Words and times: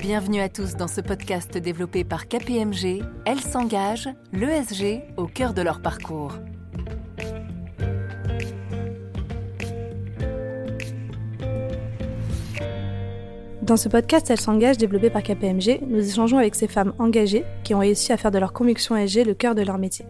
Bienvenue 0.00 0.40
à 0.40 0.48
tous 0.48 0.76
dans 0.76 0.88
ce 0.88 1.02
podcast 1.02 1.58
développé 1.58 2.04
par 2.04 2.26
KPMG. 2.26 3.02
Elles 3.26 3.40
s'engagent, 3.40 4.08
l'ESG, 4.32 5.02
au 5.18 5.26
cœur 5.26 5.52
de 5.52 5.60
leur 5.60 5.82
parcours. 5.82 6.32
Dans 13.60 13.76
ce 13.76 13.90
podcast 13.90 14.30
Elles 14.30 14.40
s'engagent 14.40 14.78
développé 14.78 15.10
par 15.10 15.22
KPMG, 15.22 15.80
nous 15.86 16.08
échangeons 16.08 16.38
avec 16.38 16.54
ces 16.54 16.66
femmes 16.66 16.94
engagées 16.98 17.44
qui 17.62 17.74
ont 17.74 17.80
réussi 17.80 18.10
à 18.10 18.16
faire 18.16 18.30
de 18.30 18.38
leur 18.38 18.54
conviction 18.54 18.96
ESG 18.96 19.26
le 19.26 19.34
cœur 19.34 19.54
de 19.54 19.60
leur 19.60 19.76
métier. 19.76 20.06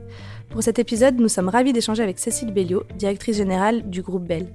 Pour 0.51 0.63
cet 0.63 0.79
épisode, 0.79 1.19
nous 1.19 1.29
sommes 1.29 1.49
ravis 1.49 1.73
d'échanger 1.73 2.05
avec 2.05 2.21
Cécile 2.21 2.53
Belliot, 2.55 2.85
directrice 2.97 3.39
générale 3.39 3.91
du 3.91 4.03
groupe 4.03 4.25
Bell. 4.25 4.47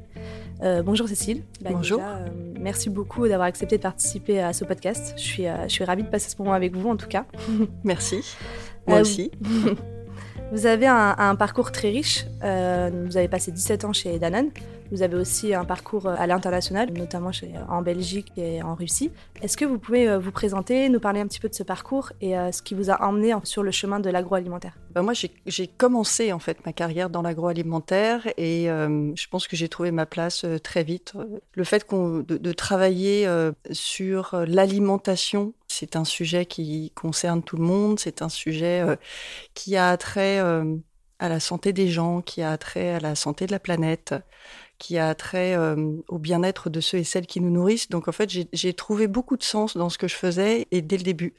Euh, 0.62 0.82
bonjour 0.82 1.08
Cécile. 1.08 1.44
Bah, 1.62 1.72
bonjour. 1.74 2.00
Euh, 2.02 2.28
merci 2.60 2.90
beaucoup 2.90 3.28
d'avoir 3.28 3.48
accepté 3.48 3.78
de 3.78 3.82
participer 3.82 4.42
à 4.42 4.54
ce 4.54 4.66
podcast. 4.66 5.14
Je 5.18 5.22
suis, 5.22 5.48
euh, 5.48 5.64
je 5.64 5.70
suis 5.70 5.84
ravie 5.84 6.04
de 6.04 6.08
passer 6.08 6.30
ce 6.30 6.36
moment 6.38 6.54
avec 6.54 6.76
vous 6.76 6.90
en 6.90 6.96
tout 6.96 7.08
cas. 7.08 7.26
merci. 7.84 8.24
Moi 8.88 9.00
aussi. 9.02 9.32
Vous 10.52 10.68
avez 10.68 10.86
un, 10.86 11.16
un, 11.18 11.36
parcours 11.36 11.72
très 11.72 11.90
riche. 11.90 12.28
vous 12.40 13.18
avez 13.18 13.28
passé 13.28 13.52
17 13.52 13.84
ans 13.84 13.94
chez 13.94 14.20
Danone. 14.20 14.52
Vous 14.92 15.02
avez 15.02 15.16
aussi 15.16 15.54
un 15.54 15.66
parcours 15.66 16.06
euh, 16.06 16.16
à 16.18 16.28
l'international, 16.28 16.92
notamment 16.94 17.32
chez, 17.32 17.52
en 17.70 17.82
Belgique 17.82 18.32
et 18.38 18.62
en 18.62 18.76
Russie. 18.76 19.12
Est-ce 19.42 19.58
que 19.58 19.66
vous 19.66 19.80
pouvez 19.80 20.08
euh, 20.08 20.20
vous 20.20 20.32
présenter, 20.32 20.90
nous 20.90 21.00
parler 21.00 21.20
un 21.20 21.28
petit 21.28 21.40
peu 21.40 21.50
de 21.50 21.56
ce 21.56 21.64
parcours 21.64 22.12
et 22.22 22.38
euh, 22.38 22.52
ce 22.52 22.62
qui 22.62 22.76
vous 22.76 22.92
a 22.92 23.02
emmené 23.02 23.34
sur 23.44 23.64
le 23.64 23.72
chemin 23.72 24.00
de 24.00 24.10
l'agroalimentaire? 24.10 24.78
Ben 24.92 25.02
Moi, 25.02 25.14
j'ai 25.46 25.68
commencé 25.68 26.32
en 26.32 26.40
fait 26.40 26.66
ma 26.66 26.74
carrière 26.74 27.10
dans 27.10 27.22
l'agroalimentaire 27.22 28.28
et 28.38 28.66
je 28.68 29.28
pense 29.28 29.48
que 29.48 29.58
j'ai 29.58 29.68
trouvé 29.68 29.92
ma 29.92 30.06
place 30.06 30.46
très 30.64 30.84
vite. 30.84 31.14
Le 31.54 31.64
fait 31.66 31.86
de, 31.90 32.38
de, 32.38 32.52
travailler 32.54 33.28
sur 33.72 34.38
l'alimentation, 34.48 35.54
c'est 35.68 35.98
un 35.98 36.06
sujet 36.06 36.46
qui 36.46 36.92
concerne 36.96 37.44
tout 37.44 37.58
le 37.58 37.64
monde, 37.64 38.00
c'est 38.00 38.22
un 38.22 38.30
sujet 38.30 38.86
qui 39.54 39.76
a 39.76 39.98
trait 39.98 40.40
à 41.20 41.30
la 41.30 41.40
santé 41.40 41.74
des 41.74 41.88
gens, 41.90 42.22
qui 42.22 42.42
a 42.42 42.58
trait 42.58 42.96
à 42.96 43.00
la 43.00 43.16
santé 43.16 43.48
de 43.48 43.52
la 43.52 43.60
planète 43.60 44.16
qui 44.78 44.98
a 44.98 45.16
trait 45.16 45.56
euh, 45.56 45.94
au 46.08 46.20
bien-être 46.20 46.70
de 46.70 46.80
ceux 46.82 46.98
et 46.98 47.04
celles 47.04 47.26
qui 47.26 47.40
nous 47.40 47.50
nourrissent. 47.50 47.90
Donc 47.90 48.08
en 48.08 48.12
fait, 48.12 48.30
j'ai 48.52 48.74
trouvé 48.74 49.08
beaucoup 49.08 49.38
de 49.38 49.44
sens 49.44 49.78
dans 49.78 49.90
ce 49.90 49.98
que 49.98 50.08
je 50.08 50.16
faisais 50.16 50.68
et 50.72 50.82
dès 50.82 50.98
le 50.98 51.04
début. 51.04 51.34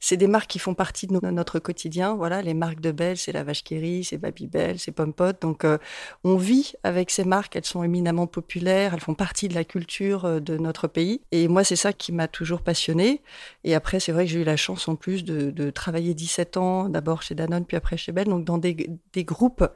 C'est 0.00 0.16
des 0.16 0.28
marques 0.28 0.50
qui 0.50 0.58
font 0.58 0.74
partie 0.74 1.06
de 1.06 1.30
notre 1.30 1.58
quotidien. 1.58 2.14
Voilà, 2.14 2.40
les 2.40 2.54
marques 2.54 2.80
de 2.80 2.92
Belle, 2.92 3.16
c'est 3.16 3.32
la 3.32 3.42
Vache 3.42 3.64
Kéry, 3.64 4.04
c'est 4.04 4.18
Babybel, 4.18 4.78
c'est 4.78 4.92
Pompot. 4.92 5.32
Donc 5.40 5.64
euh, 5.64 5.78
on 6.22 6.36
vit 6.36 6.72
avec 6.84 7.10
ces 7.10 7.24
marques, 7.24 7.56
elles 7.56 7.64
sont 7.64 7.82
éminemment 7.82 8.26
populaires, 8.26 8.94
elles 8.94 9.00
font 9.00 9.14
partie 9.14 9.48
de 9.48 9.54
la 9.54 9.64
culture 9.64 10.24
euh, 10.24 10.40
de 10.40 10.56
notre 10.56 10.86
pays. 10.86 11.20
Et 11.32 11.48
moi, 11.48 11.64
c'est 11.64 11.76
ça 11.76 11.92
qui 11.92 12.12
m'a 12.12 12.28
toujours 12.28 12.62
passionnée. 12.62 13.22
Et 13.64 13.74
après, 13.74 13.98
c'est 13.98 14.12
vrai 14.12 14.26
que 14.26 14.30
j'ai 14.30 14.40
eu 14.40 14.44
la 14.44 14.56
chance 14.56 14.86
en 14.88 14.94
plus 14.94 15.24
de, 15.24 15.50
de 15.50 15.70
travailler 15.70 16.14
17 16.14 16.56
ans, 16.56 16.88
d'abord 16.88 17.22
chez 17.22 17.34
Danone, 17.34 17.64
puis 17.64 17.76
après 17.76 17.96
chez 17.96 18.12
Belle, 18.12 18.28
donc 18.28 18.44
dans 18.44 18.58
des, 18.58 18.88
des 19.12 19.24
groupes 19.24 19.68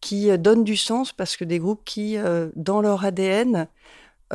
qui 0.00 0.30
euh, 0.30 0.36
donnent 0.36 0.64
du 0.64 0.76
sens 0.76 1.12
parce 1.12 1.36
que 1.36 1.44
des 1.44 1.58
groupes 1.58 1.82
qui, 1.84 2.16
euh, 2.16 2.50
dans 2.56 2.80
leur 2.80 3.04
ADN, 3.04 3.68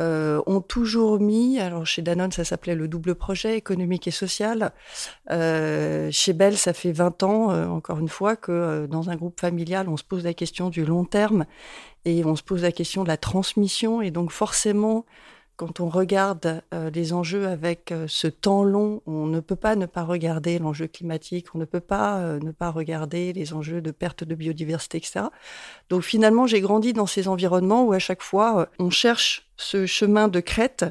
euh, 0.00 0.42
ont 0.46 0.60
toujours 0.60 1.20
mis, 1.20 1.60
alors 1.60 1.86
chez 1.86 2.02
Danone 2.02 2.32
ça 2.32 2.42
s'appelait 2.42 2.74
le 2.74 2.88
double 2.88 3.14
projet 3.14 3.56
économique 3.56 4.08
et 4.08 4.10
social, 4.10 4.72
chez 5.28 6.32
Bell 6.32 6.56
ça 6.56 6.72
fait 6.72 6.90
20 6.90 7.22
ans, 7.22 7.70
encore 7.70 8.00
une 8.00 8.08
fois, 8.08 8.34
que 8.34 8.86
dans 8.86 9.10
un 9.10 9.14
groupe 9.14 9.40
familial 9.40 9.88
on 9.88 9.96
se 9.96 10.02
pose 10.02 10.24
la 10.24 10.34
question 10.34 10.68
du 10.68 10.84
long 10.84 11.04
terme 11.04 11.44
et 12.04 12.24
on 12.24 12.34
se 12.34 12.42
pose 12.42 12.62
la 12.62 12.72
question 12.72 13.04
de 13.04 13.08
la 13.08 13.16
transmission. 13.16 14.02
Et 14.02 14.10
donc 14.10 14.32
forcément 14.32 15.06
quand 15.56 15.80
on 15.80 15.88
regarde 15.88 16.62
euh, 16.72 16.90
les 16.90 17.12
enjeux 17.12 17.46
avec 17.46 17.92
euh, 17.92 18.06
ce 18.08 18.26
temps 18.26 18.64
long, 18.64 19.02
on 19.06 19.26
ne 19.26 19.40
peut 19.40 19.56
pas 19.56 19.76
ne 19.76 19.86
pas 19.86 20.02
regarder 20.02 20.58
l'enjeu 20.58 20.88
climatique, 20.88 21.54
on 21.54 21.58
ne 21.58 21.64
peut 21.64 21.80
pas 21.80 22.18
euh, 22.18 22.40
ne 22.40 22.50
pas 22.50 22.70
regarder 22.70 23.32
les 23.32 23.52
enjeux 23.52 23.80
de 23.80 23.90
perte 23.92 24.24
de 24.24 24.34
biodiversité, 24.34 24.98
etc. 24.98 25.26
Donc 25.90 26.02
finalement, 26.02 26.46
j'ai 26.46 26.60
grandi 26.60 26.92
dans 26.92 27.06
ces 27.06 27.28
environnements 27.28 27.84
où 27.84 27.92
à 27.92 27.98
chaque 27.98 28.22
fois, 28.22 28.68
on 28.78 28.90
cherche 28.90 29.48
ce 29.56 29.86
chemin 29.86 30.28
de 30.28 30.40
crête 30.40 30.84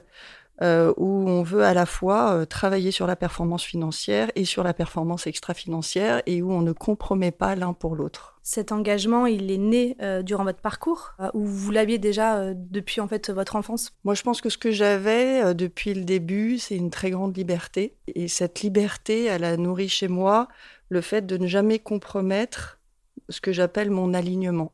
euh, 0.63 0.93
où 0.95 1.27
on 1.27 1.43
veut 1.43 1.63
à 1.63 1.73
la 1.73 1.85
fois 1.85 2.35
euh, 2.35 2.45
travailler 2.45 2.91
sur 2.91 3.05
la 3.05 3.17
performance 3.17 3.63
financière 3.63 4.31
et 4.35 4.45
sur 4.45 4.63
la 4.63 4.73
performance 4.73 5.27
extra-financière 5.27 6.21
et 6.25 6.41
où 6.41 6.53
on 6.53 6.61
ne 6.61 6.71
compromet 6.71 7.31
pas 7.31 7.55
l'un 7.55 7.73
pour 7.73 7.97
l'autre. 7.97 8.39
Cet 8.43 8.71
engagement, 8.71 9.25
il 9.25 9.51
est 9.51 9.57
né 9.57 9.97
euh, 10.01 10.21
durant 10.21 10.45
votre 10.45 10.61
parcours 10.61 11.15
ou 11.33 11.45
vous 11.45 11.71
l'aviez 11.71 11.97
déjà 11.97 12.53
depuis 12.53 13.01
en 13.01 13.09
fait 13.09 13.29
votre 13.29 13.57
enfance? 13.57 13.91
Moi, 14.05 14.13
je 14.13 14.23
pense 14.23 14.39
que 14.39 14.49
ce 14.49 14.57
que 14.57 14.71
j'avais 14.71 15.53
depuis 15.53 15.93
le 15.93 16.05
début, 16.05 16.57
c'est 16.59 16.77
une 16.77 16.91
très 16.91 17.09
grande 17.09 17.35
liberté. 17.35 17.97
Et 18.07 18.29
cette 18.29 18.61
liberté, 18.61 19.25
elle 19.25 19.43
a 19.43 19.57
nourri 19.57 19.89
chez 19.89 20.07
moi 20.07 20.47
le 20.87 21.01
fait 21.01 21.25
de 21.25 21.35
ne 21.35 21.47
jamais 21.47 21.79
compromettre 21.79 22.79
ce 23.27 23.41
que 23.41 23.51
j'appelle 23.51 23.91
mon 23.91 24.13
alignement. 24.13 24.71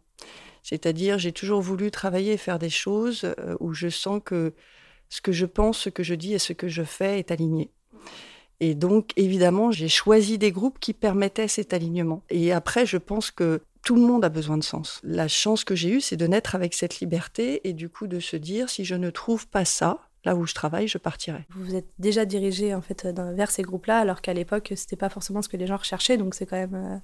C'est-à-dire, 0.61 1.17
j'ai 1.17 1.31
toujours 1.31 1.61
voulu 1.61 1.89
travailler 1.89 2.33
et 2.33 2.37
faire 2.37 2.59
des 2.59 2.69
choses 2.69 3.33
où 3.59 3.73
je 3.73 3.89
sens 3.89 4.21
que 4.23 4.53
ce 5.09 5.21
que 5.21 5.31
je 5.31 5.45
pense, 5.45 5.79
ce 5.79 5.89
que 5.89 6.03
je 6.03 6.15
dis 6.15 6.33
et 6.33 6.39
ce 6.39 6.53
que 6.53 6.67
je 6.67 6.83
fais 6.83 7.19
est 7.19 7.31
aligné. 7.31 7.71
Et 8.59 8.75
donc, 8.75 9.11
évidemment, 9.15 9.71
j'ai 9.71 9.87
choisi 9.87 10.37
des 10.37 10.51
groupes 10.51 10.79
qui 10.79 10.93
permettaient 10.93 11.47
cet 11.47 11.73
alignement. 11.73 12.23
Et 12.29 12.51
après, 12.51 12.85
je 12.85 12.97
pense 12.97 13.31
que 13.31 13.61
tout 13.83 13.95
le 13.95 14.01
monde 14.01 14.25
a 14.25 14.29
besoin 14.29 14.57
de 14.57 14.63
sens. 14.63 14.99
La 15.03 15.27
chance 15.27 15.63
que 15.63 15.75
j'ai 15.75 15.89
eue, 15.89 16.01
c'est 16.01 16.17
de 16.17 16.27
naître 16.27 16.55
avec 16.55 16.73
cette 16.73 16.99
liberté 16.99 17.61
et 17.67 17.73
du 17.73 17.89
coup 17.89 18.07
de 18.07 18.19
se 18.19 18.35
dire, 18.35 18.69
si 18.69 18.83
je 18.83 18.95
ne 18.95 19.09
trouve 19.09 19.47
pas 19.47 19.63
ça, 19.65 19.99
là 20.25 20.35
où 20.35 20.45
je 20.45 20.53
travaille, 20.53 20.87
je 20.87 20.97
partirai. 20.97 21.45
Vous 21.51 21.63
vous 21.63 21.75
êtes 21.75 21.87
déjà 21.97 22.25
dirigé 22.25 22.75
en 22.75 22.81
fait 22.81 23.05
vers 23.05 23.51
ces 23.51 23.61
groupes-là, 23.61 23.99
alors 23.99 24.21
qu'à 24.21 24.33
l'époque, 24.33 24.73
c'était 24.75 24.97
pas 24.97 25.09
forcément 25.09 25.41
ce 25.41 25.49
que 25.49 25.57
les 25.57 25.67
gens 25.67 25.77
recherchaient, 25.77 26.17
donc 26.17 26.35
c'est 26.35 26.45
quand 26.45 26.57
même. 26.57 26.75
Euh, 26.75 26.97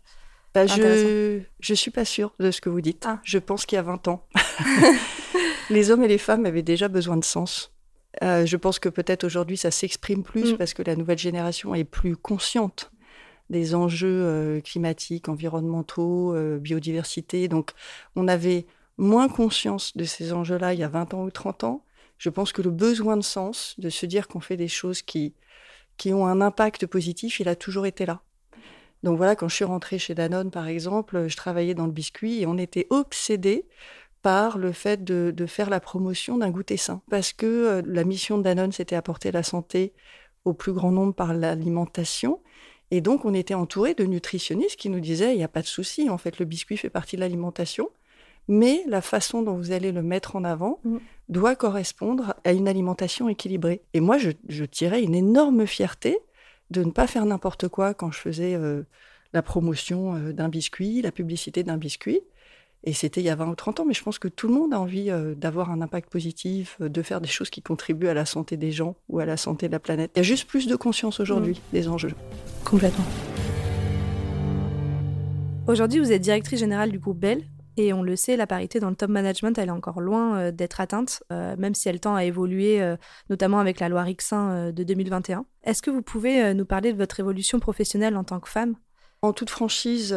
bah, 0.54 0.68
je 0.68 1.42
je 1.60 1.74
suis 1.74 1.92
pas 1.92 2.06
sûre 2.06 2.34
de 2.40 2.52
ce 2.52 2.62
que 2.62 2.70
vous 2.70 2.82
dites. 2.82 3.06
Ah. 3.06 3.20
Je 3.24 3.40
pense 3.40 3.66
qu'il 3.66 3.76
y 3.76 3.80
a 3.80 3.82
20 3.82 4.08
ans, 4.08 4.26
les 5.70 5.92
hommes 5.92 6.04
et 6.04 6.08
les 6.08 6.18
femmes 6.18 6.46
avaient 6.46 6.62
déjà 6.62 6.88
besoin 6.88 7.18
de 7.18 7.26
sens. 7.26 7.75
Euh, 8.24 8.46
je 8.46 8.58
pense 8.58 8.80
que 8.80 8.90
peut-être 8.90 9.24
aujourd'hui 9.24 9.58
ça 9.58 9.72
s'exprime 9.72 10.24
plus 10.24 10.54
mm. 10.54 10.58
parce 10.58 10.74
que 10.74 10.84
la 10.84 10.96
nouvelle 10.96 11.18
génération 11.18 11.76
est 11.76 11.84
plus 11.84 12.16
consciente 12.16 12.92
des 13.50 13.76
enjeux 13.76 14.24
euh, 14.24 14.62
climatiques, 14.62 15.30
environnementaux, 15.30 16.34
euh, 16.34 16.58
biodiversité. 16.58 17.48
Donc 17.48 17.72
on 18.16 18.28
avait 18.28 18.66
moins 18.98 19.28
conscience 19.28 19.96
de 19.96 20.04
ces 20.04 20.34
enjeux-là 20.34 20.74
il 20.74 20.80
y 20.80 20.84
a 20.84 20.88
20 20.88 21.14
ans 21.14 21.24
ou 21.24 21.32
30 21.32 21.64
ans. 21.64 21.84
Je 22.18 22.30
pense 22.30 22.54
que 22.54 22.62
le 22.62 22.72
besoin 22.72 23.18
de 23.18 23.24
sens, 23.24 23.76
de 23.78 23.90
se 23.90 24.06
dire 24.06 24.28
qu'on 24.28 24.40
fait 24.40 24.58
des 24.58 24.70
choses 24.70 25.02
qui, 25.02 25.34
qui 25.98 26.14
ont 26.14 26.26
un 26.26 26.42
impact 26.42 26.88
positif, 26.88 27.40
il 27.40 27.50
a 27.50 27.56
toujours 27.56 27.86
été 27.86 28.06
là. 28.06 28.22
Donc 29.04 29.18
voilà, 29.18 29.36
quand 29.36 29.48
je 29.48 29.56
suis 29.56 29.66
rentrée 29.66 30.00
chez 30.00 30.16
Danone, 30.16 30.50
par 30.50 30.68
exemple, 30.68 31.28
je 31.28 31.36
travaillais 31.36 31.76
dans 31.76 31.86
le 31.86 31.92
biscuit 31.92 32.42
et 32.42 32.48
on 32.48 32.58
était 32.58 32.88
obsédés 32.90 33.68
par 34.26 34.58
le 34.58 34.72
fait 34.72 35.04
de, 35.04 35.46
faire 35.46 35.70
la 35.70 35.80
promotion 35.80 36.40
d'un 36.40 36.50
goûter 36.50 36.78
sain. 36.78 37.04
Parce 37.12 37.32
que 37.32 37.46
euh, 37.46 37.82
la 37.86 38.04
mission 38.04 38.40
de 38.40 38.44
Danone, 38.44 38.72
c'était 38.72 38.96
apporter 38.96 39.32
la 39.32 39.44
santé 39.44 39.94
au 40.46 40.54
plus 40.56 40.74
grand 40.74 40.92
nombre 40.92 41.14
par 41.14 41.36
l'alimentation. 41.36 42.42
Et 42.90 43.02
donc, 43.02 43.24
on 43.26 43.36
était 43.36 43.54
entouré 43.54 43.94
de 43.94 44.04
nutritionnistes 44.04 44.78
qui 44.78 44.90
nous 44.90 45.00
disaient, 45.00 45.36
il 45.36 45.38
n'y 45.38 45.44
a 45.44 45.48
pas 45.48 45.62
de 45.62 45.68
souci, 45.68 46.10
en 46.10 46.18
fait, 46.18 46.40
le 46.40 46.46
biscuit 46.46 46.76
fait 46.76 46.90
partie 46.90 47.18
de 47.18 47.22
l'alimentation, 47.22 47.92
mais 48.48 48.82
la 48.88 49.02
façon 49.02 49.44
dont 49.44 49.58
vous 49.58 49.72
allez 49.72 49.92
le 49.92 50.02
mettre 50.02 50.36
en 50.36 50.44
avant 50.44 50.80
mm. 50.86 50.98
doit 51.30 51.56
correspondre 51.56 52.34
à 52.44 52.52
une 52.52 52.68
alimentation 52.68 53.30
équilibrée. 53.30 53.84
Et 53.94 54.00
moi, 54.00 54.18
je, 54.18 54.64
tirais 54.64 55.04
une 55.04 55.14
énorme 55.14 55.68
fierté 55.68 56.18
de 56.72 56.84
ne 56.84 56.90
pas 56.90 57.06
faire 57.06 57.28
n'importe 57.28 57.68
quoi 57.68 57.94
quand 57.94 58.12
je 58.12 58.18
faisais 58.18 58.56
euh, 58.56 58.88
la 59.34 59.44
promotion 59.44 60.16
euh, 60.16 60.34
d'un 60.34 60.50
biscuit, 60.50 61.04
la 61.04 61.12
publicité 61.12 61.62
d'un 61.62 61.78
biscuit, 61.78 62.22
et 62.86 62.94
c'était 62.94 63.20
il 63.20 63.24
y 63.24 63.30
a 63.30 63.36
20 63.36 63.48
ou 63.48 63.56
30 63.56 63.80
ans, 63.80 63.86
mais 63.86 63.96
je 63.96 64.04
pense 64.04 64.20
que 64.20 64.28
tout 64.28 64.48
le 64.48 64.54
monde 64.54 64.74
a 64.74 64.80
envie 64.80 65.10
euh, 65.10 65.34
d'avoir 65.34 65.72
un 65.72 65.82
impact 65.82 66.10
positif, 66.10 66.78
euh, 66.82 66.88
de 66.88 67.02
faire 67.02 67.20
des 67.20 67.28
choses 67.28 67.50
qui 67.50 67.64
contribuent 67.64 68.08
à 68.08 68.14
la 68.14 68.26
santé 68.26 68.58
des 68.58 68.72
gens 68.72 68.96
ou 69.10 69.20
à 69.20 69.26
la 69.26 69.38
santé 69.38 69.68
de 69.68 69.72
la 69.72 69.80
planète. 69.80 70.12
Il 70.16 70.20
y 70.20 70.22
a 70.22 70.24
juste 70.24 70.48
plus 70.48 70.68
de 70.68 70.76
conscience 70.76 71.20
aujourd'hui 71.20 71.54
mmh. 71.54 71.74
des 71.74 71.88
enjeux. 71.88 72.14
Complètement. 72.64 73.06
Aujourd'hui, 75.68 76.00
vous 76.00 76.12
êtes 76.12 76.22
directrice 76.22 76.60
générale 76.60 76.92
du 76.92 77.00
groupe 77.00 77.20
Bell. 77.20 77.44
Et 77.78 77.92
on 77.92 78.04
le 78.04 78.16
sait, 78.16 78.38
la 78.38 78.48
parité 78.48 78.80
dans 78.80 78.90
le 78.90 78.96
top 78.96 79.10
management, 79.10 79.58
elle 79.58 79.68
est 79.68 79.72
encore 79.72 80.00
loin 80.00 80.38
euh, 80.38 80.52
d'être 80.52 80.80
atteinte, 80.80 81.24
même 81.32 81.74
si 81.74 81.90
elle 81.90 82.00
tend 82.00 82.16
à 82.16 82.24
évoluer, 82.24 82.96
notamment 83.30 83.60
avec 83.60 83.80
la 83.80 83.90
loi 83.90 84.04
Rixin 84.04 84.72
de 84.72 84.84
2021. 84.84 85.46
Est-ce 85.64 85.82
que 85.82 85.90
vous 85.90 86.02
pouvez 86.04 86.54
nous 86.54 86.66
parler 86.66 86.94
de 86.94 86.98
votre 86.98 87.20
évolution 87.20 87.60
professionnelle 87.60 88.16
en 88.16 88.24
tant 88.24 88.40
que 88.40 88.48
femme? 88.48 88.76
En 89.22 89.34
toute 89.34 89.50
franchise, 89.50 90.16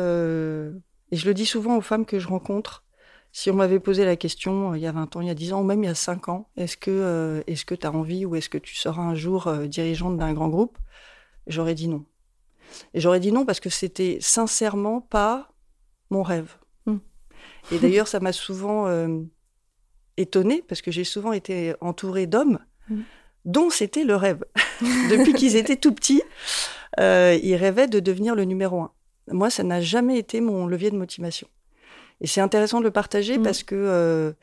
Et 1.11 1.17
je 1.17 1.27
le 1.27 1.35
dis 1.35 1.47
souvent 1.47 1.77
aux 1.77 1.81
femmes 1.81 2.07
que 2.07 2.19
je 2.19 2.29
rencontre. 2.29 2.85
Si 3.33 3.51
on 3.51 3.55
m'avait 3.55 3.81
posé 3.81 4.05
la 4.05 4.17
question 4.17 4.75
il 4.75 4.81
y 4.81 4.87
a 4.87 4.93
20 4.93 5.17
ans, 5.17 5.21
il 5.21 5.29
y 5.29 5.31
a 5.31 5.35
10 5.35 5.53
ans, 5.53 5.61
ou 5.61 5.65
même 5.65 5.83
il 5.83 5.87
y 5.87 5.91
a 5.91 5.95
5 5.95 6.29
ans, 6.29 6.49
est-ce 6.57 6.77
que 6.77 7.43
est-ce 7.47 7.65
que 7.65 7.75
tu 7.75 7.87
as 7.87 7.93
envie 7.93 8.25
ou 8.25 8.37
est-ce 8.37 8.49
que 8.49 8.59
tu 8.59 8.75
seras 8.75 9.03
un 9.03 9.15
jour 9.15 9.53
dirigeante 9.67 10.17
d'un 10.17 10.33
grand 10.33 10.49
groupe? 10.49 10.79
J'aurais 11.47 11.75
dit 11.75 11.89
non. 11.89 12.05
Et 12.95 13.01
j'aurais 13.01 13.21
dit 13.21 13.33
non 13.33 13.45
parce 13.45 13.61
que 13.61 13.71
c'était 13.71 14.19
sincèrement 14.21 15.01
pas 15.01 15.53
mon 16.11 16.23
rêve. 16.23 16.57
Hmm. 16.87 16.99
Et 17.73 17.79
d'ailleurs, 17.79 18.09
ça 18.09 18.21
m'a 18.21 18.33
souvent 18.33 18.87
euh, 18.87 19.21
étonnée 20.17 20.63
parce 20.67 20.83
que 20.83 20.91
j'ai 20.91 21.05
souvent 21.05 21.33
été 21.33 21.75
entourée 21.81 22.27
d'hommes 22.27 22.59
hmm. 22.89 23.01
dont 23.45 23.71
c'était 23.71 24.05
le 24.05 24.17
rêve. 24.17 24.45
Depuis 25.11 25.33
qu'ils 25.35 25.57
étaient 25.57 25.77
tout 25.77 25.93
petits, 25.93 26.23
euh, 27.01 27.39
ils 27.43 27.57
rêvaient 27.57 27.89
de 27.89 28.01
devenir 28.01 28.35
le 28.35 28.45
numéro 28.45 28.81
un. 28.81 28.93
Moi, 29.31 29.51
ça 29.51 29.63
n'a 29.63 29.81
jamais 29.81 30.19
été 30.19 30.41
mon 30.41 30.67
levier 30.67 30.91
de 30.91 30.97
motivation. 30.97 31.49
Et 32.21 32.27
c'est 32.27 32.41
intéressant 32.41 32.81
de 32.81 32.85
le 32.85 32.91
partager 32.91 33.39
hmm. 33.39 33.43
parce 33.43 33.63
que 33.63 34.35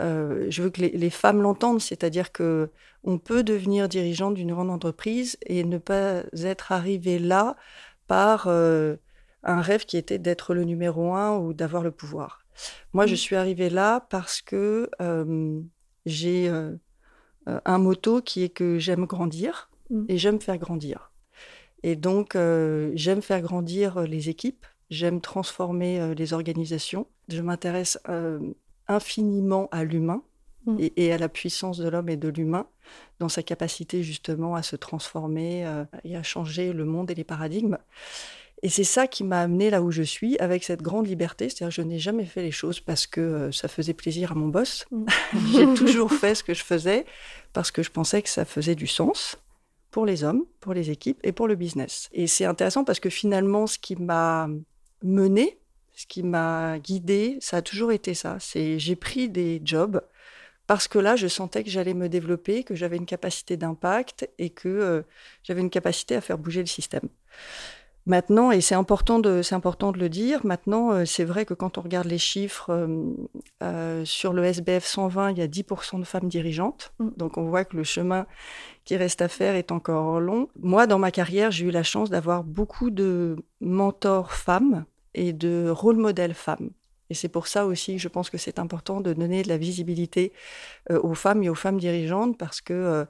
euh, 0.00 0.46
je 0.48 0.62
veux 0.62 0.70
que 0.70 0.80
les, 0.80 0.90
les 0.90 1.10
femmes 1.10 1.42
l'entendent, 1.42 1.80
c'est-à-dire 1.80 2.32
que 2.32 2.70
on 3.04 3.18
peut 3.18 3.42
devenir 3.42 3.88
dirigeante 3.88 4.34
d'une 4.34 4.52
grande 4.52 4.70
entreprise 4.70 5.36
et 5.46 5.64
ne 5.64 5.78
pas 5.78 6.22
être 6.34 6.72
arrivé 6.72 7.18
là 7.18 7.56
par 8.06 8.44
euh, 8.46 8.96
un 9.42 9.60
rêve 9.60 9.84
qui 9.84 9.96
était 9.96 10.18
d'être 10.18 10.54
le 10.54 10.64
numéro 10.64 11.14
un 11.14 11.36
ou 11.38 11.52
d'avoir 11.52 11.82
le 11.82 11.90
pouvoir. 11.90 12.44
Moi, 12.92 13.06
je 13.06 13.14
mmh. 13.14 13.16
suis 13.16 13.36
arrivée 13.36 13.70
là 13.70 14.06
parce 14.10 14.42
que 14.42 14.90
j'ai 16.06 16.48
euh, 16.48 16.76
un 17.46 17.78
motto 17.78 18.20
qui 18.20 18.42
est 18.42 18.50
que 18.50 18.78
j'aime 18.78 19.06
grandir 19.06 19.70
mmh. 19.90 20.04
et 20.08 20.18
j'aime 20.18 20.40
faire 20.40 20.58
grandir. 20.58 21.09
Et 21.82 21.96
donc, 21.96 22.36
euh, 22.36 22.90
j'aime 22.94 23.22
faire 23.22 23.40
grandir 23.40 24.02
les 24.02 24.28
équipes, 24.28 24.66
j'aime 24.90 25.20
transformer 25.20 26.14
les 26.14 26.32
organisations, 26.32 27.06
je 27.28 27.42
m'intéresse 27.42 27.98
infiniment 28.88 29.68
à 29.70 29.84
l'humain 29.84 30.22
Mmh. 30.66 30.76
et, 30.96 31.12
à 31.12 31.16
la 31.16 31.30
puissance 31.30 31.78
de 31.78 31.88
l'homme 31.88 32.10
et 32.10 32.18
de 32.18 32.28
l'humain 32.28 32.66
dans 33.18 33.30
sa 33.30 33.42
capacité 33.42 34.02
justement 34.02 34.54
à 34.54 34.62
se 34.62 34.76
transformer 34.76 35.66
euh, 35.66 35.84
et 36.04 36.16
à 36.16 36.22
changer 36.22 36.74
le 36.74 36.84
monde 36.84 37.10
et 37.10 37.14
les 37.14 37.24
paradigmes. 37.24 37.78
Et 38.62 38.68
c'est 38.68 38.84
ça 38.84 39.06
qui 39.06 39.24
m'a 39.24 39.40
amené 39.40 39.70
là 39.70 39.80
où 39.80 39.90
je 39.90 40.02
suis, 40.02 40.38
avec 40.38 40.64
cette 40.64 40.82
grande 40.82 41.06
liberté. 41.06 41.48
C'est-à-dire, 41.48 41.70
je 41.70 41.80
n'ai 41.80 41.98
jamais 41.98 42.26
fait 42.26 42.42
les 42.42 42.50
choses 42.50 42.78
parce 42.78 43.06
que 43.06 43.20
euh, 43.22 43.52
ça 43.52 43.68
faisait 43.68 43.94
plaisir 43.94 44.32
à 44.32 44.34
mon 44.34 44.48
boss. 44.48 44.84
Mmh. 44.90 45.06
J'ai 45.54 45.74
toujours 45.74 46.12
fait 46.12 46.34
ce 46.34 46.44
que 46.44 46.52
je 46.52 46.62
faisais 46.62 47.06
parce 47.54 47.70
que 47.70 47.82
je 47.82 47.90
pensais 47.90 48.20
que 48.20 48.28
ça 48.28 48.44
faisait 48.44 48.74
du 48.74 48.86
sens 48.86 49.38
pour 49.90 50.06
les 50.06 50.24
hommes, 50.24 50.44
pour 50.60 50.74
les 50.74 50.90
équipes 50.90 51.18
et 51.22 51.32
pour 51.32 51.48
le 51.48 51.54
business. 51.54 52.08
Et 52.12 52.26
c'est 52.26 52.44
intéressant 52.44 52.84
parce 52.84 53.00
que 53.00 53.10
finalement, 53.10 53.66
ce 53.66 53.78
qui 53.78 53.96
m'a 53.96 54.48
mené, 55.02 55.58
ce 55.94 56.06
qui 56.06 56.22
m'a 56.22 56.78
guidé, 56.78 57.38
ça 57.40 57.58
a 57.58 57.62
toujours 57.62 57.92
été 57.92 58.14
ça. 58.14 58.36
C'est 58.40 58.78
j'ai 58.78 58.96
pris 58.96 59.28
des 59.28 59.60
jobs 59.64 60.02
parce 60.66 60.86
que 60.86 60.98
là, 60.98 61.16
je 61.16 61.26
sentais 61.26 61.64
que 61.64 61.70
j'allais 61.70 61.94
me 61.94 62.08
développer, 62.08 62.62
que 62.62 62.76
j'avais 62.76 62.96
une 62.96 63.06
capacité 63.06 63.56
d'impact 63.56 64.30
et 64.38 64.50
que 64.50 64.68
euh, 64.68 65.02
j'avais 65.42 65.60
une 65.62 65.70
capacité 65.70 66.14
à 66.14 66.20
faire 66.20 66.38
bouger 66.38 66.60
le 66.60 66.66
système. 66.66 67.08
Maintenant, 68.06 68.50
et 68.50 68.60
c'est 68.60 68.74
important 68.74 69.18
de, 69.18 69.42
c'est 69.42 69.54
important 69.54 69.92
de 69.92 69.98
le 69.98 70.08
dire, 70.08 70.44
maintenant, 70.44 70.90
euh, 70.90 71.04
c'est 71.04 71.24
vrai 71.24 71.44
que 71.44 71.54
quand 71.54 71.78
on 71.78 71.82
regarde 71.82 72.06
les 72.06 72.18
chiffres, 72.18 72.70
euh, 73.62 74.04
sur 74.04 74.32
le 74.32 74.44
SBF 74.44 74.84
120, 74.84 75.32
il 75.32 75.38
y 75.38 75.42
a 75.42 75.46
10% 75.46 75.98
de 75.98 76.04
femmes 76.04 76.28
dirigeantes. 76.28 76.92
Mm. 76.98 77.08
Donc 77.16 77.36
on 77.36 77.44
voit 77.44 77.64
que 77.64 77.76
le 77.76 77.84
chemin 77.84 78.26
qui 78.84 78.96
reste 78.96 79.22
à 79.22 79.28
faire 79.28 79.54
est 79.54 79.70
encore 79.70 80.18
long. 80.18 80.48
Moi, 80.58 80.86
dans 80.86 80.98
ma 80.98 81.10
carrière, 81.10 81.50
j'ai 81.50 81.66
eu 81.66 81.70
la 81.70 81.82
chance 81.82 82.10
d'avoir 82.10 82.42
beaucoup 82.42 82.90
de 82.90 83.36
mentors 83.60 84.32
femmes 84.32 84.84
et 85.14 85.32
de 85.32 85.68
rôle 85.70 85.96
modèles 85.96 86.34
femmes. 86.34 86.70
Et 87.10 87.14
c'est 87.14 87.28
pour 87.28 87.48
ça 87.48 87.66
aussi 87.66 87.96
que 87.96 88.00
je 88.00 88.08
pense 88.08 88.30
que 88.30 88.38
c'est 88.38 88.58
important 88.58 89.00
de 89.00 89.12
donner 89.12 89.42
de 89.42 89.48
la 89.48 89.58
visibilité 89.58 90.32
euh, 90.90 91.00
aux 91.02 91.14
femmes 91.14 91.42
et 91.42 91.48
aux 91.48 91.54
femmes 91.54 91.78
dirigeantes 91.78 92.38
parce 92.38 92.60
que 92.60 92.72
euh, 92.72 93.04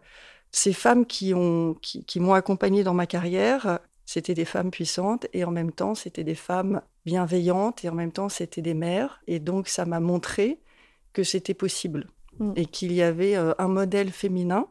ces 0.50 0.72
femmes 0.72 1.06
qui, 1.06 1.32
ont, 1.34 1.74
qui, 1.80 2.18
m'ont 2.18 2.34
accompagnée 2.34 2.82
dans 2.82 2.94
ma 2.94 3.06
carrière, 3.06 3.78
c'était 4.12 4.34
des 4.34 4.44
femmes 4.44 4.72
puissantes 4.72 5.28
et 5.32 5.44
en 5.44 5.52
même 5.52 5.70
temps, 5.70 5.94
c'était 5.94 6.24
des 6.24 6.34
femmes 6.34 6.82
bienveillantes 7.06 7.84
et 7.84 7.88
en 7.88 7.94
même 7.94 8.10
temps, 8.10 8.28
c'était 8.28 8.60
des 8.60 8.74
mères. 8.74 9.20
Et 9.28 9.38
donc, 9.38 9.68
ça 9.68 9.86
m'a 9.86 10.00
montré 10.00 10.58
que 11.12 11.22
c'était 11.22 11.54
possible 11.54 12.08
mm. 12.40 12.54
et 12.56 12.66
qu'il 12.66 12.92
y 12.92 13.02
avait 13.02 13.36
euh, 13.36 13.52
un 13.58 13.68
modèle 13.68 14.10
féminin 14.10 14.66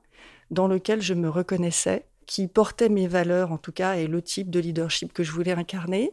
dans 0.51 0.67
lequel 0.67 1.01
je 1.01 1.13
me 1.13 1.29
reconnaissais, 1.29 2.03
qui 2.25 2.49
portait 2.49 2.89
mes 2.89 3.07
valeurs 3.07 3.53
en 3.53 3.57
tout 3.57 3.71
cas 3.71 3.93
et 3.93 4.07
le 4.07 4.21
type 4.21 4.49
de 4.49 4.59
leadership 4.59 5.13
que 5.13 5.23
je 5.23 5.31
voulais 5.31 5.53
incarner 5.53 6.11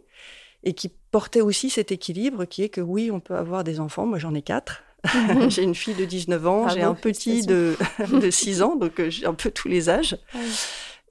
et 0.63 0.75
qui 0.75 0.93
portait 1.11 1.41
aussi 1.41 1.69
cet 1.69 1.91
équilibre 1.91 2.45
qui 2.45 2.63
est 2.63 2.69
que 2.69 2.81
oui, 2.81 3.11
on 3.11 3.19
peut 3.19 3.35
avoir 3.35 3.65
des 3.65 3.81
enfants. 3.81 4.07
Moi, 4.07 4.21
j'en 4.21 4.35
ai 4.35 4.43
quatre. 4.43 4.85
j'ai 5.49 5.65
une 5.65 5.75
fille 5.75 5.95
de 5.95 6.05
19 6.05 6.47
ans, 6.47 6.69
j'ai 6.69 6.83
un 6.83 6.95
petit 6.95 7.45
de, 7.45 7.77
de 8.21 8.31
6 8.31 8.63
ans, 8.63 8.77
donc 8.77 9.01
euh, 9.01 9.11
j'ai 9.11 9.27
un 9.27 9.35
peu 9.35 9.51
tous 9.51 9.67
les 9.67 9.89
âges. 9.91 10.17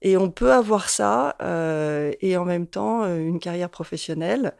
Et 0.01 0.17
on 0.17 0.29
peut 0.29 0.51
avoir 0.51 0.89
ça 0.89 1.35
euh, 1.41 2.11
et 2.21 2.37
en 2.37 2.45
même 2.45 2.67
temps 2.67 3.03
euh, 3.03 3.17
une 3.17 3.39
carrière 3.39 3.69
professionnelle 3.69 4.53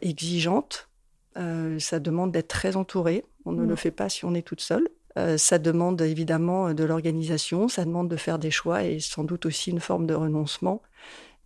exigeante. 0.00 0.88
ça 1.36 2.00
demande 2.00 2.32
d'être 2.32 2.48
très 2.48 2.74
entouré. 2.74 3.24
On 3.44 3.52
ne 3.52 3.62
le 3.64 3.74
mm. 3.74 3.76
fait 3.76 3.90
pas 3.92 4.08
si 4.08 4.24
on 4.24 4.34
est 4.34 4.42
toute 4.42 4.60
seule. 4.60 4.88
ça 5.36 5.58
demande 5.58 6.00
évidemment 6.00 6.74
de 6.74 6.82
l'organisation, 6.82 7.68
ça 7.68 7.84
demande 7.84 8.08
de 8.08 8.16
faire 8.16 8.40
des 8.40 8.50
choix 8.50 8.82
et 8.82 8.98
sans 8.98 9.22
doute 9.22 9.46
aussi 9.46 9.70
une 9.70 9.78
forme 9.78 10.08
de 10.08 10.14
renoncement 10.14 10.82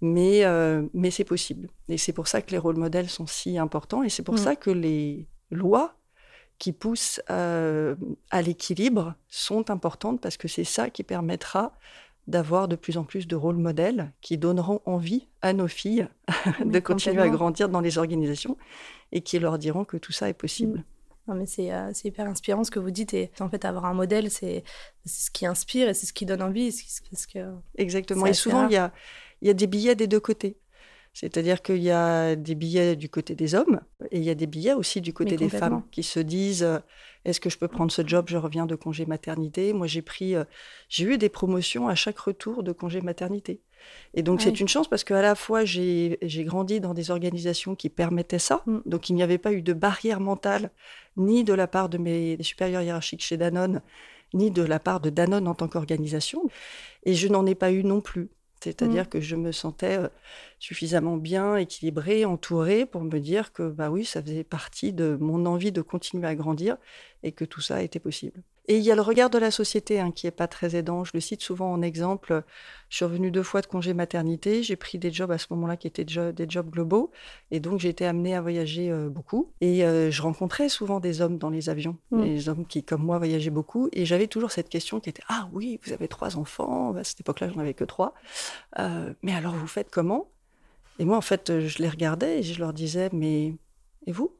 mais, 0.00 0.44
euh, 0.44 0.86
mais 0.92 1.10
c'est 1.10 1.24
possible. 1.24 1.68
Et 1.88 1.98
c'est 1.98 2.12
pour 2.12 2.28
ça 2.28 2.42
que 2.42 2.50
les 2.50 2.58
rôles 2.58 2.76
modèles 2.76 3.08
sont 3.08 3.26
si 3.26 3.58
importants, 3.58 4.02
et 4.02 4.08
c'est 4.08 4.22
pour 4.22 4.34
mm. 4.34 4.38
ça 4.38 4.56
que 4.56 4.70
les 4.70 5.26
lois 5.50 5.94
qui 6.58 6.72
poussent 6.72 7.20
euh, 7.30 7.96
à 8.30 8.42
l'équilibre 8.42 9.14
sont 9.28 9.70
importantes, 9.70 10.20
parce 10.20 10.36
que 10.36 10.48
c'est 10.48 10.64
ça 10.64 10.90
qui 10.90 11.02
permettra 11.02 11.74
d'avoir 12.26 12.68
de 12.68 12.76
plus 12.76 12.98
en 12.98 13.04
plus 13.04 13.26
de 13.26 13.36
rôles 13.36 13.56
modèles 13.56 14.12
qui 14.20 14.38
donneront 14.38 14.80
envie 14.84 15.28
à 15.42 15.52
nos 15.52 15.68
filles 15.68 16.08
de 16.64 16.78
continuer 16.80 17.22
à 17.22 17.28
grandir 17.28 17.68
dans 17.68 17.80
les 17.80 17.98
organisations 17.98 18.56
et 19.12 19.20
qui 19.20 19.38
leur 19.38 19.58
diront 19.58 19.84
que 19.84 19.96
tout 19.96 20.12
ça 20.12 20.28
est 20.28 20.34
possible. 20.34 20.80
Mm. 20.80 20.84
Non, 21.28 21.34
mais 21.34 21.46
euh, 21.72 21.90
c'est 21.92 22.08
hyper 22.08 22.28
inspirant 22.28 22.62
ce 22.62 22.70
que 22.70 22.78
vous 22.78 22.92
dites. 22.92 23.12
Et 23.12 23.32
en 23.40 23.48
fait, 23.48 23.64
avoir 23.64 23.86
un 23.86 23.94
modèle, 23.94 24.30
c'est 24.30 24.62
ce 25.04 25.30
qui 25.30 25.44
inspire 25.44 25.88
et 25.88 25.94
c'est 25.94 26.06
ce 26.06 26.12
qui 26.12 26.24
donne 26.24 26.42
envie. 26.42 26.70
Parce 27.10 27.26
que 27.26 27.52
Exactement. 27.76 28.26
Et 28.26 28.32
souvent, 28.32 28.68
il 28.68 28.74
y 28.74 28.76
a, 28.76 28.92
il 29.42 29.48
y 29.48 29.50
a 29.50 29.54
des 29.54 29.66
billets 29.66 29.96
des 29.96 30.06
deux 30.06 30.20
côtés. 30.20 30.56
C'est-à-dire 31.16 31.62
qu'il 31.62 31.82
y 31.82 31.90
a 31.90 32.36
des 32.36 32.54
billets 32.54 32.94
du 32.94 33.08
côté 33.08 33.34
des 33.34 33.54
hommes 33.54 33.80
et 34.10 34.18
il 34.18 34.22
y 34.22 34.28
a 34.28 34.34
des 34.34 34.46
billets 34.46 34.74
aussi 34.74 35.00
du 35.00 35.14
côté 35.14 35.36
des 35.36 35.48
femmes 35.48 35.82
qui 35.90 36.02
se 36.02 36.20
disent 36.20 36.62
euh, 36.62 36.78
est-ce 37.24 37.40
que 37.40 37.48
je 37.48 37.56
peux 37.56 37.68
prendre 37.68 37.90
ce 37.90 38.06
job? 38.06 38.26
Je 38.28 38.36
reviens 38.36 38.66
de 38.66 38.74
congé 38.74 39.06
maternité. 39.06 39.72
Moi, 39.72 39.86
j'ai 39.86 40.02
pris, 40.02 40.34
euh, 40.34 40.44
j'ai 40.90 41.04
eu 41.06 41.16
des 41.16 41.30
promotions 41.30 41.88
à 41.88 41.94
chaque 41.94 42.18
retour 42.18 42.62
de 42.62 42.70
congé 42.70 43.00
maternité. 43.00 43.62
Et 44.12 44.22
donc, 44.22 44.42
c'est 44.42 44.60
une 44.60 44.68
chance 44.68 44.88
parce 44.88 45.04
qu'à 45.04 45.22
la 45.22 45.34
fois, 45.34 45.64
j'ai 45.64 46.18
grandi 46.44 46.80
dans 46.80 46.92
des 46.92 47.10
organisations 47.10 47.74
qui 47.76 47.88
permettaient 47.88 48.38
ça. 48.38 48.62
Mm. 48.66 48.80
Donc, 48.84 49.08
il 49.08 49.14
n'y 49.14 49.22
avait 49.22 49.38
pas 49.38 49.54
eu 49.54 49.62
de 49.62 49.72
barrière 49.72 50.20
mentale, 50.20 50.70
ni 51.16 51.44
de 51.44 51.54
la 51.54 51.66
part 51.66 51.88
de 51.88 51.96
mes 51.96 52.36
supérieurs 52.42 52.82
hiérarchiques 52.82 53.24
chez 53.24 53.38
Danone, 53.38 53.80
ni 54.34 54.50
de 54.50 54.62
la 54.62 54.80
part 54.80 55.00
de 55.00 55.08
Danone 55.08 55.48
en 55.48 55.54
tant 55.54 55.68
qu'organisation. 55.68 56.42
Et 57.04 57.14
je 57.14 57.26
n'en 57.28 57.46
ai 57.46 57.54
pas 57.54 57.72
eu 57.72 57.84
non 57.84 58.02
plus. 58.02 58.28
C'est-à-dire 58.62 59.04
mmh. 59.04 59.08
que 59.08 59.20
je 59.20 59.36
me 59.36 59.52
sentais 59.52 59.98
suffisamment 60.58 61.16
bien 61.16 61.56
équilibrée, 61.56 62.24
entourée 62.24 62.86
pour 62.86 63.02
me 63.02 63.18
dire 63.18 63.52
que 63.52 63.68
bah 63.68 63.90
oui, 63.90 64.04
ça 64.04 64.22
faisait 64.22 64.44
partie 64.44 64.92
de 64.92 65.16
mon 65.20 65.46
envie 65.46 65.72
de 65.72 65.82
continuer 65.82 66.26
à 66.26 66.34
grandir 66.34 66.76
et 67.22 67.32
que 67.32 67.44
tout 67.44 67.60
ça 67.60 67.82
était 67.82 68.00
possible. 68.00 68.42
Et 68.68 68.78
il 68.78 68.82
y 68.82 68.90
a 68.90 68.94
le 68.96 69.00
regard 69.02 69.30
de 69.30 69.38
la 69.38 69.50
société 69.50 70.00
hein, 70.00 70.10
qui 70.10 70.26
est 70.26 70.32
pas 70.32 70.48
très 70.48 70.74
aidant. 70.74 71.04
Je 71.04 71.12
le 71.14 71.20
cite 71.20 71.42
souvent 71.42 71.72
en 71.72 71.82
exemple. 71.82 72.42
Je 72.88 72.96
suis 72.96 73.04
revenue 73.04 73.30
deux 73.30 73.42
fois 73.42 73.60
de 73.60 73.66
congé 73.66 73.94
maternité. 73.94 74.62
J'ai 74.62 74.76
pris 74.76 74.98
des 74.98 75.12
jobs 75.12 75.30
à 75.30 75.38
ce 75.38 75.46
moment-là 75.50 75.76
qui 75.76 75.86
étaient 75.86 76.04
des 76.04 76.46
jobs 76.48 76.68
globaux. 76.70 77.10
Et 77.50 77.60
donc, 77.60 77.78
j'ai 77.78 77.88
été 77.88 78.06
amenée 78.06 78.34
à 78.34 78.40
voyager 78.40 78.90
euh, 78.90 79.08
beaucoup. 79.08 79.52
Et 79.60 79.84
euh, 79.84 80.10
je 80.10 80.22
rencontrais 80.22 80.68
souvent 80.68 80.98
des 80.98 81.20
hommes 81.20 81.38
dans 81.38 81.50
les 81.50 81.68
avions. 81.68 81.96
Mm. 82.10 82.22
Des 82.22 82.48
hommes 82.48 82.66
qui, 82.66 82.82
comme 82.82 83.02
moi, 83.02 83.18
voyageaient 83.18 83.50
beaucoup. 83.50 83.88
Et 83.92 84.04
j'avais 84.04 84.26
toujours 84.26 84.50
cette 84.50 84.68
question 84.68 84.98
qui 84.98 85.10
était 85.10 85.22
Ah 85.28 85.48
oui, 85.52 85.78
vous 85.84 85.92
avez 85.92 86.08
trois 86.08 86.36
enfants. 86.36 86.94
À 86.96 87.04
cette 87.04 87.20
époque-là, 87.20 87.48
j'en 87.50 87.60
avais 87.60 87.74
que 87.74 87.84
trois. 87.84 88.14
Euh, 88.78 89.12
mais 89.22 89.32
alors, 89.32 89.54
vous 89.54 89.68
faites 89.68 89.90
comment? 89.90 90.28
Et 90.98 91.04
moi, 91.04 91.16
en 91.16 91.22
fait, 91.22 91.60
je 91.60 91.78
les 91.82 91.88
regardais 91.88 92.40
et 92.40 92.42
je 92.42 92.58
leur 92.58 92.72
disais 92.72 93.10
Mais 93.12 93.54
et 94.06 94.12
vous? 94.12 94.32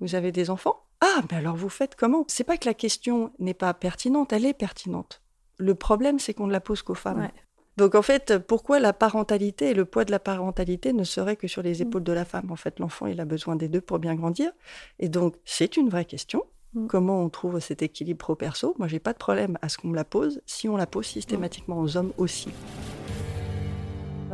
Vous 0.00 0.14
avez 0.14 0.32
des 0.32 0.50
enfants? 0.50 0.84
Ah, 1.00 1.22
mais 1.30 1.36
alors 1.36 1.56
vous 1.56 1.68
faites 1.68 1.96
comment? 1.96 2.24
C'est 2.28 2.44
pas 2.44 2.56
que 2.56 2.66
la 2.66 2.74
question 2.74 3.32
n'est 3.38 3.54
pas 3.54 3.74
pertinente, 3.74 4.32
elle 4.32 4.46
est 4.46 4.54
pertinente. 4.54 5.22
Le 5.58 5.74
problème, 5.74 6.18
c'est 6.18 6.34
qu'on 6.34 6.46
ne 6.46 6.52
la 6.52 6.60
pose 6.60 6.82
qu'aux 6.82 6.94
femmes. 6.94 7.28
Donc 7.76 7.94
en 7.94 8.02
fait, 8.02 8.38
pourquoi 8.38 8.78
la 8.78 8.92
parentalité 8.92 9.70
et 9.70 9.74
le 9.74 9.84
poids 9.84 10.04
de 10.04 10.12
la 10.12 10.20
parentalité 10.20 10.92
ne 10.92 11.04
serait 11.04 11.36
que 11.36 11.48
sur 11.48 11.62
les 11.62 11.78
mm. 11.78 11.82
épaules 11.82 12.04
de 12.04 12.12
la 12.12 12.24
femme? 12.24 12.50
En 12.50 12.56
fait, 12.56 12.78
l'enfant, 12.78 13.06
il 13.06 13.20
a 13.20 13.24
besoin 13.24 13.56
des 13.56 13.68
deux 13.68 13.80
pour 13.80 13.98
bien 13.98 14.14
grandir. 14.14 14.52
Et 14.98 15.08
donc, 15.08 15.36
c'est 15.44 15.76
une 15.76 15.88
vraie 15.88 16.04
question. 16.04 16.44
Mm. 16.74 16.86
Comment 16.86 17.20
on 17.22 17.28
trouve 17.28 17.58
cet 17.60 17.82
équilibre 17.82 18.18
pro-perso 18.18 18.74
Moi, 18.78 18.86
j'ai 18.86 19.00
pas 19.00 19.12
de 19.12 19.18
problème 19.18 19.58
à 19.62 19.68
ce 19.68 19.78
qu'on 19.78 19.88
me 19.88 19.96
la 19.96 20.04
pose, 20.04 20.40
si 20.46 20.68
on 20.68 20.76
la 20.76 20.86
pose 20.86 21.06
systématiquement 21.06 21.80
aux 21.80 21.96
hommes 21.96 22.12
aussi. 22.16 22.48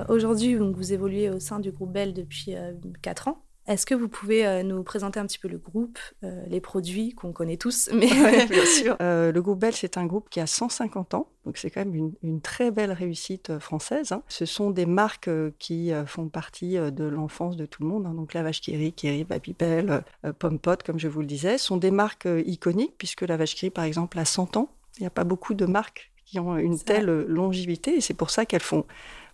Aujourd'hui, 0.08 0.54
vous 0.54 0.92
évoluez 0.92 1.30
au 1.30 1.40
sein 1.40 1.60
du 1.60 1.72
groupe 1.72 1.92
Bell 1.92 2.14
depuis 2.14 2.54
4 3.02 3.28
euh, 3.28 3.30
ans. 3.30 3.42
Est-ce 3.66 3.86
que 3.86 3.94
vous 3.94 4.08
pouvez 4.08 4.46
euh, 4.46 4.62
nous 4.62 4.82
présenter 4.82 5.20
un 5.20 5.26
petit 5.26 5.38
peu 5.38 5.48
le 5.48 5.58
groupe, 5.58 5.98
euh, 6.24 6.42
les 6.48 6.60
produits 6.60 7.14
qu'on 7.14 7.32
connaît 7.32 7.56
tous 7.56 7.90
mais... 7.92 8.08
Bien 8.46 8.64
sûr. 8.64 8.96
Euh, 9.00 9.30
le 9.32 9.42
groupe 9.42 9.60
Bell, 9.60 9.74
c'est 9.74 9.96
un 9.96 10.06
groupe 10.06 10.28
qui 10.30 10.40
a 10.40 10.46
150 10.46 11.14
ans, 11.14 11.28
donc 11.44 11.56
c'est 11.56 11.70
quand 11.70 11.84
même 11.84 12.12
une, 12.22 12.40
très 12.40 12.70
belle 12.70 12.92
réussite 12.92 13.58
française. 13.58 14.12
Hein. 14.12 14.22
Ce 14.28 14.46
sont 14.46 14.70
des 14.70 14.86
marques 14.86 15.30
qui 15.58 15.92
font 16.06 16.28
partie 16.28 16.74
de 16.74 17.04
l'enfance 17.04 17.56
de 17.56 17.66
tout 17.66 17.82
le 17.82 17.88
monde, 17.88 18.06
hein. 18.06 18.14
donc 18.14 18.34
la 18.34 18.42
vache 18.42 18.60
Kiri, 18.60 18.92
Kiri, 18.92 19.24
Babybel, 19.24 20.02
Pompot, 20.38 20.76
comme 20.84 20.98
je 20.98 21.08
vous 21.08 21.20
le 21.20 21.26
disais, 21.26 21.58
sont 21.58 21.76
des 21.76 21.90
marques 21.90 22.28
iconiques 22.46 22.94
puisque 22.98 23.22
la 23.22 23.36
vache 23.36 23.54
Kiri, 23.54 23.70
par 23.70 23.84
exemple, 23.84 24.18
a 24.18 24.24
100 24.24 24.56
ans. 24.56 24.70
Il 24.98 25.02
n'y 25.02 25.06
a 25.06 25.10
pas 25.10 25.24
beaucoup 25.24 25.54
de 25.54 25.66
marques 25.66 26.10
qui 26.24 26.38
ont 26.38 26.56
une 26.56 26.78
telle 26.78 27.06
longévité 27.26 27.96
et 27.96 28.00
c'est 28.00 28.14
pour 28.14 28.30
ça 28.30 28.46
qu'elles 28.46 28.60
font 28.60 28.84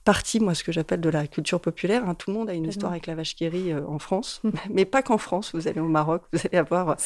partie, 0.07 0.39
moi, 0.39 0.55
ce 0.55 0.63
que 0.63 0.71
j'appelle 0.71 1.01
de 1.01 1.11
la 1.11 1.27
culture 1.27 1.61
populaire. 1.61 2.09
Hein. 2.09 2.15
Tout 2.15 2.31
le 2.31 2.39
monde 2.39 2.49
a 2.49 2.55
une 2.55 2.67
histoire 2.67 2.93
avec 2.93 3.07
la 3.07 3.17
vache 3.17 3.35
qui 3.35 3.45
euh, 3.45 3.85
en 3.87 3.99
France, 3.99 4.41
mm. 4.45 4.51
mais 4.71 4.85
pas 4.87 5.03
qu'en 5.03 5.19
France. 5.19 5.51
Vous 5.53 5.69
allez 5.69 5.81
au 5.81 5.89
Maroc, 5.89 6.23
vous 6.33 6.39
allez 6.45 6.57
avoir 6.57 6.97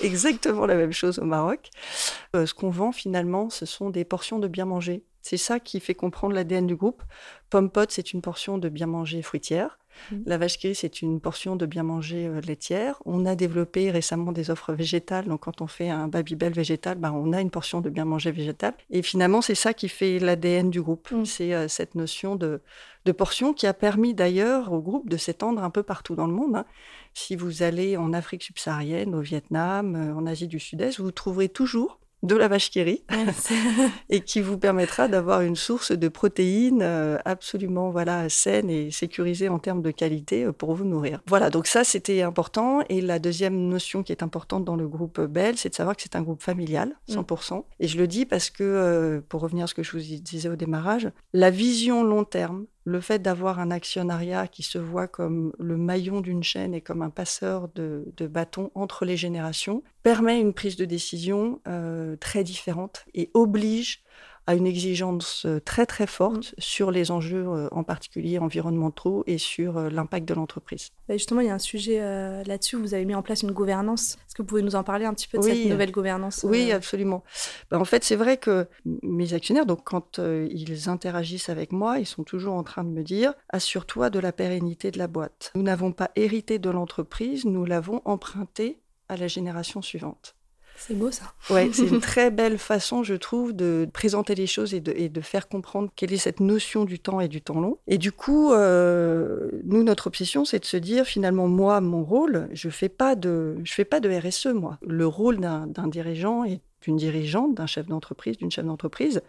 exactement 0.00 0.66
la 0.66 0.76
même 0.76 0.92
chose 0.92 1.18
au 1.18 1.24
Maroc. 1.24 1.70
Euh, 2.36 2.46
ce 2.46 2.54
qu'on 2.54 2.70
vend 2.70 2.92
finalement, 2.92 3.50
ce 3.50 3.66
sont 3.66 3.90
des 3.90 4.04
portions 4.04 4.38
de 4.38 4.46
bien 4.46 4.66
manger. 4.66 5.02
C'est 5.22 5.38
ça 5.38 5.60
qui 5.60 5.80
fait 5.80 5.94
comprendre 5.94 6.34
l'ADN 6.34 6.66
du 6.66 6.76
groupe. 6.76 7.02
Pomme 7.48 7.70
Pot, 7.70 7.90
c'est 7.90 8.12
une 8.12 8.20
portion 8.20 8.58
de 8.58 8.68
bien 8.68 8.86
manger 8.86 9.22
fruitière. 9.22 9.78
Mmh. 10.10 10.16
La 10.26 10.38
vache 10.38 10.58
qui 10.58 10.74
c'est 10.74 11.02
une 11.02 11.20
portion 11.20 11.56
de 11.56 11.66
bien 11.66 11.82
manger 11.82 12.26
euh, 12.26 12.40
laitière. 12.40 13.02
On 13.04 13.26
a 13.26 13.34
développé 13.34 13.90
récemment 13.90 14.32
des 14.32 14.50
offres 14.50 14.72
végétales. 14.72 15.26
Donc, 15.26 15.40
quand 15.40 15.60
on 15.60 15.66
fait 15.66 15.88
un 15.88 16.08
Babybel 16.08 16.52
végétal, 16.52 16.98
bah, 16.98 17.12
on 17.14 17.32
a 17.32 17.40
une 17.40 17.50
portion 17.50 17.80
de 17.80 17.90
bien 17.90 18.04
manger 18.04 18.30
végétal. 18.30 18.74
Et 18.90 19.02
finalement, 19.02 19.42
c'est 19.42 19.54
ça 19.54 19.74
qui 19.74 19.88
fait 19.88 20.18
l'ADN 20.18 20.70
du 20.70 20.82
groupe. 20.82 21.10
Mmh. 21.10 21.24
C'est 21.24 21.54
euh, 21.54 21.68
cette 21.68 21.94
notion 21.94 22.36
de, 22.36 22.60
portion 23.16 23.52
qui 23.52 23.66
a 23.66 23.74
permis 23.74 24.14
d'ailleurs 24.14 24.72
au 24.72 24.80
groupe 24.80 25.08
de 25.08 25.16
s'étendre 25.16 25.62
un 25.62 25.70
peu 25.70 25.82
partout 25.82 26.14
dans 26.14 26.26
le 26.26 26.32
monde. 26.32 26.56
Hein. 26.56 26.64
Si 27.14 27.36
vous 27.36 27.62
allez 27.62 27.96
en 27.96 28.12
Afrique 28.12 28.42
subsaharienne, 28.42 29.14
au 29.14 29.20
Vietnam, 29.20 29.96
euh, 29.96 30.14
en 30.14 30.26
Asie 30.26 30.48
du 30.48 30.58
Sud-Est, 30.58 31.00
vous 31.00 31.10
trouverez 31.10 31.48
toujours 31.48 31.98
de 32.22 32.36
la 32.36 32.48
vache 32.48 32.70
qui 32.70 32.82
rit 32.82 33.04
et 34.10 34.20
qui 34.20 34.40
vous 34.40 34.58
permettra 34.58 35.08
d'avoir 35.08 35.42
une 35.42 35.56
source 35.56 35.92
de 35.92 36.08
protéines 36.08 36.82
euh, 36.82 37.18
absolument 37.24 37.90
voilà 37.90 38.28
saine 38.28 38.70
et 38.70 38.90
sécurisée 38.90 39.48
en 39.48 39.58
termes 39.58 39.82
de 39.82 39.90
qualité 39.90 40.44
euh, 40.44 40.52
pour 40.52 40.74
vous 40.74 40.84
nourrir. 40.84 41.20
Voilà, 41.26 41.50
donc 41.50 41.66
ça 41.66 41.84
c'était 41.84 42.22
important 42.22 42.82
et 42.88 43.00
la 43.00 43.18
deuxième 43.18 43.68
notion 43.68 44.02
qui 44.02 44.12
est 44.12 44.22
importante 44.22 44.64
dans 44.64 44.76
le 44.76 44.88
groupe 44.88 45.20
Bell, 45.20 45.56
c'est 45.56 45.70
de 45.70 45.74
savoir 45.74 45.96
que 45.96 46.02
c'est 46.02 46.16
un 46.16 46.22
groupe 46.22 46.42
familial 46.42 46.94
100% 47.08 47.58
mm. 47.58 47.62
et 47.80 47.88
je 47.88 47.98
le 47.98 48.06
dis 48.06 48.26
parce 48.26 48.50
que 48.50 48.62
euh, 48.62 49.20
pour 49.28 49.40
revenir 49.40 49.64
à 49.64 49.66
ce 49.66 49.74
que 49.74 49.82
je 49.82 49.92
vous 49.92 49.98
disais 49.98 50.48
au 50.48 50.56
démarrage, 50.56 51.10
la 51.32 51.50
vision 51.50 52.04
long 52.04 52.24
terme 52.24 52.66
le 52.84 53.00
fait 53.00 53.20
d'avoir 53.20 53.60
un 53.60 53.70
actionnariat 53.70 54.48
qui 54.48 54.62
se 54.62 54.78
voit 54.78 55.06
comme 55.06 55.52
le 55.58 55.76
maillon 55.76 56.20
d'une 56.20 56.42
chaîne 56.42 56.74
et 56.74 56.80
comme 56.80 57.02
un 57.02 57.10
passeur 57.10 57.68
de, 57.74 58.04
bâtons 58.26 58.70
entre 58.74 59.04
les 59.04 59.16
générations 59.16 59.82
permet 60.02 60.40
une 60.40 60.54
prise 60.54 60.76
de 60.76 60.84
décision 60.84 61.60
euh, 61.68 62.16
très 62.16 62.44
différente 62.44 63.04
et 63.14 63.30
oblige 63.34 64.02
à 64.46 64.54
une 64.54 64.66
exigence 64.66 65.44
euh, 65.46 65.60
très 65.60 65.86
très 65.86 66.06
forte 66.06 66.52
mm. 66.52 66.54
sur 66.58 66.90
les 66.90 67.10
enjeux 67.10 67.46
euh, 67.46 67.68
en 67.70 67.84
particulier 67.84 68.38
environnementaux 68.38 69.24
et 69.26 69.38
sur 69.38 69.78
euh, 69.78 69.88
l'impact 69.88 70.26
de 70.28 70.34
l'entreprise. 70.34 70.90
Bah, 71.08 71.16
justement, 71.16 71.40
il 71.40 71.46
y 71.46 71.50
a 71.50 71.54
un 71.54 71.58
sujet 71.58 72.00
là-dessus, 72.44 72.76
vous 72.76 72.94
avez 72.94 73.04
mis 73.04 73.14
en 73.14 73.22
place 73.22 73.42
une 73.42 73.52
gouvernance. 73.52 74.14
Est-ce 74.14 74.34
que 74.34 74.42
vous 74.42 74.46
pouvez 74.46 74.62
nous 74.62 74.74
en 74.74 74.84
parler 74.84 75.04
un 75.04 75.14
petit 75.14 75.28
peu 75.28 75.38
de 75.38 75.42
cette 75.42 75.66
nouvelle 75.66 75.90
gouvernance 75.90 76.44
Oui, 76.48 76.72
absolument. 76.72 77.22
Bah, 77.70 77.78
en 77.78 77.84
fait, 77.84 78.04
c'est 78.04 78.16
vrai 78.16 78.36
que 78.36 78.66
mes 79.02 79.34
actionnaires, 79.34 79.66
donc 79.66 79.84
quand 79.84 80.18
ils 80.18 80.88
interagissent 80.88 81.48
avec 81.48 81.72
moi, 81.72 81.98
ils 81.98 82.06
sont 82.06 82.24
toujours 82.24 82.54
en 82.54 82.62
train 82.62 82.84
de 82.84 82.90
me 82.90 83.02
dire 83.02 83.34
assure-toi 83.50 84.10
de 84.10 84.18
la 84.18 84.32
pérennité 84.32 84.90
de 84.90 84.98
la 84.98 85.06
boîte. 85.06 85.52
Nous 85.54 85.62
n'avons 85.62 85.92
pas 85.92 86.10
hérité 86.16 86.58
de 86.58 86.70
l'entreprise, 86.70 87.44
nous 87.44 87.64
l'avons 87.64 88.00
empruntée 88.04 88.80
à 89.08 89.16
la 89.16 89.28
génération 89.28 89.82
suivante. 89.82 90.34
C'est 90.76 90.94
beau 90.94 91.10
ça. 91.10 91.32
Ouais, 91.50 91.70
c'est 91.72 91.86
une 91.86 92.00
très 92.12 92.30
belle 92.30 92.58
façon, 92.58 93.02
je 93.02 93.14
trouve, 93.14 93.52
de 93.52 93.88
présenter 93.92 94.34
les 94.34 94.46
choses 94.46 94.74
et 94.74 94.80
de, 94.80 95.20
faire 95.20 95.48
comprendre 95.48 95.90
quelle 95.94 96.12
est 96.12 96.18
cette 96.18 96.40
notion 96.40 96.84
du 96.84 96.98
temps 96.98 97.20
et 97.20 97.28
du 97.28 97.40
temps 97.40 97.60
long. 97.60 97.78
Et 97.86 97.98
du 97.98 98.10
coup, 98.10 98.52
euh, 98.52 99.48
nous, 99.64 99.84
notre 99.84 100.08
obsession, 100.08 100.44
c'est 100.44 100.58
de 100.58 100.64
se 100.64 100.76
dire 100.76 101.04
finalement, 101.04 101.46
moi, 101.46 101.80
mon 101.80 102.02
rôle, 102.02 102.48
je 102.52 102.68
fais 102.68 102.88
pas 102.88 103.14
de, 103.14 103.56
je 103.62 103.72
fais 103.72 103.84
pas 103.84 104.00
de 104.00 104.10
RSE, 104.10 104.46
moi. 104.46 104.78
Le 104.86 105.06
rôle 105.06 105.38
d'un 105.38 105.88
dirigeant 105.88 106.44
et 106.44 106.60
d'une 106.82 106.96
dirigeante, 106.96 107.54
d'un 107.54 107.66
chef 107.66 107.86
d'entreprise, 107.86 108.36
d'une 108.36 108.50
chef 108.50 108.64
d'entreprise, 108.64 109.22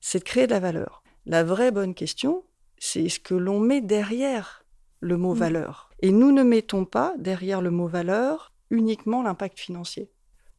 c'est 0.00 0.18
de 0.18 0.24
créer 0.24 0.46
de 0.46 0.52
la 0.52 0.60
valeur. 0.60 1.02
La 1.24 1.44
vraie 1.44 1.70
bonne 1.70 1.94
question, 1.94 2.44
c'est 2.78 3.08
ce 3.08 3.20
que 3.20 3.34
l'on 3.34 3.60
met 3.60 3.80
derrière 3.80 4.64
le 5.00 5.16
mot 5.16 5.34
mmh. 5.34 5.38
valeur. 5.38 5.90
Et 6.00 6.10
nous 6.10 6.32
ne 6.32 6.42
mettons 6.42 6.84
pas 6.84 7.14
derrière 7.18 7.62
le 7.62 7.70
mot 7.70 7.86
valeur 7.86 8.52
uniquement 8.70 9.22
l'impact 9.22 9.58
financier. 9.58 10.10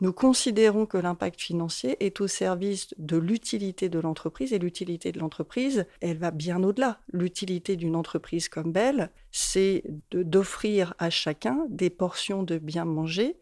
Nous 0.03 0.11
considérons 0.11 0.85
que 0.85 0.97
l'impact 0.97 1.39
financier 1.39 1.95
est 2.05 2.19
au 2.19 2.27
service 2.27 2.93
de 2.97 3.15
l'utilité 3.15 3.87
de 3.87 3.99
l'entreprise 3.99 4.51
et 4.51 4.59
l'utilité 4.59 5.13
de 5.13 5.19
l'entreprise, 5.19 5.85
elle 6.01 6.17
va 6.17 6.31
bien 6.31 6.61
au-delà. 6.61 6.99
L'utilité 7.13 7.77
d'une 7.77 7.95
entreprise 7.95 8.49
comme 8.49 8.73
Belle, 8.73 9.11
c'est 9.31 9.85
d'offrir 10.11 10.93
à 10.99 11.09
chacun 11.09 11.65
des 11.69 11.89
portions 11.89 12.43
de 12.43 12.57
bien 12.57 12.83
manger 12.83 13.37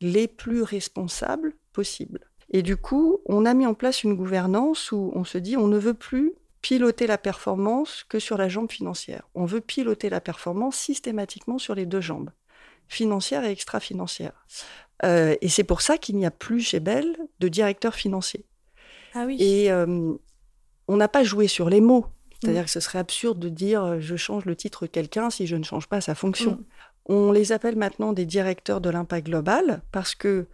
les 0.00 0.26
plus 0.26 0.62
responsables 0.62 1.54
possibles. 1.72 2.28
Et 2.50 2.62
du 2.62 2.76
coup, 2.76 3.20
on 3.26 3.46
a 3.46 3.54
mis 3.54 3.66
en 3.66 3.74
place 3.74 4.02
une 4.02 4.16
gouvernance 4.16 4.90
où 4.90 5.12
on 5.14 5.22
se 5.22 5.38
dit 5.38 5.56
on 5.56 5.68
ne 5.68 5.78
veut 5.78 5.94
plus 5.94 6.32
piloter 6.60 7.06
la 7.06 7.18
performance 7.18 8.04
que 8.08 8.18
sur 8.18 8.36
la 8.36 8.48
jambe 8.48 8.72
financière. 8.72 9.28
On 9.36 9.44
veut 9.44 9.60
piloter 9.60 10.10
la 10.10 10.20
performance 10.20 10.74
systématiquement 10.74 11.58
sur 11.58 11.76
les 11.76 11.86
deux 11.86 12.00
jambes, 12.00 12.30
financière 12.88 13.44
et 13.44 13.52
extra-financière. 13.52 14.44
Euh, 15.04 15.34
et 15.40 15.48
c'est 15.48 15.64
pour 15.64 15.82
ça 15.82 15.98
qu'il 15.98 16.16
n'y 16.16 16.26
a 16.26 16.30
plus 16.30 16.60
chez 16.60 16.80
Bell 16.80 17.16
de 17.38 17.48
directeur 17.48 17.94
financier. 17.94 18.44
Ah 19.14 19.24
oui. 19.26 19.36
Et 19.40 19.70
euh, 19.70 20.12
on 20.88 20.96
n'a 20.96 21.08
pas 21.08 21.24
joué 21.24 21.48
sur 21.48 21.70
les 21.70 21.80
mots. 21.80 22.06
C'est-à-dire 22.40 22.62
mm. 22.62 22.66
que 22.66 22.70
ce 22.70 22.80
serait 22.80 22.98
absurde 22.98 23.38
de 23.38 23.48
dire 23.48 23.84
euh, 23.84 24.00
je 24.00 24.16
change 24.16 24.44
le 24.44 24.56
titre 24.56 24.86
quelqu'un 24.86 25.30
si 25.30 25.46
je 25.46 25.56
ne 25.56 25.64
change 25.64 25.86
pas 25.88 26.00
sa 26.00 26.14
fonction. 26.14 26.52
Mm. 26.52 26.64
On 27.06 27.32
les 27.32 27.52
appelle 27.52 27.76
maintenant 27.76 28.12
des 28.12 28.26
directeurs 28.26 28.80
de 28.80 28.90
l'impact 28.90 29.26
global 29.26 29.82
parce 29.90 30.14
que 30.14 30.46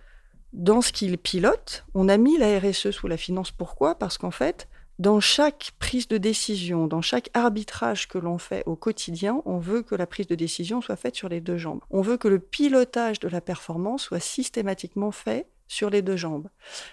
dans 0.52 0.80
ce 0.80 0.92
qu'ils 0.92 1.18
pilotent, 1.18 1.84
on 1.94 2.08
a 2.08 2.16
mis 2.16 2.38
la 2.38 2.58
RSE 2.58 2.90
sous 2.90 3.08
la 3.08 3.16
finance. 3.16 3.50
Pourquoi? 3.50 3.96
Parce 3.96 4.16
qu'en 4.16 4.30
fait, 4.30 4.68
dans 4.98 5.20
chaque 5.20 5.72
prise 5.78 6.08
de 6.08 6.16
décision, 6.16 6.86
dans 6.86 7.02
chaque 7.02 7.30
arbitrage 7.34 8.08
que 8.08 8.18
l'on 8.18 8.38
fait 8.38 8.62
au 8.66 8.76
quotidien, 8.76 9.42
on 9.44 9.58
veut 9.58 9.82
que 9.82 9.94
la 9.94 10.06
prise 10.06 10.26
de 10.26 10.34
décision 10.34 10.80
soit 10.80 10.96
faite 10.96 11.16
sur 11.16 11.28
les 11.28 11.40
deux 11.40 11.58
jambes. 11.58 11.80
On 11.90 12.00
veut 12.00 12.16
que 12.16 12.28
le 12.28 12.38
pilotage 12.38 13.20
de 13.20 13.28
la 13.28 13.40
performance 13.40 14.04
soit 14.04 14.20
systématiquement 14.20 15.10
fait 15.10 15.46
sur 15.68 15.90
les 15.90 16.02
deux 16.02 16.16
jambes. 16.16 16.48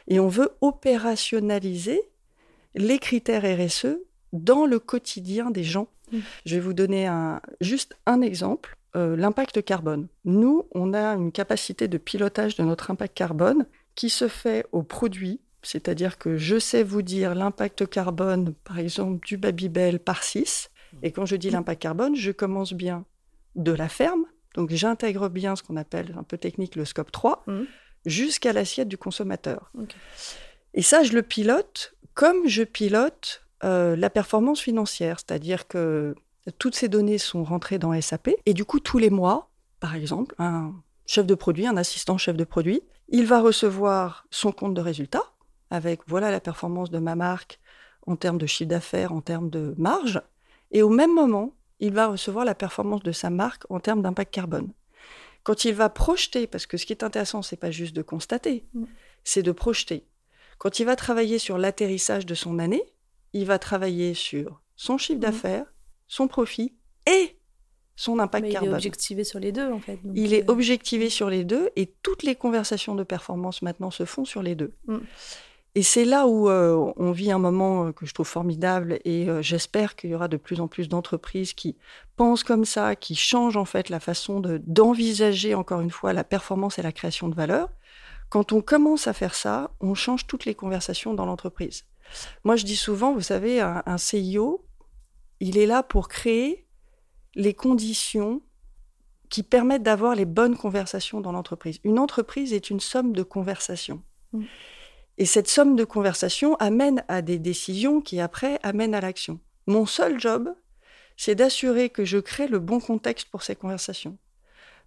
Et 0.07 0.19
on 0.19 0.27
veut 0.27 0.49
opérationnaliser 0.61 2.01
les 2.75 2.99
critères 2.99 3.43
RSE 3.43 3.97
dans 4.33 4.65
le 4.65 4.79
quotidien 4.79 5.51
des 5.51 5.63
gens. 5.63 5.87
Mmh. 6.11 6.19
Je 6.45 6.55
vais 6.55 6.61
vous 6.61 6.73
donner 6.73 7.07
un, 7.07 7.39
juste 7.61 7.95
un 8.05 8.21
exemple, 8.21 8.77
euh, 8.95 9.15
l'impact 9.15 9.63
carbone. 9.63 10.07
Nous, 10.25 10.67
on 10.73 10.93
a 10.93 11.13
une 11.13 11.31
capacité 11.31 11.87
de 11.87 11.97
pilotage 11.97 12.55
de 12.55 12.63
notre 12.63 12.91
impact 12.91 13.15
carbone 13.15 13.65
qui 13.95 14.09
se 14.09 14.27
fait 14.27 14.65
au 14.71 14.83
produit 14.83 15.39
c'est-à-dire 15.63 16.17
que 16.17 16.37
je 16.37 16.59
sais 16.59 16.83
vous 16.83 17.01
dire 17.01 17.35
l'impact 17.35 17.87
carbone, 17.87 18.53
par 18.63 18.79
exemple, 18.79 19.25
du 19.25 19.37
Babybel 19.37 19.99
par 19.99 20.23
6. 20.23 20.69
Et 21.01 21.11
quand 21.11 21.25
je 21.25 21.35
dis 21.35 21.49
l'impact 21.49 21.81
carbone, 21.81 22.15
je 22.15 22.31
commence 22.31 22.73
bien 22.73 23.05
de 23.55 23.71
la 23.71 23.89
ferme, 23.89 24.25
donc 24.53 24.71
j'intègre 24.71 25.29
bien 25.29 25.55
ce 25.55 25.63
qu'on 25.63 25.77
appelle 25.77 26.15
un 26.17 26.23
peu 26.23 26.37
technique 26.37 26.75
le 26.75 26.85
scope 26.85 27.11
3, 27.11 27.43
mmh. 27.47 27.61
jusqu'à 28.05 28.53
l'assiette 28.53 28.87
du 28.87 28.97
consommateur. 28.97 29.71
Et 30.73 30.81
ça, 30.81 31.03
je 31.03 31.13
le 31.13 31.23
pilote 31.23 31.95
comme 32.13 32.47
je 32.47 32.63
pilote 32.63 33.43
euh, 33.63 33.95
la 33.95 34.09
performance 34.09 34.61
financière, 34.61 35.19
c'est-à-dire 35.19 35.67
que 35.67 36.15
toutes 36.59 36.75
ces 36.75 36.89
données 36.89 37.17
sont 37.17 37.43
rentrées 37.43 37.79
dans 37.79 37.99
SAP, 37.99 38.31
et 38.45 38.53
du 38.53 38.65
coup, 38.65 38.79
tous 38.79 38.97
les 38.97 39.09
mois, 39.09 39.49
par 39.79 39.95
exemple, 39.95 40.35
un 40.37 40.73
chef 41.05 41.25
de 41.25 41.35
produit, 41.35 41.65
un 41.67 41.77
assistant 41.77 42.17
chef 42.17 42.35
de 42.35 42.43
produit, 42.43 42.81
il 43.09 43.25
va 43.25 43.41
recevoir 43.41 44.25
son 44.31 44.51
compte 44.51 44.73
de 44.73 44.81
résultat, 44.81 45.23
avec 45.73 46.01
voilà 46.05 46.29
la 46.29 46.39
performance 46.39 46.91
de 46.91 46.99
ma 46.99 47.15
marque 47.15 47.59
en 48.05 48.15
termes 48.15 48.37
de 48.37 48.45
chiffre 48.45 48.69
d'affaires, 48.69 49.11
en 49.11 49.21
termes 49.21 49.49
de 49.49 49.73
marge, 49.77 50.21
et 50.71 50.83
au 50.83 50.89
même 50.89 51.13
moment, 51.13 51.55
il 51.79 51.93
va 51.93 52.07
recevoir 52.07 52.45
la 52.45 52.53
performance 52.53 53.01
de 53.01 53.11
sa 53.11 53.29
marque 53.29 53.63
en 53.69 53.79
termes 53.79 54.01
d'impact 54.01 54.33
carbone. 54.33 54.71
Quand 55.41 55.65
il 55.65 55.73
va 55.73 55.89
projeter, 55.89 56.45
parce 56.45 56.67
que 56.67 56.77
ce 56.77 56.85
qui 56.85 56.93
est 56.93 57.03
intéressant, 57.03 57.41
c'est 57.41 57.57
pas 57.57 57.71
juste 57.71 57.95
de 57.95 58.03
constater, 58.03 58.65
mm. 58.73 58.83
c'est 59.23 59.41
de 59.41 59.51
projeter. 59.51 60.05
Quand 60.59 60.79
il 60.79 60.85
va 60.85 60.95
travailler 60.95 61.39
sur 61.39 61.57
l'atterrissage 61.57 62.25
de 62.25 62.35
son 62.35 62.59
année, 62.59 62.83
il 63.33 63.45
va 63.45 63.57
travailler 63.57 64.13
sur 64.13 64.61
son 64.75 64.97
chiffre 64.97 65.17
mm. 65.17 65.21
d'affaires, 65.21 65.65
son 66.07 66.27
profit 66.27 66.75
et 67.07 67.37
son 67.95 68.19
impact 68.19 68.51
carbone. 68.51 68.69
Il 68.69 68.73
est 68.73 68.75
objectivé 68.75 69.23
sur 69.23 69.39
les 69.39 69.51
deux, 69.51 69.71
en 69.71 69.79
fait. 69.79 69.99
il 70.13 70.33
est 70.33 70.49
euh, 70.49 70.53
objectivé 70.53 71.09
sur 71.09 71.29
les 71.29 71.43
deux 71.43 71.71
et 71.75 71.87
toutes 72.03 72.23
les 72.23 72.35
conversations 72.35 72.95
de 72.95 73.03
performance 73.03 73.61
maintenant 73.61 73.91
se 73.91 74.05
font 74.05 74.25
sur 74.25 74.43
les 74.43 74.55
deux. 74.55 74.73
Mm. 74.87 74.97
Et 75.75 75.81
c'est 75.81 76.05
là 76.05 76.27
où 76.27 76.49
euh, 76.49 76.93
on 76.97 77.11
vit 77.11 77.31
un 77.31 77.39
moment 77.39 77.87
euh, 77.87 77.91
que 77.91 78.05
je 78.05 78.13
trouve 78.13 78.27
formidable 78.27 78.99
et 79.05 79.27
euh, 79.27 79.41
j'espère 79.41 79.95
qu'il 79.95 80.11
y 80.11 80.15
aura 80.15 80.27
de 80.27 80.37
plus 80.37 80.61
en 80.61 80.67
plus 80.67 80.87
d'entreprises 80.87 81.53
qui 81.53 81.75
pensent 82.15 82.43
comme 82.43 82.65
ça, 82.65 82.95
qui 82.95 83.15
changent 83.15 83.57
en 83.57 83.65
fait 83.65 83.89
la 83.89 83.99
façon 83.99 84.39
d'envisager 84.39 85.55
encore 85.55 85.81
une 85.81 85.89
fois 85.89 86.13
la 86.13 86.23
performance 86.23 86.77
et 86.77 86.83
la 86.83 86.91
création 86.91 87.27
de 87.27 87.33
valeur. 87.33 87.69
Quand 88.29 88.51
on 88.51 88.61
commence 88.61 89.07
à 89.07 89.13
faire 89.13 89.33
ça, 89.33 89.71
on 89.79 89.95
change 89.95 90.27
toutes 90.27 90.45
les 90.45 90.53
conversations 90.53 91.15
dans 91.15 91.25
l'entreprise. 91.25 91.85
Moi, 92.43 92.55
je 92.55 92.65
dis 92.65 92.75
souvent, 92.75 93.13
vous 93.13 93.21
savez, 93.21 93.59
un, 93.59 93.97
CIO, 93.97 94.63
il 95.39 95.57
est 95.57 95.65
là 95.65 95.81
pour 95.81 96.07
créer 96.07 96.67
les 97.35 97.53
conditions 97.53 98.41
qui 99.29 99.41
permettent 99.41 99.83
d'avoir 99.83 100.13
les 100.13 100.25
bonnes 100.25 100.57
conversations 100.57 101.21
dans 101.21 101.31
l'entreprise. 101.31 101.79
Une 101.83 101.97
entreprise 101.97 102.53
est 102.53 102.69
une 102.69 102.79
somme 102.79 103.13
de 103.13 103.23
conversations. 103.23 104.03
Mmh. 104.33 104.43
Et 105.17 105.25
cette 105.25 105.47
somme 105.47 105.75
de 105.75 105.83
conversations 105.83 106.55
amène 106.55 107.03
à 107.07 107.21
des 107.21 107.39
décisions 107.39 108.01
qui 108.01 108.19
après 108.19 108.59
amènent 108.63 108.95
à 108.95 109.01
l'action. 109.01 109.39
Mon 109.67 109.85
seul 109.85 110.19
job, 110.19 110.53
c'est 111.17 111.35
d'assurer 111.35 111.89
que 111.89 112.05
je 112.05 112.17
crée 112.17 112.47
le 112.47 112.59
bon 112.59 112.79
contexte 112.79 113.29
pour 113.29 113.43
ces 113.43 113.55
conversations. 113.55 114.17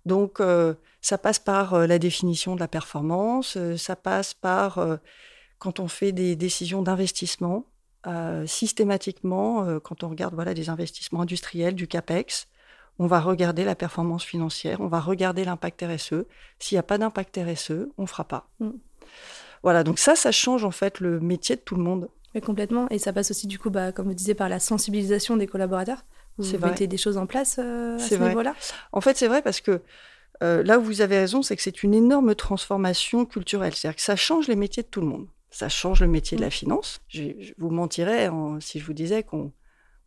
Donc, 0.04 0.40
euh, 0.40 0.75
ça 1.00 1.18
passe 1.18 1.38
par 1.38 1.75
euh, 1.75 1.87
la 1.87 1.99
définition 1.99 2.54
de 2.54 2.61
la 2.61 2.68
performance, 2.68 3.56
euh, 3.56 3.76
ça 3.76 3.97
passe 3.97 4.35
par 4.35 4.78
quand 5.59 5.80
on 5.80 5.88
fait 5.88 6.12
des 6.12 6.37
décisions 6.37 6.83
d'investissement, 6.83 7.64
systématiquement, 8.47 9.80
quand 9.80 10.04
on 10.04 10.11
regarde 10.11 10.35
voilà, 10.35 10.54
des 10.54 10.68
investissements 10.68 11.23
industriels, 11.23 11.75
du 11.75 11.88
CAPEX, 11.88 12.47
on 12.99 13.06
va 13.06 13.21
regarder 13.21 13.64
la 13.64 13.75
performance 13.75 14.23
financière, 14.23 14.80
on 14.80 14.87
va 14.87 15.00
regarder 15.00 15.45
l'impact 15.45 15.83
RSE. 15.83 16.26
S'il 16.59 16.76
n'y 16.76 16.78
a 16.78 16.83
pas 16.83 16.99
d'impact 16.99 17.38
RSE, 17.38 17.88
on 17.99 18.02
ne 18.02 18.06
fera 18.06 18.25
pas. 18.25 18.49
Mm. 18.61 18.71
Voilà, 19.62 19.84
donc 19.84 19.98
ça, 19.98 20.16
ça 20.16 20.32
change 20.32 20.64
en 20.64 20.70
fait 20.70 21.00
le 21.00 21.20
métier 21.20 21.56
de 21.56 21.60
tout 21.60 21.76
le 21.76 21.82
monde. 21.82 22.08
Mais 22.34 22.40
complètement. 22.40 22.88
Et 22.90 22.98
ça 22.98 23.12
passe 23.12 23.30
aussi, 23.30 23.46
du 23.46 23.58
coup, 23.58 23.70
bah, 23.70 23.92
comme 23.92 24.08
vous 24.08 24.14
disiez, 24.14 24.34
par 24.34 24.48
la 24.48 24.60
sensibilisation 24.60 25.36
des 25.36 25.46
collaborateurs. 25.46 26.04
Vous 26.38 26.58
mettez 26.58 26.86
des 26.86 26.98
choses 26.98 27.16
en 27.16 27.26
place 27.26 27.56
euh, 27.58 27.96
à 27.96 27.98
ce 27.98 28.14
niveau-là? 28.14 28.54
En 28.92 29.00
fait, 29.00 29.16
c'est 29.16 29.26
vrai 29.26 29.40
parce 29.40 29.62
que 29.62 29.80
euh, 30.42 30.62
là 30.62 30.78
où 30.78 30.82
vous 30.82 31.00
avez 31.00 31.18
raison, 31.18 31.42
c'est 31.42 31.56
que 31.56 31.62
c'est 31.62 31.82
une 31.82 31.94
énorme 31.94 32.34
transformation 32.34 33.25
culturelle. 33.25 33.75
C'est-à-dire 33.75 33.96
que 33.96 34.02
ça 34.02 34.16
change 34.16 34.48
les 34.48 34.56
métiers 34.56 34.82
de 34.82 34.88
tout 34.88 35.00
le 35.00 35.06
monde. 35.06 35.26
Ça 35.50 35.70
change 35.70 36.00
le 36.00 36.08
métier 36.08 36.36
de 36.36 36.42
la 36.42 36.48
mm. 36.48 36.52
finance. 36.52 37.00
Je, 37.08 37.52
vous 37.56 37.70
mentirais 37.70 38.28
si 38.60 38.78
je 38.78 38.84
vous 38.84 38.92
disais 38.92 39.22
qu'on 39.22 39.52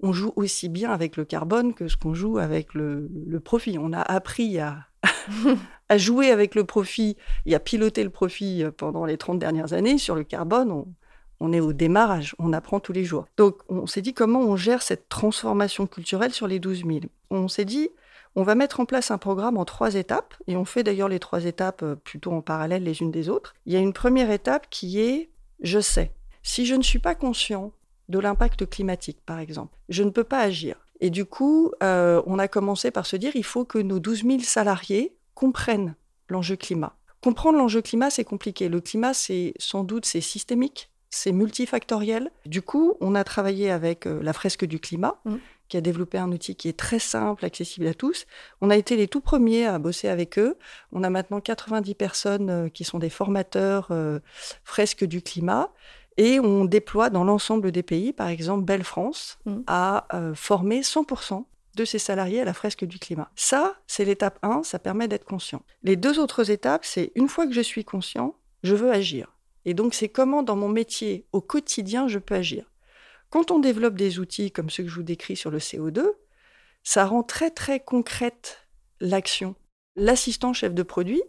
on 0.02 0.14
joue 0.14 0.34
aussi 0.36 0.70
bien 0.70 0.92
avec 0.92 1.18
le 1.18 1.26
carbone 1.26 1.74
que 1.74 1.88
ce 1.88 1.98
qu'on 1.98 2.14
joue 2.14 2.38
avec 2.38 2.74
le, 2.74 3.10
le, 3.28 3.40
profit. 3.40 3.78
On 3.80 3.92
a 3.92 4.02
appris 4.02 4.60
à, 4.60 4.86
à 5.90 5.98
jouer 5.98 6.32
avec 6.32 6.56
le 6.56 6.64
profit 6.64 7.18
et 7.46 7.56
à 7.56 7.60
piloter 7.60 8.04
le 8.04 8.10
profit 8.10 8.64
euh, 8.64 8.72
pendant 8.72 9.06
les 9.06 9.18
30 9.18 9.40
dernières 9.40 9.74
années. 9.74 9.98
Sur 9.98 10.16
le 10.16 10.24
carbone, 10.24 10.86
on, 11.40 11.54
est 11.54 11.60
au 11.60 11.74
démarrage, 11.74 12.36
on 12.40 12.54
apprend 12.54 12.80
tous 12.80 12.94
les 12.94 13.04
jours. 13.04 13.26
Donc 13.38 13.58
on 13.68 13.88
s'est 13.88 14.02
dit 14.02 14.14
comment 14.14 14.42
on 14.42 14.56
gère 14.56 14.82
cette 14.82 15.10
transformation 15.10 15.88
culturelle 15.88 16.32
sur 16.32 16.48
les 16.48 16.60
12 16.60 16.86
000. 16.86 17.00
On 17.30 17.48
s'est 17.48 17.66
dit, 17.66 17.90
on 18.36 18.44
va 18.44 18.56
mettre 18.56 18.80
en 18.80 18.86
place 18.86 19.12
un 19.12 19.18
programme 19.18 19.58
en 19.58 19.66
trois 19.66 19.96
étapes, 19.96 20.36
et 20.48 20.56
on 20.56 20.66
fait 20.66 20.84
d'ailleurs 20.84 21.10
les 21.10 21.20
trois 21.20 21.46
étapes 21.46 21.84
euh, 21.84 21.96
plutôt 21.96 22.32
en 22.32 22.42
parallèle 22.42 22.84
les 22.84 23.02
unes 23.02 23.12
des 23.12 23.28
autres. 23.28 23.56
Il 23.66 23.74
y 23.74 23.76
a 23.76 23.80
une 23.80 23.94
première 23.94 24.32
étape 24.32 24.68
qui 24.70 25.00
est, 25.02 25.30
je 25.62 25.80
sais, 25.80 26.14
si 26.42 26.66
je 26.66 26.76
ne 26.76 26.84
suis 26.84 27.00
pas 27.00 27.16
conscient 27.16 27.74
de 28.10 28.20
l'impact 28.20 28.70
climatique, 28.70 29.20
par 29.26 29.40
exemple, 29.40 29.78
je 29.88 30.04
ne 30.04 30.10
peux 30.10 30.24
pas 30.24 30.40
agir. 30.40 30.76
Et 31.00 31.10
du 31.10 31.26
coup, 31.26 31.72
euh, 31.82 32.22
on 32.26 32.40
a 32.40 32.48
commencé 32.48 32.92
par 32.92 33.06
se 33.06 33.16
dire, 33.16 33.32
il 33.36 33.46
faut 33.46 33.64
que 33.64 33.78
nos 33.78 34.00
12 34.00 34.26
000 34.26 34.40
salariés 34.42 35.16
comprennent 35.34 35.96
l'enjeu 36.28 36.56
climat. 36.58 36.96
Comprendre 37.22 37.58
l'enjeu 37.58 37.82
climat, 37.82 38.10
c'est 38.10 38.24
compliqué. 38.24 38.70
Le 38.70 38.82
climat, 38.82 39.14
c'est 39.14 39.54
sans 39.58 39.84
doute, 39.84 40.06
c'est 40.06 40.22
systémique, 40.22 40.90
c'est 41.10 41.32
multifactoriel. 41.32 42.32
Du 42.46 42.62
coup, 42.62 42.96
on 43.02 43.16
a 43.16 43.24
travaillé 43.24 43.72
avec 43.72 44.06
euh, 44.06 44.22
la 44.22 44.34
fresque 44.34 44.66
du 44.66 44.80
climat, 44.80 45.20
mmh. 45.26 45.36
qui 45.68 45.78
a 45.78 45.82
développé 45.82 46.18
un 46.18 46.32
outil 46.32 46.56
qui 46.56 46.70
est 46.70 46.78
très 46.78 47.00
simple, 47.00 47.44
accessible 47.46 47.88
à 47.88 47.94
tous. 47.94 48.26
On 48.62 48.70
a 48.70 48.78
été 48.78 48.96
les 48.96 49.08
tout 49.08 49.22
premiers 49.22 49.66
à 49.66 49.80
bosser 49.80 50.08
avec 50.08 50.38
eux. 50.40 50.58
On 50.92 51.04
a 51.04 51.10
maintenant 51.10 51.42
90 51.42 51.96
personnes 51.96 52.50
euh, 52.50 52.70
qui 52.70 52.84
sont 52.84 53.00
des 53.00 53.10
formateurs 53.10 53.88
euh, 53.92 54.20
fresque 54.64 55.04
du 55.04 55.22
climat. 55.22 55.72
Et 56.20 56.42
on 56.42 56.66
déploie 56.66 57.10
dans 57.10 57.24
l'ensemble 57.24 57.72
des 57.72 57.82
pays, 57.82 58.12
par 58.12 58.28
exemple, 58.28 58.66
Belle 58.66 58.84
France 58.84 59.40
mmh. 59.46 59.60
a 59.68 60.06
formé 60.36 60.82
100% 60.82 61.46
de 61.76 61.86
ses 61.86 61.98
salariés 61.98 62.42
à 62.42 62.46
la 62.46 62.54
fresque 62.54 62.84
du 62.84 63.00
climat. 63.00 63.32
Ça, 63.38 63.80
c'est 63.88 64.04
l'étape 64.04 64.38
1, 64.44 64.64
ça 64.64 64.80
permet 64.80 65.08
d'être 65.08 65.24
conscient. 65.24 65.64
Les 65.82 65.96
deux 65.96 66.20
autres 66.20 66.52
étapes, 66.52 66.84
c'est 66.84 67.14
une 67.16 67.30
fois 67.30 67.48
que 67.48 67.54
je 67.54 67.62
suis 67.62 67.86
conscient, 67.86 68.36
je 68.64 68.76
veux 68.76 68.92
agir. 68.92 69.38
Et 69.64 69.74
donc, 69.74 69.94
c'est 69.94 70.10
comment 70.10 70.44
dans 70.44 70.58
mon 70.58 70.68
métier, 70.68 71.26
au 71.32 71.40
quotidien, 71.40 72.10
je 72.10 72.20
peux 72.20 72.36
agir. 72.36 72.70
Quand 73.30 73.50
on 73.50 73.60
développe 73.60 73.96
des 73.96 74.20
outils 74.20 74.52
comme 74.52 74.70
ceux 74.70 74.84
que 74.84 74.90
je 74.90 74.96
vous 74.96 75.04
décris 75.04 75.38
sur 75.38 75.52
le 75.52 75.60
CO2, 75.60 76.04
ça 76.84 77.06
rend 77.06 77.24
très 77.24 77.50
très 77.50 77.80
concrète 77.80 78.68
l'action. 79.00 79.56
L'assistant 79.96 80.52
chef 80.52 80.74
de 80.74 80.84
produit, 80.84 81.24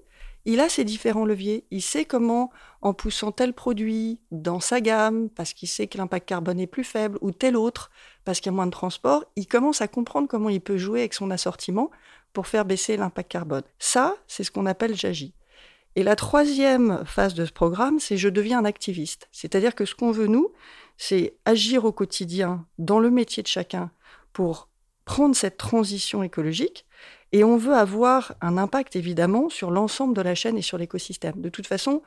il 0.44 0.61
a 0.61 0.68
ses 0.68 0.85
différents 0.85 1.24
leviers. 1.24 1.64
Il 1.70 1.83
sait 1.83 2.05
comment, 2.05 2.50
en 2.81 2.94
poussant 2.94 3.33
tel 3.33 3.53
produit 3.53 4.20
dans 4.31 4.61
sa 4.61 4.81
gamme, 4.81 5.29
parce 5.31 5.53
qu'il 5.53 5.68
sait 5.68 5.87
que 5.87 5.98
l'impact 5.98 6.29
carbone 6.29 6.61
est 6.61 6.66
plus 6.66 6.85
faible, 6.85 7.18
ou 7.20 7.31
tel 7.31 7.57
autre, 7.57 7.90
parce 8.24 8.40
qu'il 8.40 8.50
y 8.50 8.55
a 8.55 8.57
moins 8.57 8.66
de 8.66 8.72
transport, 8.72 9.24
il 9.37 9.46
commence 9.46 9.81
à 9.81 9.88
comprendre 9.88 10.29
comment 10.29 10.48
il 10.48 10.61
peut 10.61 10.79
jouer 10.79 11.00
avec 11.00 11.14
son 11.14 11.31
assortiment 11.31 11.90
pour 12.33 12.46
faire 12.46 12.64
baisser 12.64 12.96
l'impact 12.96 13.31
carbone. 13.31 13.62
Ça, 13.79 14.16
c'est 14.26 14.44
ce 14.44 14.50
qu'on 14.50 14.66
appelle 14.66 14.94
j'agis. 14.94 15.35
Et 15.96 16.03
la 16.05 16.14
troisième 16.14 17.05
phase 17.05 17.35
de 17.35 17.44
ce 17.44 17.53
programme, 17.53 17.98
c'est 17.98 18.16
je 18.16 18.29
deviens 18.29 18.61
un 18.61 18.64
activiste. 18.64 19.29
C'est-à-dire 19.33 19.74
que 19.74 19.85
ce 19.85 19.94
qu'on 19.94 20.12
veut, 20.12 20.29
nous, 20.29 20.53
c'est 20.96 21.35
agir 21.44 21.85
au 21.85 21.92
quotidien 21.92 22.66
dans 22.79 23.00
le 23.00 23.11
métier 23.11 23.42
de 23.42 23.48
chacun 23.48 23.90
pour 24.33 24.68
prendre 25.05 25.35
cette 25.35 25.57
transition 25.57 26.22
écologique 26.22 26.87
et 27.32 27.44
on 27.44 27.56
veut 27.56 27.74
avoir 27.74 28.34
un 28.40 28.58
impact 28.58 28.96
évidemment 28.96 29.48
sur 29.48 29.70
l'ensemble 29.70 30.14
de 30.14 30.22
la 30.22 30.34
chaîne 30.34 30.58
et 30.58 30.62
sur 30.62 30.78
l'écosystème. 30.78 31.40
De 31.40 31.48
toute 31.48 31.66
façon, 31.66 32.02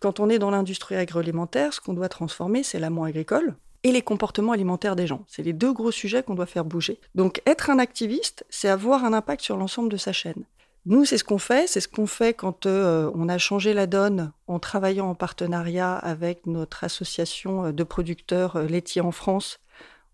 quand 0.00 0.20
on 0.20 0.28
est 0.28 0.38
dans 0.38 0.50
l'industrie 0.50 0.96
agroalimentaire, 0.96 1.72
ce 1.72 1.80
qu'on 1.80 1.92
doit 1.92 2.08
transformer, 2.08 2.62
c'est 2.62 2.78
l'amont 2.78 3.04
agricole 3.04 3.56
et 3.84 3.92
les 3.92 4.02
comportements 4.02 4.52
alimentaires 4.52 4.96
des 4.96 5.06
gens. 5.06 5.24
C'est 5.28 5.42
les 5.42 5.52
deux 5.52 5.72
gros 5.72 5.92
sujets 5.92 6.22
qu'on 6.22 6.34
doit 6.34 6.46
faire 6.46 6.64
bouger. 6.64 7.00
Donc 7.14 7.42
être 7.46 7.70
un 7.70 7.78
activiste, 7.78 8.44
c'est 8.50 8.68
avoir 8.68 9.04
un 9.04 9.12
impact 9.12 9.42
sur 9.42 9.56
l'ensemble 9.56 9.88
de 9.88 9.96
sa 9.96 10.12
chaîne. 10.12 10.44
Nous, 10.86 11.04
c'est 11.04 11.18
ce 11.18 11.24
qu'on 11.24 11.38
fait. 11.38 11.68
C'est 11.68 11.80
ce 11.80 11.88
qu'on 11.88 12.06
fait 12.06 12.32
quand 12.32 12.66
euh, 12.66 13.10
on 13.14 13.28
a 13.28 13.38
changé 13.38 13.74
la 13.74 13.86
donne 13.86 14.32
en 14.46 14.58
travaillant 14.58 15.10
en 15.10 15.14
partenariat 15.14 15.94
avec 15.94 16.46
notre 16.46 16.82
association 16.82 17.72
de 17.72 17.84
producteurs 17.84 18.56
euh, 18.56 18.66
laitiers 18.66 19.02
en 19.02 19.12
France, 19.12 19.60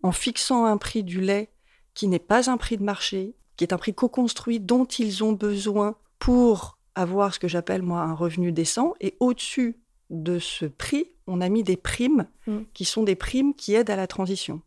en 0.02 0.12
fixant 0.12 0.64
un 0.64 0.76
prix 0.76 1.04
du 1.04 1.20
lait 1.20 1.50
qui 1.94 2.08
n'est 2.08 2.18
pas 2.18 2.50
un 2.50 2.56
prix 2.56 2.76
de 2.76 2.82
marché, 2.82 3.34
qui 3.56 3.64
est 3.64 3.72
un 3.72 3.78
prix 3.78 3.94
co-construit 3.94 4.60
dont 4.60 4.84
ils 4.84 5.22
ont 5.24 5.32
besoin 5.32 5.96
pour 6.18 6.78
avoir 6.94 7.34
ce 7.34 7.38
que 7.38 7.48
j'appelle 7.48 7.82
moi 7.82 8.00
un 8.00 8.14
revenu 8.14 8.52
décent. 8.52 8.94
Et 9.00 9.16
au-dessus 9.20 9.76
de 10.10 10.38
ce 10.38 10.66
prix, 10.66 11.10
on 11.26 11.40
a 11.40 11.48
mis 11.48 11.62
des 11.62 11.76
primes 11.76 12.26
mm. 12.46 12.58
qui 12.72 12.84
sont 12.84 13.02
des 13.02 13.16
primes 13.16 13.54
qui 13.54 13.74
aident 13.74 13.90
à 13.90 13.96
la 13.96 14.06
transition. 14.06 14.60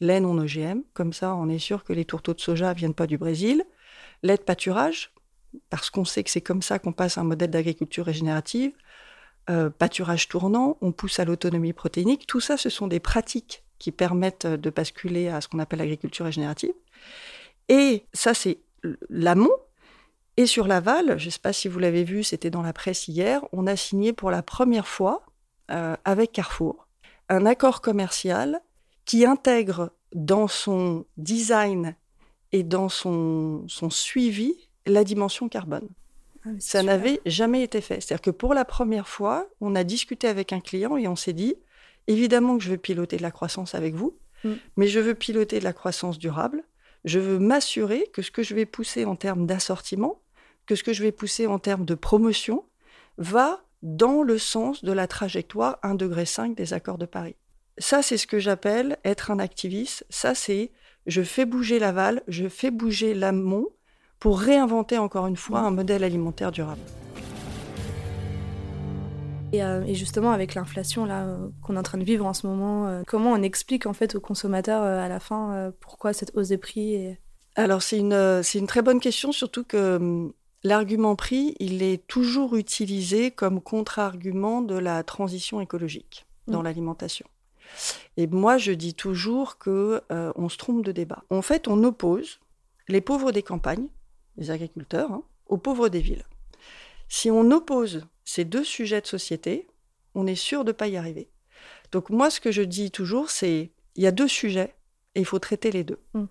Lait 0.00 0.20
non 0.20 0.38
OGM, 0.38 0.82
comme 0.92 1.12
ça 1.12 1.34
on 1.34 1.48
est 1.48 1.58
sûr 1.58 1.84
que 1.84 1.92
les 1.92 2.04
tourteaux 2.04 2.34
de 2.34 2.40
soja 2.40 2.72
viennent 2.72 2.94
pas 2.94 3.06
du 3.06 3.16
Brésil. 3.16 3.64
Lait 4.22 4.36
de 4.36 4.42
pâturage, 4.42 5.12
parce 5.70 5.90
qu'on 5.90 6.04
sait 6.04 6.24
que 6.24 6.30
c'est 6.30 6.40
comme 6.40 6.62
ça 6.62 6.78
qu'on 6.78 6.92
passe 6.92 7.18
à 7.18 7.20
un 7.20 7.24
modèle 7.24 7.50
d'agriculture 7.50 8.04
régénérative. 8.04 8.72
Euh, 9.50 9.68
pâturage 9.68 10.28
tournant, 10.28 10.78
on 10.80 10.92
pousse 10.92 11.20
à 11.20 11.24
l'autonomie 11.24 11.74
protéinique. 11.74 12.26
Tout 12.26 12.40
ça, 12.40 12.56
ce 12.56 12.70
sont 12.70 12.86
des 12.86 13.00
pratiques 13.00 13.62
qui 13.78 13.92
permettent 13.92 14.46
de 14.46 14.70
basculer 14.70 15.28
à 15.28 15.40
ce 15.40 15.48
qu'on 15.48 15.58
appelle 15.58 15.80
l'agriculture 15.80 16.24
régénérative. 16.24 16.72
Et 17.68 18.04
ça, 18.12 18.34
c'est 18.34 18.58
l'amont. 19.08 19.54
Et 20.36 20.46
sur 20.46 20.66
l'aval, 20.66 21.18
je 21.18 21.26
ne 21.26 21.30
sais 21.30 21.38
pas 21.38 21.52
si 21.52 21.68
vous 21.68 21.78
l'avez 21.78 22.04
vu, 22.04 22.24
c'était 22.24 22.50
dans 22.50 22.62
la 22.62 22.72
presse 22.72 23.06
hier, 23.08 23.44
on 23.52 23.66
a 23.66 23.76
signé 23.76 24.12
pour 24.12 24.30
la 24.30 24.42
première 24.42 24.88
fois 24.88 25.24
euh, 25.70 25.96
avec 26.04 26.32
Carrefour 26.32 26.84
un 27.28 27.46
accord 27.46 27.80
commercial 27.80 28.60
qui 29.04 29.24
intègre 29.24 29.92
dans 30.14 30.48
son 30.48 31.06
design 31.16 31.96
et 32.52 32.62
dans 32.62 32.88
son, 32.88 33.64
son 33.68 33.90
suivi 33.90 34.54
la 34.86 35.04
dimension 35.04 35.48
carbone. 35.48 35.88
Ah, 36.44 36.50
ça 36.58 36.82
n'avait 36.82 37.20
jamais 37.26 37.62
été 37.62 37.80
fait. 37.80 38.00
C'est-à-dire 38.00 38.22
que 38.22 38.30
pour 38.30 38.54
la 38.54 38.64
première 38.64 39.08
fois, 39.08 39.48
on 39.60 39.74
a 39.74 39.84
discuté 39.84 40.28
avec 40.28 40.52
un 40.52 40.60
client 40.60 40.96
et 40.96 41.08
on 41.08 41.16
s'est 41.16 41.32
dit, 41.32 41.54
évidemment 42.06 42.58
que 42.58 42.64
je 42.64 42.70
veux 42.70 42.76
piloter 42.76 43.16
de 43.16 43.22
la 43.22 43.30
croissance 43.30 43.74
avec 43.74 43.94
vous, 43.94 44.16
mm. 44.44 44.52
mais 44.76 44.86
je 44.86 45.00
veux 45.00 45.14
piloter 45.14 45.58
de 45.58 45.64
la 45.64 45.72
croissance 45.72 46.18
durable 46.18 46.62
je 47.04 47.18
veux 47.18 47.38
m'assurer 47.38 48.08
que 48.12 48.22
ce 48.22 48.30
que 48.30 48.42
je 48.42 48.54
vais 48.54 48.66
pousser 48.66 49.04
en 49.04 49.16
termes 49.16 49.46
d'assortiment, 49.46 50.22
que 50.66 50.74
ce 50.74 50.82
que 50.82 50.92
je 50.92 51.02
vais 51.02 51.12
pousser 51.12 51.46
en 51.46 51.58
termes 51.58 51.84
de 51.84 51.94
promotion, 51.94 52.64
va 53.18 53.64
dans 53.82 54.22
le 54.22 54.38
sens 54.38 54.82
de 54.82 54.92
la 54.92 55.06
trajectoire 55.06 55.78
1,5 55.82 55.96
degré 55.96 56.54
des 56.54 56.72
accords 56.72 56.98
de 56.98 57.06
Paris. 57.06 57.36
Ça, 57.78 58.02
c'est 58.02 58.16
ce 58.16 58.26
que 58.26 58.38
j'appelle 58.38 58.98
être 59.04 59.30
un 59.30 59.38
activiste. 59.38 60.06
Ça, 60.08 60.34
c'est 60.34 60.72
je 61.06 61.22
fais 61.22 61.44
bouger 61.44 61.78
l'aval, 61.78 62.22
je 62.28 62.48
fais 62.48 62.70
bouger 62.70 63.12
l'amont 63.12 63.68
pour 64.18 64.40
réinventer 64.40 64.96
encore 64.96 65.26
une 65.26 65.36
fois 65.36 65.60
un 65.60 65.70
modèle 65.70 66.02
alimentaire 66.02 66.50
durable. 66.50 66.80
Et, 69.60 69.94
justement, 69.94 70.32
avec 70.32 70.54
l'inflation 70.54 71.04
là 71.04 71.26
qu'on 71.62 71.76
est 71.76 71.78
en 71.78 71.82
train 71.82 71.98
de 71.98 72.04
vivre 72.04 72.26
en 72.26 72.34
ce 72.34 72.46
moment, 72.46 73.02
comment 73.06 73.32
on 73.32 73.42
explique 73.42 73.86
en 73.86 73.92
fait 73.92 74.14
aux 74.14 74.20
consommateurs 74.20 74.82
à 74.82 75.08
la 75.08 75.20
fin 75.20 75.72
pourquoi 75.80 76.12
cette 76.12 76.36
hausse 76.36 76.48
des 76.48 76.58
prix 76.58 77.16
Alors 77.54 77.82
c'est 77.82 77.98
une, 77.98 78.42
c'est 78.42 78.58
une 78.58 78.66
très 78.66 78.82
bonne 78.82 79.00
question, 79.00 79.32
surtout 79.32 79.64
que 79.64 79.96
hum, 79.96 80.32
L'argument 80.64 81.14
prix, 81.14 81.54
il 81.60 81.82
est 81.82 82.06
toujours 82.06 82.56
utilisé 82.56 83.30
comme 83.30 83.60
contre-argument 83.60 84.62
de 84.62 84.76
la 84.76 85.02
transition 85.04 85.60
écologique 85.60 86.24
dans 86.48 86.62
mm. 86.62 86.64
l'alimentation. 86.64 87.26
Et 88.16 88.26
moi, 88.26 88.56
je 88.56 88.72
dis 88.72 88.94
toujours 88.94 89.58
que 89.58 90.00
euh, 90.10 90.32
on 90.36 90.48
se 90.48 90.56
trompe 90.56 90.82
de 90.82 90.90
débat. 90.90 91.22
En 91.28 91.42
fait, 91.42 91.68
on 91.68 91.84
oppose 91.84 92.40
les 92.88 93.02
pauvres 93.02 93.30
des 93.30 93.42
campagnes, 93.42 93.88
les 94.38 94.50
agriculteurs, 94.50 95.12
hein, 95.12 95.22
aux 95.46 95.58
pauvres 95.58 95.90
des 95.90 96.00
villes. 96.00 96.24
Si 97.16 97.30
on 97.30 97.52
oppose 97.52 98.08
ces 98.24 98.44
deux 98.44 98.64
sujets 98.64 99.00
de 99.00 99.06
société, 99.06 99.68
on 100.16 100.26
est 100.26 100.34
sûr 100.34 100.64
de 100.64 100.70
ne 100.70 100.76
pas 100.76 100.88
y 100.88 100.96
arriver. 100.96 101.30
Donc 101.92 102.10
moi, 102.10 102.28
ce 102.28 102.40
que 102.40 102.50
je 102.50 102.60
dis 102.60 102.90
toujours, 102.90 103.30
c'est 103.30 103.70
il 103.94 104.02
y 104.02 104.08
a 104.08 104.10
deux 104.10 104.26
sujets 104.26 104.74
et 105.14 105.20
il 105.20 105.24
faut 105.24 105.38
traiter 105.38 105.70
les 105.70 105.84
deux. 105.84 106.00
Mm. 106.14 106.24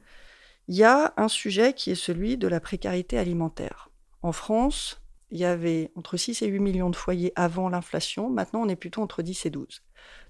Il 0.68 0.76
y 0.76 0.84
a 0.84 1.14
un 1.16 1.30
sujet 1.30 1.72
qui 1.72 1.92
est 1.92 1.96
celui 1.96 2.38
de 2.38 2.50
la 2.50 2.60
précarité 2.60 3.18
alimentaire. 3.18 3.92
En 4.24 4.34
France, 4.34 5.02
il 5.32 5.40
y 5.40 5.46
avait 5.46 5.90
entre 5.96 6.18
6 6.18 6.42
et 6.42 6.48
8 6.48 6.60
millions 6.60 6.90
de 6.90 6.98
foyers 6.98 7.32
avant 7.38 7.70
l'inflation. 7.70 8.30
Maintenant, 8.30 8.64
on 8.64 8.68
est 8.68 8.76
plutôt 8.76 9.02
entre 9.02 9.22
10 9.22 9.46
et 9.46 9.50
12. 9.52 9.84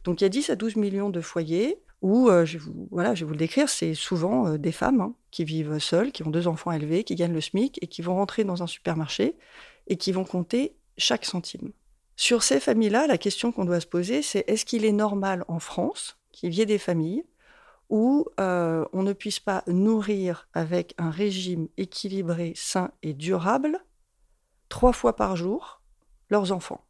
Donc, 0.04 0.22
il 0.22 0.24
y 0.24 0.28
a 0.28 0.30
10 0.30 0.52
à 0.52 0.56
12 0.56 0.76
millions 0.76 1.10
de 1.10 1.20
foyers 1.20 1.80
où, 2.04 2.30
euh, 2.30 2.46
je, 2.46 2.60
vais 2.60 2.64
vous, 2.64 2.88
voilà, 2.92 3.16
je 3.16 3.22
vais 3.22 3.28
vous 3.28 3.34
le 3.34 3.40
décrire, 3.40 3.70
c'est 3.70 3.96
souvent 3.96 4.46
euh, 4.46 4.58
des 4.58 4.74
femmes 4.74 5.02
hein, 5.02 5.16
qui 5.32 5.46
vivent 5.46 5.80
seules, 5.80 6.12
qui 6.12 6.22
ont 6.22 6.30
deux 6.30 6.48
enfants 6.48 6.72
élevés, 6.72 7.06
qui 7.06 7.16
gagnent 7.16 7.34
le 7.34 7.42
SMIC 7.42 7.80
et 7.82 7.88
qui 7.88 8.02
vont 8.02 8.14
rentrer 8.14 8.44
dans 8.44 8.62
un 8.62 8.68
supermarché 8.68 9.36
et 9.88 9.98
qui 9.98 10.12
vont 10.12 10.26
compter 10.26 10.76
chaque 10.98 11.26
centime. 11.26 11.72
Sur 12.16 12.44
ces 12.44 12.60
familles-là, 12.60 13.08
la 13.08 13.18
question 13.18 13.52
qu'on 13.52 13.66
doit 13.66 13.80
se 13.80 13.88
poser, 13.88 14.22
c'est 14.22 14.44
est-ce 14.48 14.66
qu'il 14.66 14.86
est 14.86 14.92
normal 14.92 15.44
en 15.48 15.60
France 15.60 16.18
qu'il 16.32 16.54
y 16.54 16.62
ait 16.62 16.66
des 16.66 16.78
familles 16.78 17.24
où 17.90 18.26
euh, 18.40 18.86
on 18.94 19.04
ne 19.04 19.14
puisse 19.14 19.40
pas 19.40 19.64
nourrir 19.68 20.48
avec 20.54 20.94
un 20.98 21.10
régime 21.10 21.68
équilibré, 21.78 22.54
sain 22.56 22.92
et 23.02 23.14
durable 23.14 23.84
trois 24.70 24.94
fois 24.94 25.16
par 25.16 25.36
jour 25.36 25.82
leurs 26.30 26.52
enfants? 26.52 26.86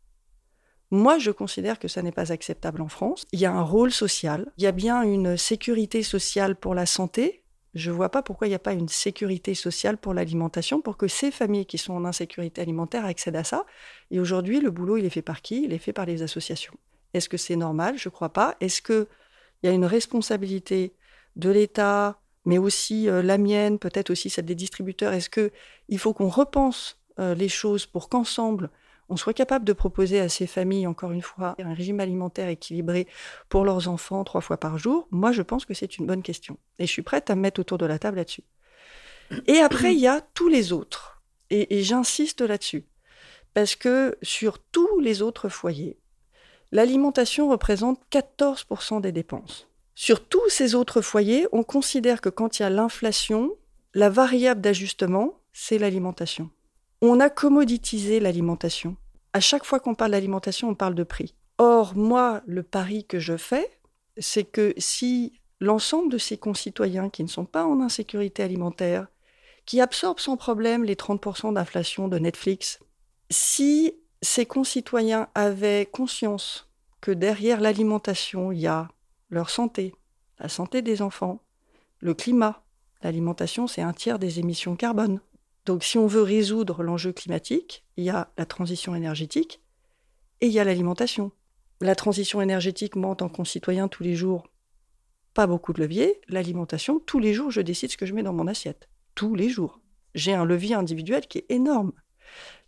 Moi, 0.92 1.18
je 1.18 1.32
considère 1.32 1.80
que 1.80 1.88
ça 1.88 2.04
n'est 2.04 2.12
pas 2.12 2.32
acceptable 2.32 2.82
en 2.82 2.88
France. 2.88 3.26
Il 3.32 3.40
y 3.40 3.48
a 3.48 3.52
un 3.52 3.64
rôle 3.64 3.92
social, 3.92 4.52
il 4.58 4.64
y 4.64 4.68
a 4.68 4.72
bien 4.72 5.02
une 5.02 5.38
sécurité 5.38 6.04
sociale 6.04 6.56
pour 6.56 6.76
la 6.76 6.86
santé. 6.86 7.43
Je 7.74 7.90
ne 7.90 7.96
vois 7.96 8.10
pas 8.10 8.22
pourquoi 8.22 8.48
il 8.48 8.52
n'y 8.52 8.56
a 8.56 8.60
pas 8.60 8.74
une 8.74 8.88
sécurité 8.88 9.56
sociale 9.56 9.98
pour 9.98 10.14
l'alimentation, 10.14 10.80
pour 10.82 10.96
que 10.96 11.08
ces 11.08 11.32
familles 11.32 11.66
qui 11.66 11.78
sont 11.78 11.94
en 11.94 12.06
insécurité 12.06 12.62
alimentaire 12.62 13.06
accèdent 13.06 13.36
à 13.36 13.44
ça. 13.44 13.66
Et 14.12 14.20
aujourd'hui, 14.20 14.60
le 14.60 14.70
boulot, 14.70 14.98
il 14.98 15.06
est 15.06 15.10
fait 15.10 15.24
par 15.24 15.42
qui? 15.42 15.64
Il 15.64 15.74
est 15.74 15.80
fait 15.80 15.94
par 15.94 16.06
les 16.06 16.22
associations. 16.22 16.76
Est-ce 17.14 17.30
que 17.30 17.38
c'est 17.38 17.56
normal? 17.56 17.98
Je 17.98 18.10
ne 18.10 18.12
crois 18.12 18.30
pas. 18.30 18.56
Est-ce 18.60 18.82
que 18.82 19.08
il 19.62 19.68
y 19.68 19.70
a 19.70 19.74
une 19.74 19.86
responsabilité 19.86 20.94
de 21.36 21.50
l'État, 21.50 22.20
mais 22.46 22.58
aussi 22.58 23.10
euh, 23.10 23.24
la 23.24 23.38
mienne, 23.38 23.80
peut-être 23.80 24.10
aussi 24.10 24.30
celle 24.30 24.46
des 24.46 24.56
distributeurs? 24.56 25.14
Est-ce 25.14 25.30
qu'il 25.30 26.00
faut 26.00 26.14
qu'on 26.14 26.28
repense 26.28 27.00
euh, 27.20 27.34
les 27.34 27.50
choses 27.50 27.86
pour 27.86 28.10
qu'ensemble, 28.10 28.70
on 29.10 29.18
soit 29.18 29.34
capable 29.34 29.66
de 29.66 29.74
proposer 29.74 30.20
à 30.20 30.30
ces 30.30 30.48
familles, 30.48 30.88
encore 30.88 31.12
une 31.12 31.22
fois, 31.22 31.56
un 31.60 31.74
régime 31.74 32.00
alimentaire 32.00 32.48
équilibré 32.48 33.08
pour 33.50 33.66
leurs 33.66 33.88
enfants 33.88 34.24
trois 34.24 34.42
fois 34.42 34.58
par 34.58 34.78
jour 34.78 35.08
Moi, 35.12 35.32
je 35.32 35.42
pense 35.42 35.66
que 35.66 35.74
c'est 35.74 35.98
une 35.98 36.06
bonne 36.06 36.24
question. 36.24 36.58
Et 36.80 36.86
je 36.86 36.92
suis 36.92 37.02
prête 37.02 37.30
à 37.30 37.36
me 37.36 37.42
mettre 37.42 37.60
autour 37.60 37.78
de 37.78 37.86
la 37.86 38.00
table 38.00 38.18
là-dessus. 38.18 38.44
Et 39.48 39.60
après, 39.60 39.94
il 39.94 40.00
y 40.00 40.08
a 40.08 40.22
tous 40.34 40.48
les 40.48 40.74
autres. 40.74 41.22
et 41.50 41.84
j'insiste 41.84 42.42
là-dessus. 42.42 42.86
Parce 43.54 43.76
que 43.76 44.18
sur 44.24 44.58
tous 44.60 45.00
les 45.00 45.22
autres 45.22 45.50
foyers, 45.50 46.00
l'alimentation 46.72 47.50
représente 47.50 48.02
14% 48.12 49.02
des 49.02 49.12
dépenses. 49.12 49.68
Sur 49.96 50.28
tous 50.28 50.50
ces 50.50 50.74
autres 50.74 51.02
foyers, 51.02 51.48
on 51.52 51.64
considère 51.64 52.20
que 52.20 52.30
quand 52.30 52.58
il 52.58 52.64
y 52.64 52.66
a 52.66 52.72
l'inflation, 52.72 53.56
la 53.94 54.10
variable 54.10 54.62
d'ajustement, 54.62 55.40
c'est 55.54 55.78
l'alimentation. 55.78 56.50
On 57.06 57.20
a 57.20 57.30
commoditisé 57.30 58.22
l'alimentation. 58.22 58.96
À 59.34 59.42
chaque 59.42 59.66
fois 59.66 59.82
qu'on 59.82 59.94
parle 59.94 60.12
d'alimentation, 60.12 60.70
on 60.70 60.74
parle 60.74 60.96
de 60.96 61.04
prix. 61.04 61.36
Or, 61.58 61.98
moi, 61.98 62.42
le 62.46 62.64
pari 62.64 63.04
que 63.04 63.20
je 63.20 63.36
fais, 63.36 63.70
c'est 64.18 64.46
que 64.46 64.74
si 64.78 65.34
l'ensemble 65.60 66.14
de 66.14 66.18
ces 66.18 66.38
concitoyens 66.38 67.10
qui 67.10 67.22
ne 67.26 67.28
sont 67.28 67.44
pas 67.44 67.66
en 67.66 67.82
insécurité 67.82 68.42
alimentaire, 68.42 69.08
qui 69.66 69.82
absorbent 69.82 70.22
sans 70.22 70.38
problème 70.38 70.86
les 70.86 70.96
30% 70.96 71.56
d'inflation 71.56 72.08
de 72.08 72.20
Netflix, 72.20 72.80
si 73.30 73.94
ces 74.22 74.46
concitoyens 74.46 75.28
avaient 75.36 75.86
conscience 75.86 76.70
que 77.02 77.12
derrière 77.12 77.60
l'alimentation, 77.60 78.54
il 78.54 78.62
y 78.62 78.68
a 78.68 78.88
leur 79.30 79.50
santé, 79.50 79.94
la 80.40 80.48
santé 80.48 80.82
des 80.82 81.02
enfants, 81.02 81.42
le 82.00 82.14
climat. 82.14 82.64
L'alimentation, 83.02 83.68
c'est 83.68 83.82
un 83.82 83.92
tiers 83.92 84.20
des 84.20 84.40
émissions 84.40 84.78
carbone. 84.78 85.20
Donc 85.66 85.84
si 85.84 85.98
on 85.98 86.08
veut 86.08 86.22
résoudre 86.22 86.84
l'enjeu 86.84 87.14
climatique, 87.14 87.86
il 87.98 88.04
y 88.04 88.10
a 88.10 88.32
la 88.38 88.46
transition 88.46 88.96
énergétique 88.96 89.62
et 90.42 90.48
il 90.48 90.52
y 90.52 90.60
a 90.60 90.64
l'alimentation. 90.64 91.32
La 91.80 91.96
transition 91.96 92.42
énergétique, 92.42 92.96
moi 92.96 93.12
en 93.12 93.16
tant 93.16 93.30
que 93.30 93.88
tous 93.88 94.04
les 94.04 94.16
jours, 94.16 94.48
pas 95.34 95.48
beaucoup 95.48 95.74
de 95.74 95.82
levier. 95.82 96.22
L'alimentation, 96.28 97.00
tous 97.00 97.20
les 97.20 97.34
jours, 97.34 97.52
je 97.52 97.62
décide 97.62 97.92
ce 97.92 97.98
que 97.98 98.06
je 98.06 98.14
mets 98.14 98.24
dans 98.24 98.34
mon 98.34 98.48
assiette. 98.48 98.90
Tous 99.16 99.36
les 99.36 99.50
jours. 99.50 99.80
J'ai 100.16 100.34
un 100.34 100.46
levier 100.46 100.76
individuel 100.76 101.28
qui 101.28 101.40
est 101.40 101.46
énorme. 101.50 101.94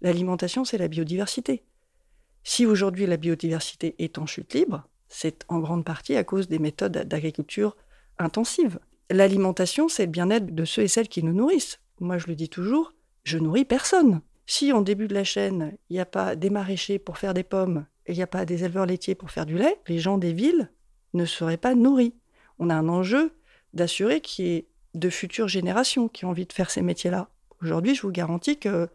L'alimentation, 0.01 0.65
c'est 0.65 0.77
la 0.77 0.87
biodiversité. 0.87 1.63
Si 2.43 2.65
aujourd'hui 2.65 3.05
la 3.05 3.17
biodiversité 3.17 3.95
est 3.99 4.17
en 4.17 4.25
chute 4.25 4.53
libre, 4.53 4.87
c'est 5.07 5.45
en 5.47 5.59
grande 5.59 5.85
partie 5.85 6.15
à 6.15 6.23
cause 6.23 6.47
des 6.47 6.59
méthodes 6.59 6.97
d'agriculture 6.97 7.75
intensive. 8.17 8.79
L'alimentation, 9.09 9.87
c'est 9.87 10.05
le 10.05 10.11
bien-être 10.11 10.53
de 10.53 10.65
ceux 10.65 10.83
et 10.83 10.87
celles 10.87 11.07
qui 11.07 11.23
nous 11.23 11.33
nourrissent. 11.33 11.79
Moi, 11.99 12.17
je 12.17 12.27
le 12.27 12.35
dis 12.35 12.49
toujours, 12.49 12.93
je 13.23 13.37
nourris 13.37 13.65
personne. 13.65 14.21
Si 14.45 14.71
en 14.71 14.81
début 14.81 15.07
de 15.07 15.13
la 15.13 15.23
chaîne, 15.23 15.77
il 15.89 15.93
n'y 15.93 15.99
a 15.99 16.05
pas 16.05 16.35
des 16.35 16.49
maraîchers 16.49 16.99
pour 16.99 17.17
faire 17.17 17.33
des 17.33 17.43
pommes 17.43 17.85
et 18.05 18.11
il 18.11 18.15
n'y 18.15 18.23
a 18.23 18.27
pas 18.27 18.45
des 18.45 18.63
éleveurs 18.63 18.85
laitiers 18.85 19.15
pour 19.15 19.31
faire 19.31 19.45
du 19.45 19.57
lait, 19.57 19.79
les 19.87 19.99
gens 19.99 20.17
des 20.17 20.33
villes 20.33 20.69
ne 21.13 21.25
seraient 21.25 21.57
pas 21.57 21.73
nourris. 21.73 22.13
On 22.59 22.69
a 22.69 22.75
un 22.75 22.87
enjeu 22.89 23.33
d'assurer 23.73 24.21
qu'il 24.21 24.45
y 24.45 24.55
ait 24.55 24.67
de 24.93 25.09
futures 25.09 25.47
générations 25.47 26.07
qui 26.07 26.25
ont 26.25 26.29
envie 26.29 26.45
de 26.45 26.53
faire 26.53 26.69
ces 26.69 26.81
métiers-là. 26.81 27.29
Aujourd'hui, 27.61 27.95
je 27.95 28.01
vous 28.01 28.11
garantis 28.11 28.59
que 28.59 28.87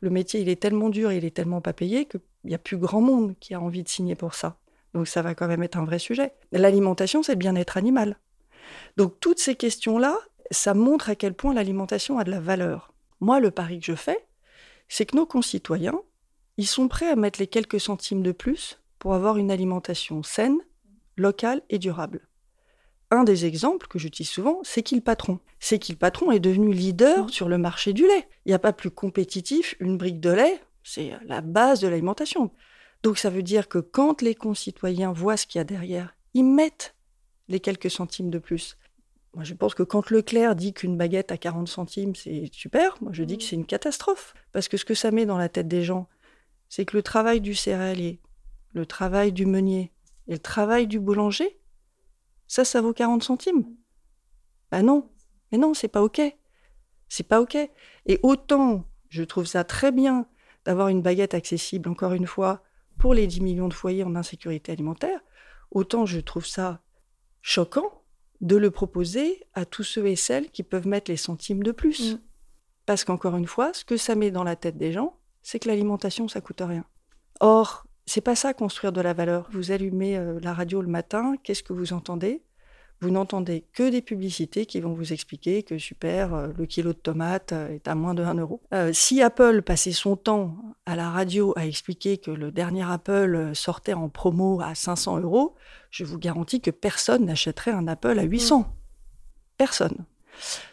le 0.00 0.10
métier, 0.10 0.40
il 0.40 0.48
est 0.48 0.60
tellement 0.60 0.88
dur, 0.88 1.12
il 1.12 1.24
est 1.24 1.34
tellement 1.34 1.60
pas 1.60 1.72
payé 1.72 2.06
qu'il 2.06 2.20
n'y 2.44 2.54
a 2.54 2.58
plus 2.58 2.78
grand 2.78 3.00
monde 3.00 3.34
qui 3.38 3.54
a 3.54 3.60
envie 3.60 3.82
de 3.82 3.88
signer 3.88 4.14
pour 4.14 4.34
ça. 4.34 4.56
Donc 4.94 5.06
ça 5.06 5.22
va 5.22 5.34
quand 5.34 5.46
même 5.46 5.62
être 5.62 5.78
un 5.78 5.84
vrai 5.84 5.98
sujet. 5.98 6.32
L'alimentation, 6.52 7.22
c'est 7.22 7.32
le 7.32 7.38
bien-être 7.38 7.76
animal. 7.76 8.18
Donc 8.96 9.20
toutes 9.20 9.38
ces 9.38 9.54
questions-là, 9.54 10.16
ça 10.50 10.74
montre 10.74 11.10
à 11.10 11.14
quel 11.14 11.34
point 11.34 11.54
l'alimentation 11.54 12.18
a 12.18 12.24
de 12.24 12.30
la 12.30 12.40
valeur. 12.40 12.92
Moi, 13.20 13.40
le 13.40 13.50
pari 13.50 13.78
que 13.80 13.86
je 13.86 13.94
fais, 13.94 14.26
c'est 14.88 15.06
que 15.06 15.16
nos 15.16 15.26
concitoyens, 15.26 16.00
ils 16.56 16.66
sont 16.66 16.88
prêts 16.88 17.08
à 17.08 17.16
mettre 17.16 17.40
les 17.40 17.46
quelques 17.46 17.80
centimes 17.80 18.22
de 18.22 18.32
plus 18.32 18.78
pour 18.98 19.14
avoir 19.14 19.36
une 19.36 19.50
alimentation 19.50 20.22
saine, 20.22 20.58
locale 21.16 21.62
et 21.70 21.78
durable. 21.78 22.28
Un 23.10 23.24
des 23.24 23.44
exemples 23.44 23.88
que 23.88 23.98
j'utilise 23.98 24.30
souvent, 24.30 24.60
c'est 24.62 24.82
qu'il 24.82 25.02
patron. 25.02 25.40
C'est 25.58 25.78
qu'il 25.78 25.96
patron 25.96 26.30
est 26.30 26.40
devenu 26.40 26.72
leader 26.72 27.28
sur 27.30 27.48
le 27.48 27.58
marché 27.58 27.92
du 27.92 28.02
lait. 28.02 28.28
Il 28.44 28.50
n'y 28.50 28.54
a 28.54 28.60
pas 28.60 28.72
plus 28.72 28.90
compétitif, 28.90 29.74
une 29.80 29.96
brique 29.96 30.20
de 30.20 30.30
lait, 30.30 30.60
c'est 30.84 31.12
la 31.26 31.40
base 31.40 31.80
de 31.80 31.88
l'alimentation. 31.88 32.52
Donc 33.02 33.18
ça 33.18 33.30
veut 33.30 33.42
dire 33.42 33.68
que 33.68 33.78
quand 33.78 34.22
les 34.22 34.34
concitoyens 34.34 35.12
voient 35.12 35.36
ce 35.36 35.46
qu'il 35.46 35.58
y 35.58 35.62
a 35.62 35.64
derrière, 35.64 36.14
ils 36.34 36.44
mettent 36.44 36.94
les 37.48 37.60
quelques 37.60 37.90
centimes 37.90 38.30
de 38.30 38.38
plus. 38.38 38.76
Moi, 39.34 39.44
je 39.44 39.54
pense 39.54 39.74
que 39.74 39.82
quand 39.84 40.10
Leclerc 40.10 40.56
dit 40.56 40.72
qu'une 40.72 40.96
baguette 40.96 41.30
à 41.30 41.38
40 41.38 41.68
centimes, 41.68 42.16
c'est 42.16 42.50
super, 42.52 42.96
moi 43.00 43.12
je 43.12 43.22
dis 43.22 43.38
que 43.38 43.44
mmh. 43.44 43.46
c'est 43.46 43.56
une 43.56 43.66
catastrophe. 43.66 44.34
Parce 44.52 44.68
que 44.68 44.76
ce 44.76 44.84
que 44.84 44.94
ça 44.94 45.10
met 45.10 45.26
dans 45.26 45.38
la 45.38 45.48
tête 45.48 45.68
des 45.68 45.84
gens, 45.84 46.08
c'est 46.68 46.84
que 46.84 46.96
le 46.96 47.02
travail 47.02 47.40
du 47.40 47.54
céréalier, 47.54 48.20
le 48.72 48.86
travail 48.86 49.32
du 49.32 49.46
meunier 49.46 49.92
et 50.26 50.32
le 50.32 50.38
travail 50.38 50.86
du 50.86 50.98
boulanger, 50.98 51.60
ça, 52.48 52.64
ça 52.64 52.80
vaut 52.80 52.92
40 52.92 53.22
centimes. 53.22 53.64
Ben 54.72 54.82
non, 54.82 55.08
mais 55.50 55.58
non, 55.58 55.74
c'est 55.74 55.88
pas 55.88 56.02
OK. 56.02 56.20
C'est 57.08 57.26
pas 57.26 57.40
OK. 57.40 57.56
Et 58.06 58.20
autant, 58.22 58.84
je 59.08 59.22
trouve 59.22 59.46
ça 59.46 59.62
très 59.64 59.92
bien 59.92 60.26
d'avoir 60.64 60.88
une 60.88 61.02
baguette 61.02 61.34
accessible, 61.34 61.88
encore 61.88 62.12
une 62.12 62.26
fois, 62.26 62.62
pour 62.98 63.14
les 63.14 63.26
10 63.26 63.40
millions 63.40 63.68
de 63.68 63.74
foyers 63.74 64.04
en 64.04 64.14
insécurité 64.14 64.72
alimentaire, 64.72 65.20
autant 65.70 66.06
je 66.06 66.20
trouve 66.20 66.46
ça 66.46 66.82
choquant 67.40 67.99
de 68.40 68.56
le 68.56 68.70
proposer 68.70 69.42
à 69.54 69.64
tous 69.64 69.82
ceux 69.82 70.06
et 70.06 70.16
celles 70.16 70.50
qui 70.50 70.62
peuvent 70.62 70.86
mettre 70.86 71.10
les 71.10 71.16
centimes 71.16 71.62
de 71.62 71.72
plus. 71.72 72.14
Mm. 72.14 72.20
Parce 72.86 73.04
qu'encore 73.04 73.36
une 73.36 73.46
fois, 73.46 73.72
ce 73.72 73.84
que 73.84 73.96
ça 73.96 74.14
met 74.14 74.30
dans 74.30 74.44
la 74.44 74.56
tête 74.56 74.76
des 74.76 74.92
gens, 74.92 75.16
c'est 75.42 75.58
que 75.58 75.68
l'alimentation, 75.68 76.28
ça 76.28 76.40
coûte 76.40 76.60
rien. 76.60 76.84
Or, 77.40 77.86
c'est 78.06 78.20
pas 78.20 78.34
ça 78.34 78.54
construire 78.54 78.92
de 78.92 79.00
la 79.00 79.12
valeur. 79.12 79.48
Vous 79.52 79.70
allumez 79.70 80.16
euh, 80.16 80.40
la 80.42 80.52
radio 80.52 80.82
le 80.82 80.88
matin, 80.88 81.34
qu'est-ce 81.42 81.62
que 81.62 81.72
vous 81.72 81.92
entendez? 81.92 82.42
Vous 83.00 83.10
n'entendez 83.10 83.64
que 83.72 83.88
des 83.88 84.02
publicités 84.02 84.66
qui 84.66 84.80
vont 84.80 84.92
vous 84.92 85.12
expliquer 85.12 85.62
que 85.62 85.78
super, 85.78 86.34
euh, 86.34 86.48
le 86.56 86.66
kilo 86.66 86.92
de 86.92 86.98
tomates 86.98 87.52
euh, 87.52 87.74
est 87.74 87.88
à 87.88 87.94
moins 87.94 88.14
de 88.14 88.22
1 88.22 88.34
euro. 88.34 88.60
si 88.92 89.22
Apple 89.22 89.62
passait 89.62 89.92
son 89.92 90.16
temps 90.16 90.56
à 90.86 90.96
la 90.96 91.10
radio 91.10 91.54
à 91.56 91.66
expliquer 91.66 92.18
que 92.18 92.30
le 92.30 92.50
dernier 92.52 92.84
Apple 92.90 93.52
sortait 93.54 93.94
en 93.94 94.08
promo 94.08 94.60
à 94.60 94.74
500 94.74 95.20
euros, 95.20 95.54
je 95.90 96.04
vous 96.04 96.18
garantis 96.18 96.60
que 96.60 96.70
personne 96.70 97.24
n'achèterait 97.24 97.70
un 97.70 97.88
Apple 97.88 98.18
à 98.18 98.22
800. 98.22 98.66
Personne. 99.56 100.04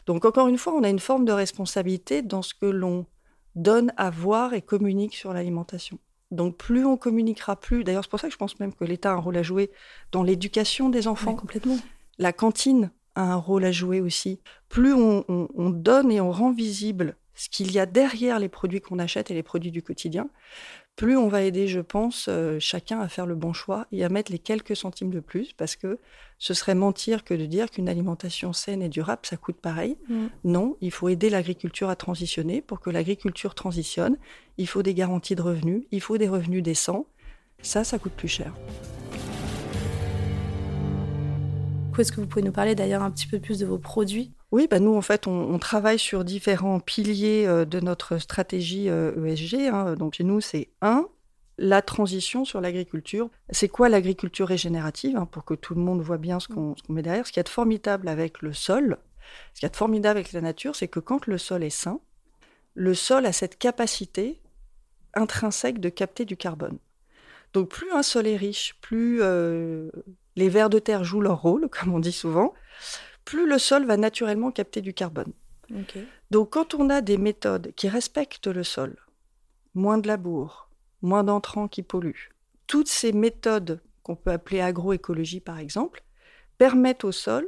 Donc 0.05 0.25
encore 0.25 0.47
une 0.47 0.57
fois, 0.57 0.73
on 0.73 0.83
a 0.83 0.89
une 0.89 0.99
forme 0.99 1.25
de 1.25 1.31
responsabilité 1.31 2.21
dans 2.21 2.41
ce 2.41 2.53
que 2.53 2.65
l'on 2.65 3.05
donne 3.55 3.91
à 3.97 4.09
voir 4.09 4.53
et 4.53 4.61
communique 4.61 5.15
sur 5.15 5.33
l'alimentation. 5.33 5.99
Donc 6.31 6.57
plus 6.57 6.85
on 6.85 6.97
communiquera 6.97 7.55
plus, 7.55 7.83
d'ailleurs 7.83 8.03
c'est 8.03 8.09
pour 8.09 8.19
ça 8.19 8.27
que 8.27 8.33
je 8.33 8.37
pense 8.37 8.59
même 8.59 8.73
que 8.73 8.83
l'État 8.83 9.11
a 9.11 9.15
un 9.15 9.19
rôle 9.19 9.37
à 9.37 9.43
jouer 9.43 9.71
dans 10.11 10.23
l'éducation 10.23 10.89
des 10.89 11.07
enfants. 11.07 11.35
complètement. 11.35 11.77
La 12.19 12.33
cantine 12.33 12.91
a 13.15 13.21
un 13.21 13.35
rôle 13.35 13.65
à 13.65 13.71
jouer 13.71 14.01
aussi. 14.01 14.39
Plus 14.69 14.93
on, 14.93 15.25
on 15.27 15.69
donne 15.69 16.11
et 16.11 16.21
on 16.21 16.31
rend 16.31 16.51
visible 16.51 17.15
ce 17.37 17.49
qu'il 17.49 17.71
y 17.71 17.79
a 17.79 17.85
derrière 17.85 18.39
les 18.39 18.49
produits 18.49 18.81
qu'on 18.81 18.99
achète 18.99 19.31
et 19.31 19.33
les 19.33 19.43
produits 19.43 19.71
du 19.71 19.83
quotidien, 19.83 20.27
plus 20.95 21.15
on 21.15 21.27
va 21.27 21.43
aider, 21.43 21.67
je 21.67 21.79
pense, 21.79 22.25
euh, 22.27 22.57
chacun 22.59 22.99
à 22.99 23.07
faire 23.07 23.27
le 23.27 23.35
bon 23.35 23.53
choix 23.53 23.85
et 23.91 24.03
à 24.03 24.09
mettre 24.09 24.31
les 24.31 24.39
quelques 24.39 24.75
centimes 24.75 25.11
de 25.11 25.19
plus, 25.19 25.53
parce 25.53 25.75
que 25.75 25.99
ce 26.39 26.55
serait 26.55 26.73
mentir 26.73 27.23
que 27.23 27.35
de 27.35 27.45
dire 27.45 27.69
qu'une 27.69 27.87
alimentation 27.87 28.51
saine 28.51 28.81
et 28.81 28.89
durable, 28.89 29.21
ça 29.23 29.37
coûte 29.37 29.57
pareil. 29.61 29.97
Mm. 30.09 30.25
Non, 30.43 30.75
il 30.81 30.91
faut 30.91 31.07
aider 31.07 31.29
l'agriculture 31.29 31.89
à 31.89 31.95
transitionner. 31.95 32.61
Pour 32.61 32.79
que 32.79 32.89
l'agriculture 32.89 33.53
transitionne, 33.53 34.17
il 34.57 34.67
faut 34.67 34.81
des 34.81 34.95
garanties 34.95 35.35
de 35.35 35.43
revenus, 35.43 35.83
il 35.91 36.01
faut 36.01 36.17
des 36.17 36.27
revenus 36.27 36.63
décents. 36.63 37.05
Ça, 37.61 37.83
ça 37.83 37.99
coûte 37.99 38.13
plus 38.13 38.27
cher. 38.27 38.53
Est-ce 41.99 42.11
que 42.11 42.21
vous 42.21 42.27
pouvez 42.27 42.43
nous 42.43 42.51
parler 42.51 42.75
d'ailleurs 42.75 43.03
un 43.03 43.11
petit 43.11 43.27
peu 43.27 43.39
plus 43.39 43.59
de 43.59 43.65
vos 43.65 43.77
produits? 43.77 44.31
Oui, 44.51 44.67
bah 44.69 44.79
nous, 44.79 44.95
en 44.95 45.01
fait, 45.01 45.27
on, 45.27 45.57
travaille 45.59 45.99
sur 45.99 46.23
différents 46.23 46.79
piliers 46.79 47.45
euh, 47.45 47.65
de 47.65 47.79
notre 47.79 48.17
stratégie 48.17 48.87
ESG. 48.87 48.89
Euh, 48.89 49.69
e 49.69 49.73
hein. 49.73 49.95
Donc, 49.95 50.15
chez 50.15 50.23
nous, 50.23 50.39
c'est 50.39 50.69
un, 50.81 51.07
la 51.57 51.81
transition 51.81 52.45
sur 52.45 52.61
l'agriculture. 52.61 53.29
C'est 53.49 53.67
quoi 53.67 53.89
l'agriculture 53.89 54.47
régénérative 54.47 55.17
hein, 55.17 55.25
Pour 55.25 55.43
que 55.43 55.53
tout 55.53 55.75
le 55.75 55.81
monde 55.81 56.01
voit 56.01 56.17
bien 56.17 56.39
ce 56.39 56.47
qu'on 56.47 56.75
met 56.89 57.01
derrière. 57.01 57.27
Ce 57.27 57.31
qui 57.31 57.39
est 57.39 57.49
formidable 57.49 58.07
avec 58.07 58.41
le 58.41 58.53
sol, 58.53 58.97
ce 59.53 59.59
qui 59.59 59.65
est 59.65 59.75
formidable 59.75 60.19
avec 60.19 60.31
la 60.31 60.41
nature, 60.41 60.75
c'est 60.75 60.87
que 60.87 60.99
quand 60.99 61.25
le 61.27 61.37
sol 61.37 61.63
est 61.63 61.69
sain, 61.69 61.99
le 62.73 62.93
sol 62.93 63.25
a 63.25 63.33
cette 63.33 63.57
capacité 63.57 64.39
intrinsèque 65.13 65.79
de 65.79 65.89
capter 65.89 66.25
du 66.25 66.37
carbone. 66.37 66.77
Donc 67.53 67.69
plus 67.69 67.91
un 67.91 68.03
sol 68.03 68.27
est 68.27 68.37
riche, 68.37 68.75
plus 68.81 69.19
euh, 69.21 69.89
les 70.37 70.47
vers 70.47 70.69
de 70.69 70.79
terre 70.79 71.03
jouent 71.03 71.21
leur 71.21 71.41
rôle, 71.41 71.67
comme 71.71 71.93
on 71.93 71.99
dit 71.99 72.13
souvent, 72.13 72.53
plus 73.25 73.45
le 73.45 73.59
sol 73.59 73.85
va 73.85 73.97
naturellement 73.97 74.51
capter 74.51 74.81
du 74.81 74.93
carbone. 74.93 75.33
Donc 76.31 76.53
quand 76.53 76.75
on 76.75 76.89
a 76.89 77.01
des 77.01 77.17
méthodes 77.17 77.73
qui 77.75 77.89
respectent 77.89 78.47
le 78.47 78.63
sol, 78.63 78.95
moins 79.73 79.97
de 79.97 80.07
labour, 80.07 80.69
moins 81.01 81.25
d'entrants 81.25 81.67
qui 81.67 81.83
polluent, 81.83 82.31
toutes 82.67 82.87
ces 82.87 83.11
méthodes 83.11 83.81
qu'on 84.03 84.15
peut 84.15 84.31
appeler 84.31 84.61
agroécologie 84.61 85.41
par 85.41 85.59
exemple, 85.59 86.03
permettent 86.57 87.03
au 87.03 87.11
sol 87.11 87.47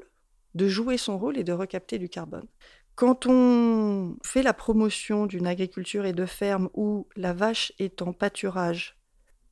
de 0.55 0.67
jouer 0.67 0.97
son 0.97 1.17
rôle 1.17 1.37
et 1.37 1.45
de 1.45 1.53
recapter 1.53 1.97
du 1.97 2.09
carbone. 2.09 2.47
Quand 2.95 3.27
on 3.27 4.17
fait 4.23 4.43
la 4.43 4.53
promotion 4.53 5.25
d'une 5.25 5.47
agriculture 5.47 6.05
et 6.05 6.11
de 6.11 6.25
ferme 6.25 6.69
où 6.73 7.07
la 7.15 7.31
vache 7.31 7.71
est 7.79 8.01
en 8.01 8.11
pâturage, 8.11 8.97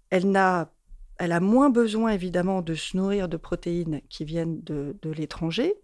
elle 0.09 0.35
a, 0.35 0.69
elle 1.17 1.31
a 1.31 1.39
moins 1.39 1.69
besoin 1.69 2.11
évidemment 2.11 2.61
de 2.61 2.75
se 2.75 2.95
nourrir 2.95 3.27
de 3.27 3.37
protéines 3.37 4.01
qui 4.09 4.25
viennent 4.25 4.61
de 4.63 5.09
l'étranger, 5.09 5.75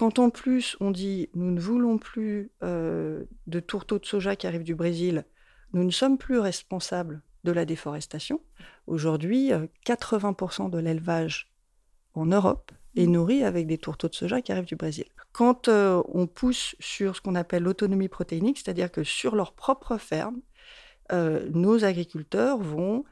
quand 0.00 0.18
en 0.18 0.30
plus 0.30 0.78
on 0.80 0.92
dit 0.92 1.28
nous 1.34 1.50
ne 1.50 1.60
voulons 1.60 1.98
plus 1.98 2.50
euh, 2.62 3.24
de 3.46 3.60
tourteaux 3.60 3.98
de 3.98 4.06
soja 4.06 4.34
qui 4.34 4.46
arrivent 4.46 4.64
du 4.64 4.74
Brésil, 4.74 5.26
nous 5.74 5.84
ne 5.84 5.90
sommes 5.90 6.16
plus 6.16 6.38
responsables 6.38 7.20
de 7.44 7.52
la 7.52 7.66
déforestation. 7.66 8.40
Aujourd'hui, 8.86 9.50
80% 9.84 10.64
euh, 10.64 10.68
de 10.70 10.78
l'élevage 10.78 11.52
en 12.14 12.24
Europe 12.24 12.72
est 12.96 13.06
nourri 13.06 13.44
avec 13.44 13.66
des 13.66 13.76
tourteaux 13.76 14.08
de 14.08 14.14
soja 14.14 14.40
qui 14.40 14.52
arrivent 14.52 14.64
du 14.64 14.74
Brésil. 14.74 15.04
Quand 15.32 15.68
euh, 15.68 16.02
on 16.08 16.26
pousse 16.26 16.76
sur 16.80 17.14
ce 17.14 17.20
qu'on 17.20 17.34
appelle 17.34 17.64
l'autonomie 17.64 18.08
protéinique, 18.08 18.56
c'est-à-dire 18.56 18.90
que 18.90 19.04
sur 19.04 19.36
leur 19.36 19.52
propre 19.52 19.98
ferme, 19.98 20.40
nos 21.52 21.84
agriculteurs 21.84 22.56
vont 22.56 23.04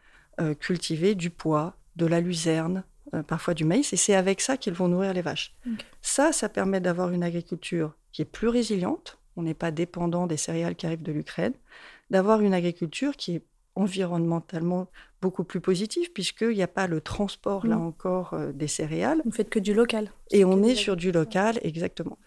cultiver 0.60 1.14
du 1.14 1.30
pois, 1.30 1.74
de 1.96 2.06
la 2.06 2.20
luzerne, 2.20 2.84
euh, 3.14 3.22
parfois 3.22 3.54
du 3.54 3.64
maïs, 3.64 3.92
et 3.92 3.96
c'est 3.96 4.14
avec 4.14 4.40
ça 4.40 4.56
qu'ils 4.58 4.74
vont 4.74 4.88
nourrir 4.88 5.14
les 5.14 5.22
vaches. 5.22 5.54
Ça, 6.02 6.32
ça 6.32 6.48
permet 6.48 6.80
d'avoir 6.80 7.10
une 7.10 7.22
agriculture 7.22 7.94
qui 8.12 8.22
est 8.22 8.26
plus 8.26 8.48
résiliente, 8.48 9.18
on 9.36 9.42
n'est 9.42 9.54
pas 9.54 9.70
dépendant 9.70 10.26
des 10.26 10.36
céréales 10.36 10.74
qui 10.74 10.84
arrivent 10.84 11.02
de 11.02 11.12
l'Ukraine, 11.12 11.54
d'avoir 12.10 12.40
une 12.40 12.52
agriculture 12.52 13.16
qui 13.16 13.36
est 13.36 13.42
environnementalement 13.76 14.88
beaucoup 15.22 15.44
plus 15.44 15.60
positive, 15.60 16.12
puisqu'il 16.12 16.50
n'y 16.50 16.62
a 16.62 16.68
pas 16.68 16.86
le 16.86 17.00
transport, 17.00 17.66
là 17.66 17.76
mm. 17.76 17.86
encore, 17.86 18.34
euh, 18.34 18.52
des 18.52 18.68
céréales. 18.68 19.22
Vous 19.24 19.30
ne 19.30 19.34
faites 19.34 19.50
que 19.50 19.58
du 19.58 19.72
local. 19.72 20.10
Et 20.30 20.44
on 20.44 20.62
est 20.62 20.74
sur 20.74 20.96
du 20.96 21.10
local, 21.10 21.58
exactement. 21.62 22.18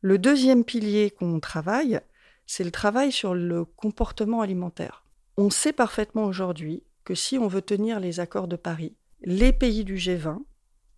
Le 0.00 0.18
deuxième 0.18 0.64
pilier 0.64 1.10
qu'on 1.10 1.40
travaille, 1.40 2.00
c'est 2.46 2.64
le 2.64 2.70
travail 2.70 3.12
sur 3.12 3.34
le 3.34 3.64
comportement 3.64 4.40
alimentaire. 4.42 5.04
On 5.38 5.48
sait 5.48 5.72
parfaitement 5.72 6.24
aujourd'hui 6.24 6.82
que 7.04 7.14
si 7.14 7.38
on 7.38 7.48
veut 7.48 7.62
tenir 7.62 8.00
les 8.00 8.20
accords 8.20 8.48
de 8.48 8.56
Paris, 8.56 8.94
les 9.24 9.52
pays 9.52 9.84
du 9.84 9.96
G20 9.96 10.38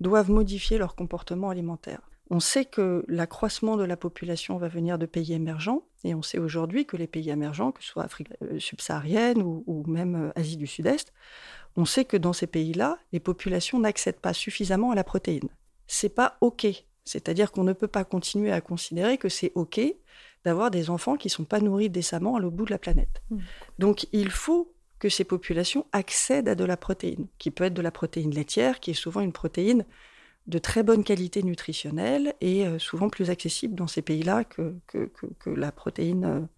doivent 0.01 0.31
modifier 0.31 0.79
leur 0.79 0.95
comportement 0.95 1.51
alimentaire. 1.51 2.01
On 2.31 2.41
sait 2.41 2.65
que 2.65 3.05
l'accroissement 3.07 3.77
de 3.77 3.85
la 3.85 3.97
population 3.97 4.57
va 4.57 4.69
venir 4.69 4.99
de 4.99 5.07
pays 5.07 5.35
émergents, 5.35 5.85
et 6.05 6.15
on 6.15 6.23
sait 6.23 6.39
aujourd'hui 6.39 6.87
que 6.87 6.97
les 6.97 7.07
pays 7.07 7.31
émergents, 7.31 7.73
que 7.73 7.83
ce 7.83 7.91
soit 7.91 8.05
Afrique 8.05 8.29
euh, 8.43 8.59
subsaharienne 8.59 9.43
ou, 9.43 9.85
même 9.87 10.29
euh, 10.29 10.33
Asie 10.35 10.57
du 10.57 10.67
Sud-Est, 10.67 11.13
on 11.77 11.85
sait 11.85 12.05
que 12.05 12.17
dans 12.17 12.33
ces 12.33 12.47
pays-là, 12.47 12.99
les 13.13 13.21
populations 13.21 13.79
n'accèdent 13.79 14.21
pas 14.21 14.33
suffisamment 14.33 14.91
à 14.91 14.95
la 14.95 15.05
protéine. 15.05 15.49
C'est 15.87 16.15
pas 16.15 16.37
OK. 16.41 16.67
C'est-à-dire 17.05 17.53
qu'on 17.53 17.65
ne 17.65 17.73
peut 17.73 17.89
pas 17.89 18.05
continuer 18.05 18.53
à 18.53 18.61
considérer 18.61 19.19
que 19.19 19.29
c'est 19.29 19.53
OK 19.55 19.81
d'avoir 20.45 20.71
des 20.71 20.89
enfants 20.89 21.17
qui 21.17 21.29
ne 21.29 21.33
sont 21.33 21.45
pas 21.45 21.61
nourris 21.61 21.91
décemment 21.91 22.37
à 22.37 22.41
l'autre 22.41 22.57
bout 22.57 22.67
de 22.67 22.71
la 22.71 22.79
planète. 22.79 23.23
Mmh. 23.31 23.39
Donc 23.79 24.07
il 24.13 24.31
faut 24.31 24.74
que 25.05 25.11
ces 25.11 25.25
populations 25.25 25.85
accèdent 25.93 26.49
à 26.49 26.55
de 26.55 26.65
la 26.65 26.79
protéine, 26.79 27.27
qui 27.37 27.51
peut 27.51 27.65
être 27.65 27.75
de 27.75 27.83
la 27.83 27.91
protéine 27.91 28.31
laitière, 28.31 28.81
qui 28.81 28.93
est 28.93 28.95
souvent 28.95 29.21
une 29.21 29.35
protéine 29.35 29.85
de 30.47 30.57
très 30.57 30.83
bonne 30.83 31.05
qualité 31.05 31.43
nutritionnelle 31.43 32.33
et 32.41 32.67
euh, 32.67 32.79
souvent 32.79 33.11
plus 33.11 33.29
accessible 33.29 33.75
dans 33.75 33.87
ces 33.87 34.01
pays-là 34.01 34.45
que, 34.45 34.75
que, 34.87 35.51
la 35.51 35.73
protéine 35.73 36.49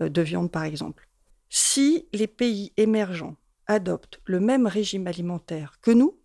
euh, 0.00 0.08
de 0.08 0.22
viande, 0.22 0.50
par 0.50 0.64
exemple. 0.64 1.06
Si 1.50 2.08
les 2.14 2.26
pays 2.26 2.72
émergents 2.78 3.36
adoptent 3.66 4.22
le 4.24 4.40
même 4.40 4.66
régime 4.66 5.06
alimentaire 5.06 5.78
que 5.82 5.90
nous, 5.90 6.16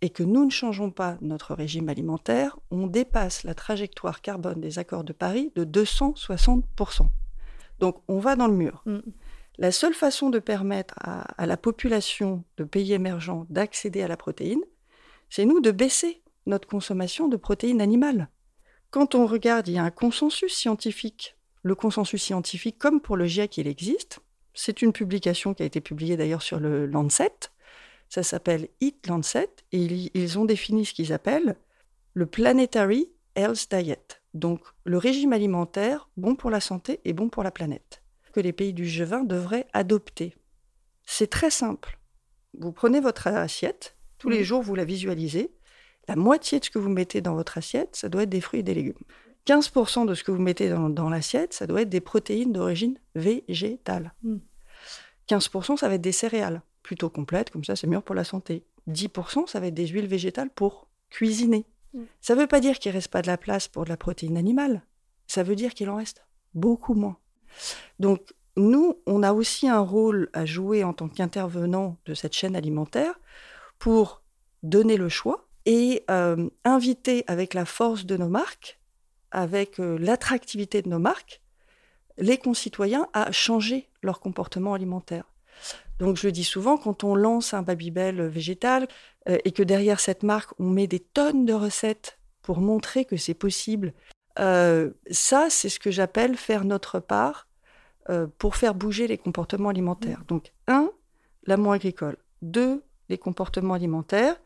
et 0.00 0.08
que 0.08 0.22
nous 0.22 0.46
ne 0.46 0.50
changeons 0.50 0.90
pas 0.90 1.18
notre 1.20 1.52
régime 1.52 1.90
alimentaire, 1.90 2.58
on 2.70 2.86
dépasse 2.86 3.44
la 3.44 3.52
trajectoire 3.52 4.22
carbone 4.22 4.62
des 4.62 4.78
accords 4.78 5.04
de 5.04 5.12
Paris 5.12 5.52
de 5.54 5.66
260%. 5.66 7.10
Donc 7.78 8.02
on 8.08 8.20
va 8.20 8.36
dans 8.36 8.48
le 8.48 8.54
mur. 8.54 8.82
Mm. 8.86 9.00
La 9.60 9.72
seule 9.72 9.92
façon 9.92 10.30
de 10.30 10.38
permettre 10.38 10.94
à, 10.96 11.44
la 11.44 11.58
population 11.58 12.44
de 12.56 12.64
pays 12.64 12.94
émergents 12.94 13.44
d'accéder 13.50 14.00
à 14.00 14.08
la 14.08 14.16
protéine, 14.16 14.62
c'est 15.28 15.44
nous 15.44 15.60
de 15.60 15.70
baisser 15.70 16.22
notre 16.46 16.66
consommation 16.66 17.28
de 17.28 17.36
protéines 17.36 17.82
animales. 17.82 18.30
Quand 18.90 19.14
on 19.14 19.26
regarde, 19.26 19.68
il 19.68 19.74
y 19.74 19.78
a 19.78 19.84
un 19.84 19.90
consensus 19.90 20.54
scientifique. 20.54 21.36
Le 21.62 21.74
consensus 21.74 22.22
scientifique, 22.22 22.78
comme 22.78 23.02
pour 23.02 23.18
le 23.18 23.26
GIEC, 23.26 23.58
il 23.58 23.68
existe. 23.68 24.20
C'est 24.54 24.80
une 24.80 24.94
publication 24.94 25.52
qui 25.52 25.62
a 25.62 25.66
été 25.66 25.82
publiée 25.82 26.16
d'ailleurs 26.16 26.40
sur 26.40 26.58
le 26.58 26.86
Lancet. 26.86 27.50
Ça 28.08 28.22
s'appelle 28.22 28.68
Eat 28.80 29.06
Lancet 29.08 29.50
et 29.72 30.10
ils 30.14 30.38
ont 30.38 30.46
défini 30.46 30.86
ce 30.86 30.94
qu'ils 30.94 31.12
appellent 31.12 31.54
le 32.14 32.24
Planetary 32.24 33.10
Health 33.34 33.68
Diet. 33.70 34.22
Donc 34.32 34.62
le 34.84 34.96
régime 34.96 35.34
alimentaire 35.34 36.08
bon 36.16 36.34
pour 36.34 36.48
la 36.48 36.60
santé 36.60 37.00
et 37.04 37.12
bon 37.12 37.28
pour 37.28 37.42
la 37.42 37.50
planète 37.50 37.99
que 38.32 38.40
les 38.40 38.52
pays 38.52 38.72
du 38.72 38.84
G20 38.84 39.26
devraient 39.26 39.66
adopter. 39.72 40.34
C'est 41.04 41.30
très 41.30 41.50
simple. 41.50 41.98
Vous 42.58 42.72
prenez 42.72 43.00
votre 43.00 43.26
assiette, 43.28 43.96
tous 44.18 44.28
les 44.28 44.44
jours 44.44 44.62
vous 44.62 44.74
la 44.74 44.84
visualisez, 44.84 45.52
la 46.08 46.16
moitié 46.16 46.58
de 46.58 46.64
ce 46.64 46.70
que 46.70 46.78
vous 46.78 46.88
mettez 46.88 47.20
dans 47.20 47.34
votre 47.34 47.58
assiette, 47.58 47.94
ça 47.96 48.08
doit 48.08 48.24
être 48.24 48.30
des 48.30 48.40
fruits 48.40 48.60
et 48.60 48.64
des 48.64 48.74
légumes. 48.74 48.94
15% 49.46 50.06
de 50.06 50.14
ce 50.14 50.24
que 50.24 50.30
vous 50.30 50.40
mettez 50.40 50.68
dans, 50.68 51.08
l'assiette, 51.08 51.54
ça 51.54 51.66
doit 51.66 51.82
être 51.82 51.88
des 51.88 52.00
protéines 52.00 52.52
d'origine 52.52 52.98
végétale. 53.14 54.12
15%, 55.28 55.72
hmm. 55.72 55.76
ça 55.76 55.88
va 55.88 55.94
être 55.94 56.00
des 56.00 56.12
céréales, 56.12 56.62
plutôt 56.82 57.10
complètes, 57.10 57.50
comme 57.50 57.64
ça 57.64 57.76
c'est 57.76 57.86
mieux 57.86 58.00
pour 58.00 58.14
la 58.14 58.24
santé. 58.24 58.64
10%, 58.88 59.46
ça 59.46 59.60
va 59.60 59.68
être 59.68 59.74
des 59.74 59.86
huiles 59.86 60.06
végétales 60.06 60.50
pour 60.50 60.88
cuisiner. 61.10 61.64
Hmm. 61.94 62.04
Ça 62.20 62.34
ne 62.34 62.40
veut 62.40 62.46
pas 62.46 62.60
dire 62.60 62.78
qu'il 62.78 62.92
ne 62.92 62.96
reste 62.96 63.08
pas 63.08 63.22
de 63.22 63.26
la 63.26 63.38
place 63.38 63.68
pour 63.68 63.84
de 63.84 63.88
la 63.88 63.96
protéine 63.96 64.36
animale. 64.36 64.82
Ça 65.26 65.42
veut 65.42 65.56
dire 65.56 65.74
qu'il 65.74 65.90
en 65.90 65.96
reste 65.96 66.24
beaucoup 66.54 66.94
moins. 66.94 67.16
Donc, 67.98 68.32
nous, 68.56 68.98
on 69.06 69.22
a 69.22 69.32
aussi 69.32 69.68
un 69.68 69.80
rôle 69.80 70.28
à 70.32 70.44
jouer 70.44 70.84
en 70.84 70.92
tant 70.92 71.08
qu'intervenant 71.08 71.96
de 72.06 72.14
cette 72.14 72.34
chaîne 72.34 72.56
alimentaire 72.56 73.14
pour 73.78 74.22
donner 74.62 74.96
le 74.96 75.08
choix 75.08 75.46
et 75.66 76.04
euh, 76.10 76.48
inviter 76.64 77.24
avec 77.26 77.54
la 77.54 77.64
force 77.64 78.06
de 78.06 78.16
nos 78.16 78.28
marques, 78.28 78.78
avec 79.30 79.78
euh, 79.78 79.98
l'attractivité 79.98 80.82
de 80.82 80.88
nos 80.88 80.98
marques, 80.98 81.40
les 82.18 82.38
concitoyens 82.38 83.08
à 83.12 83.32
changer 83.32 83.88
leur 84.02 84.20
comportement 84.20 84.74
alimentaire. 84.74 85.24
Donc 85.98 86.16
je 86.16 86.26
le 86.26 86.32
dis 86.32 86.44
souvent, 86.44 86.76
quand 86.76 87.04
on 87.04 87.14
lance 87.14 87.54
un 87.54 87.62
Babybel 87.62 88.22
végétal 88.26 88.88
euh, 89.28 89.38
et 89.44 89.52
que 89.52 89.62
derrière 89.62 90.00
cette 90.00 90.22
marque, 90.22 90.52
on 90.58 90.68
met 90.68 90.86
des 90.86 91.00
tonnes 91.00 91.44
de 91.44 91.52
recettes 91.52 92.18
pour 92.42 92.60
montrer 92.60 93.04
que 93.04 93.16
c'est 93.16 93.34
possible, 93.34 93.92
euh, 94.38 94.90
ça, 95.10 95.48
c'est 95.50 95.68
ce 95.68 95.78
que 95.78 95.90
j'appelle 95.90 96.36
faire 96.36 96.64
notre 96.64 97.00
part 97.00 97.48
euh, 98.08 98.26
pour 98.38 98.56
faire 98.56 98.74
bouger 98.74 99.06
les 99.06 99.18
comportements 99.18 99.68
alimentaires. 99.68 100.22
Donc, 100.28 100.52
un, 100.68 100.90
l'amour 101.46 101.72
agricole. 101.72 102.16
Deux, 102.42 102.82
les 103.08 103.18
comportements 103.18 103.74
alimentaires. 103.74 104.36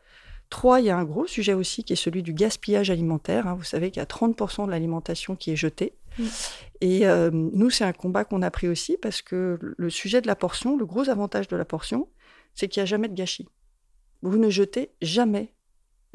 Trois, 0.49 0.79
il 0.79 0.87
y 0.87 0.89
a 0.89 0.97
un 0.97 1.03
gros 1.05 1.27
sujet 1.27 1.53
aussi 1.53 1.83
qui 1.83 1.93
est 1.93 1.97
celui 1.97 2.23
du 2.23 2.33
gaspillage 2.33 2.89
alimentaire. 2.89 3.47
Hein. 3.47 3.55
Vous 3.55 3.63
savez 3.63 3.91
qu'il 3.91 3.99
y 3.99 4.03
a 4.03 4.05
30% 4.05 4.65
de 4.65 4.71
l'alimentation 4.71 5.35
qui 5.35 5.51
est 5.51 5.55
jetée. 5.55 5.93
Et 6.81 7.07
euh, 7.07 7.29
nous, 7.31 7.69
c'est 7.69 7.83
un 7.83 7.93
combat 7.93 8.23
qu'on 8.23 8.41
a 8.41 8.51
pris 8.51 8.67
aussi 8.67 8.97
parce 8.97 9.21
que 9.21 9.59
le 9.61 9.89
sujet 9.89 10.21
de 10.21 10.27
la 10.27 10.35
portion, 10.35 10.77
le 10.77 10.85
gros 10.85 11.09
avantage 11.09 11.47
de 11.47 11.57
la 11.57 11.65
portion, 11.65 12.07
c'est 12.53 12.67
qu'il 12.67 12.81
n'y 12.81 12.83
a 12.83 12.87
jamais 12.87 13.07
de 13.07 13.15
gâchis. 13.15 13.49
Vous 14.21 14.37
ne 14.37 14.49
jetez 14.49 14.91
jamais, 15.01 15.53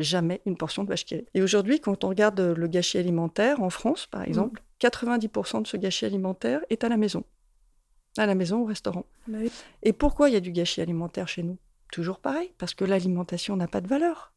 jamais 0.02 0.40
une 0.46 0.56
portion 0.56 0.84
de 0.84 0.88
vache 0.88 1.04
qui 1.04 1.24
Et 1.34 1.42
aujourd'hui, 1.42 1.80
quand 1.80 2.04
on 2.04 2.08
regarde 2.08 2.40
le 2.40 2.66
gâchis 2.66 2.98
alimentaire 2.98 3.62
en 3.62 3.70
France, 3.70 4.06
par 4.06 4.22
exemple, 4.22 4.62
90% 4.80 5.62
de 5.62 5.66
ce 5.66 5.76
gâchis 5.76 6.06
alimentaire 6.06 6.60
est 6.70 6.84
à 6.84 6.88
la 6.88 6.96
maison. 6.96 7.24
À 8.16 8.26
la 8.26 8.34
maison, 8.34 8.62
au 8.62 8.64
restaurant. 8.64 9.04
Bah 9.28 9.38
Et 9.82 9.92
pourquoi 9.92 10.28
il 10.28 10.32
y 10.32 10.36
a 10.36 10.40
du 10.40 10.50
gâchis 10.50 10.80
alimentaire 10.80 11.28
chez 11.28 11.42
nous? 11.42 11.58
Toujours 11.92 12.18
pareil, 12.18 12.52
parce 12.58 12.74
que 12.74 12.84
l'alimentation 12.84 13.56
n'a 13.56 13.68
pas 13.68 13.80
de 13.80 13.88
valeur. 13.88 14.32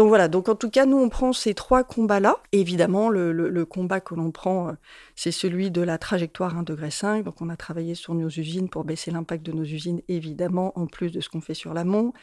Donc 0.00 0.08
voilà, 0.08 0.28
donc 0.28 0.48
en 0.48 0.54
tout 0.54 0.70
cas, 0.70 0.86
nous, 0.86 0.96
on 0.96 1.10
prend 1.10 1.34
ces 1.34 1.52
trois 1.52 1.84
combats-là. 1.84 2.38
Évidemment, 2.52 3.10
le, 3.10 3.64
combat 3.66 4.00
que 4.00 4.14
l'on 4.14 4.30
prend, 4.30 4.68
euh, 4.68 4.72
c'est 5.14 5.30
celui 5.30 5.70
de 5.70 5.82
la 5.82 5.98
trajectoire 5.98 6.56
1 6.56 6.62
degré 6.62 6.90
5. 6.90 7.22
Donc 7.22 7.42
on 7.42 7.50
a 7.50 7.56
travaillé 7.58 7.94
sur 7.94 8.14
nos 8.14 8.30
usines 8.30 8.70
pour 8.70 8.84
baisser 8.84 9.10
l'impact 9.10 9.44
de 9.44 9.52
nos 9.52 9.62
usines, 9.62 10.00
évidemment, 10.08 10.72
en 10.74 10.86
plus 10.86 11.10
de 11.10 11.20
ce 11.20 11.28
qu'on 11.28 11.42
fait 11.42 11.52
sur 11.52 11.74
l'amont. 11.74 12.14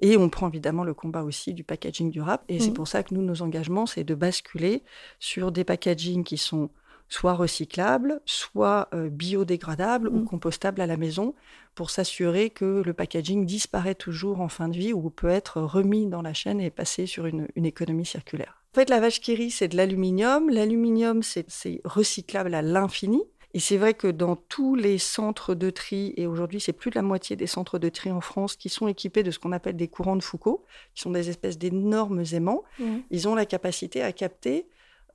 Et 0.00 0.16
on 0.16 0.30
prend 0.30 0.48
évidemment 0.48 0.82
le 0.82 0.94
combat 0.94 1.24
aussi 1.24 1.52
du 1.52 1.62
packaging 1.62 2.10
durable. 2.10 2.42
Et 2.48 2.58
c'est 2.58 2.70
mmh. 2.70 2.72
pour 2.72 2.88
ça 2.88 3.02
que 3.02 3.12
nous, 3.12 3.20
nos 3.20 3.42
engagements, 3.42 3.84
c'est 3.84 4.02
de 4.02 4.14
basculer 4.14 4.82
sur 5.20 5.52
des 5.52 5.64
packagings 5.64 6.24
qui 6.24 6.38
sont 6.38 6.70
soit 7.08 7.34
recyclables, 7.34 8.20
soit 8.24 8.88
euh, 8.94 9.08
biodégradables 9.08 10.08
ou 10.08 10.20
mmh. 10.20 10.24
compostables 10.24 10.80
à 10.80 10.86
la 10.86 10.96
maison, 10.96 11.34
pour 11.74 11.90
s'assurer 11.90 12.50
que 12.50 12.82
le 12.84 12.92
packaging 12.92 13.46
disparaît 13.46 13.94
toujours 13.94 14.40
en 14.40 14.48
fin 14.48 14.68
de 14.68 14.76
vie 14.76 14.92
ou 14.92 15.10
peut 15.10 15.28
être 15.28 15.60
remis 15.60 16.06
dans 16.06 16.22
la 16.22 16.34
chaîne 16.34 16.60
et 16.60 16.70
passer 16.70 17.06
sur 17.06 17.26
une, 17.26 17.46
économie 17.56 18.06
circulaire. 18.06 18.62
En 18.72 18.80
fait, 18.80 18.90
la 18.90 19.00
vache 19.00 19.20
qui 19.20 19.34
rit, 19.34 19.50
c'est 19.50 19.68
de 19.68 19.76
l'aluminium. 19.76 20.50
L'aluminium, 20.50 21.22
c'est 21.22 21.80
recyclable 21.84 22.54
à 22.54 22.62
l'infini. 22.62 23.22
Et 23.54 23.58
c'est 23.58 23.78
vrai 23.78 23.94
que 23.94 24.08
dans 24.08 24.36
tous 24.36 24.74
les 24.74 24.98
centres 24.98 25.54
de 25.54 25.70
tri, 25.70 26.12
et 26.18 26.26
aujourd'hui 26.26 26.60
c'est 26.60 26.74
plus 26.74 26.90
de 26.90 26.96
la 26.96 27.02
moitié 27.02 27.36
des 27.36 27.46
centres 27.46 27.78
de 27.78 27.88
tri 27.88 28.10
en 28.10 28.20
France 28.20 28.54
qui 28.54 28.68
sont 28.68 28.86
équipés 28.86 29.22
de 29.22 29.30
ce 29.30 29.38
qu'on 29.38 29.52
appelle 29.52 29.76
des 29.76 29.88
courants 29.88 30.16
de 30.16 30.22
Foucault, 30.22 30.66
qui 30.94 31.00
sont 31.00 31.10
des 31.10 31.30
espèces 31.30 31.56
d'énormes 31.56 32.22
aimants, 32.32 32.64
mmh. 32.78 32.84
ils 33.10 33.28
ont 33.28 33.34
la 33.34 33.46
capacité 33.46 34.02
à 34.02 34.12
capter 34.12 34.66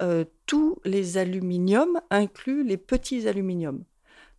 euh, 0.01 0.25
tous 0.45 0.79
les 0.83 1.17
aluminiums, 1.17 2.01
inclus 2.09 2.63
les 2.63 2.77
petits 2.77 3.27
aluminiums. 3.27 3.83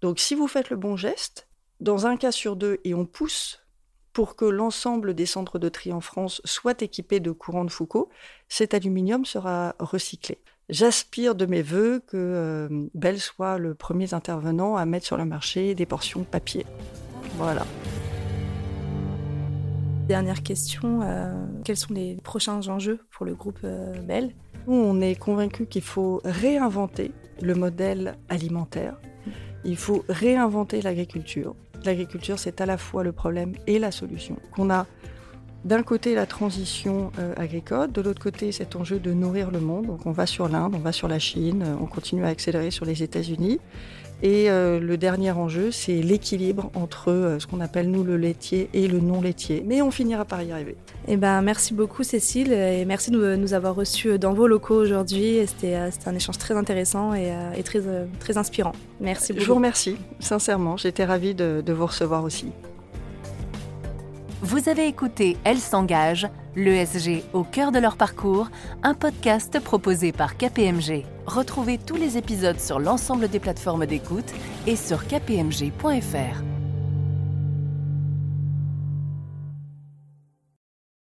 Donc 0.01 0.19
si 0.19 0.35
vous 0.35 0.49
faites 0.49 0.71
le 0.71 0.77
bon 0.77 0.97
geste, 0.97 1.49
dans 1.81 2.07
un 2.07 2.17
cas 2.17 2.33
sur 2.33 2.57
deux, 2.57 2.79
et 2.85 2.95
on 2.95 3.07
pousse 3.07 3.61
pour 4.13 4.37
que 4.37 4.45
l'ensemble 4.45 5.15
des 5.15 5.27
centres 5.27 5.59
de 5.59 5.69
tri 5.69 5.93
en 5.93 6.01
France 6.01 6.41
soient 6.45 6.81
équipés 6.81 7.21
de 7.21 7.31
courants 7.31 7.65
de 7.65 7.71
Foucault, 7.71 8.11
cet 8.49 8.75
aluminium 8.75 9.25
sera 9.25 9.75
recyclé. 9.79 10.39
J'aspire 10.69 11.35
de 11.35 11.47
mes 11.47 11.63
voeux 11.63 12.01
que 12.07 12.17
euh, 12.17 12.89
Bell 12.95 13.21
soit 13.21 13.59
le 13.59 13.75
premier 13.75 14.15
intervenant 14.15 14.77
à 14.77 14.85
mettre 14.85 15.07
sur 15.07 15.17
le 15.17 15.25
marché 15.25 15.75
des 15.75 15.87
portions 15.87 16.25
papier. 16.25 16.67
Voilà. 17.37 17.67
Dernière 20.09 20.43
question, 20.43 21.01
euh, 21.03 21.47
quels 21.65 21.77
sont 21.77 21.95
les 21.95 22.17
prochains 22.17 22.69
enjeux 22.69 23.01
pour 23.11 23.25
le 23.25 23.35
groupe 23.35 23.61
Bell? 23.63 24.35
On 24.67 25.01
est 25.01 25.15
convaincu 25.15 25.67
qu'il 25.67 25.83
faut 25.83 26.21
réinventer 26.25 27.13
le 27.41 27.55
modèle 27.55 28.17
alimentaire. 28.29 28.97
Il 29.65 29.77
faut 29.77 30.05
réinventer 30.09 30.83
l'agriculture. 30.83 31.55
L'agriculture, 31.85 32.39
c'est 32.39 32.61
à 32.61 32.67
la 32.67 32.79
fois 32.79 33.03
le 33.03 33.13
problème 33.13 33.55
et 33.67 33.79
la 33.79 33.91
solution. 33.91 34.37
Qu'on 34.55 34.71
a 34.71 34.87
d'un 35.65 35.83
côté 35.83 36.15
la 36.15 36.27
transition 36.27 37.13
euh, 37.19 37.35
agricole, 37.37 37.93
de 37.93 38.01
l'autre 38.01 38.23
côté 38.23 38.53
cet 38.53 38.77
enjeu 38.77 38.99
de 38.99 39.13
nourrir 39.13 39.51
le 39.51 39.61
monde. 39.61 39.87
Donc 39.87 40.07
on 40.07 40.13
va 40.13 40.27
sur 40.27 40.49
l'Inde, 40.49 40.75
on 40.75 40.81
va 40.81 40.93
sur 40.93 41.09
la 41.09 41.19
Chine, 41.19 41.65
on 41.81 41.87
continue 41.87 42.25
à 42.25 42.29
accélérer 42.29 42.71
sur 42.71 42.85
les 42.85 43.03
États-Unis. 43.03 43.61
Et 44.25 44.51
euh, 44.51 44.79
le 44.79 44.97
dernier 44.97 45.33
enjeu, 45.33 45.73
c'est 45.73 46.01
l'équilibre 46.01 46.71
entre 46.75 47.11
euh, 47.11 47.39
ce 47.41 47.49
qu'on 47.49 47.61
appelle 47.61 47.91
nous 47.91 48.05
le 48.05 48.17
laitier 48.17 48.71
et 48.73 48.87
le 48.87 49.01
non 49.01 49.21
laitier. 49.21 49.65
Mais 49.67 49.83
on 49.83 49.91
finira 49.91 50.25
par 50.25 50.43
y 50.43 50.53
arriver. 50.53 50.77
Eh 51.09 51.17
ben, 51.17 51.43
merci 51.43 51.75
beaucoup 51.75 52.05
Cécile 52.05 52.53
et 52.53 52.85
merci 52.85 53.11
de 53.11 53.35
nous 53.35 53.53
avoir 53.53 53.75
reçus 53.75 54.21
dans 54.21 54.33
vos 54.33 54.47
locaux 54.47 54.77
aujourd'hui. 54.77 55.41
C'était 55.47 55.75
un 56.07 56.15
échange 56.15 56.39
très 56.39 56.57
intéressant 56.57 57.15
et, 57.15 57.33
très, 57.65 57.81
très 58.21 58.39
inspirant. 58.39 58.73
Merci 59.01 59.33
beaucoup. 59.33 59.43
Je 59.43 59.49
vous 59.49 59.57
remercie, 59.57 59.97
sincèrement. 60.21 60.77
J'étais 60.77 61.05
ravie 61.05 61.35
de, 61.35 61.61
de 61.65 61.73
vous 61.73 61.87
recevoir 61.87 62.23
aussi. 62.23 62.53
Vous 64.45 64.69
avez 64.69 64.89
écouté 64.89 65.37
Elle 65.45 65.61
s'engage, 65.61 66.29
l'ESG 66.57 67.23
au 67.33 67.45
cœur 67.45 67.71
de 67.71 67.79
leur 67.79 67.97
parcours, 67.97 68.51
un 68.83 68.93
podcast 68.93 69.61
proposé 69.61 70.11
par 70.11 70.37
KPMG. 70.37 71.05
Retrouvez 71.27 71.79
tous 71.79 71.95
les 71.95 72.19
épisodes 72.19 72.59
sur 72.59 72.81
l'ensemble 72.81 73.29
des 73.29 73.39
plateformes 73.39 73.87
d'écoute 73.87 74.33
et 74.67 74.75
sur 74.75 75.07
kpmg.fr. 75.07 76.52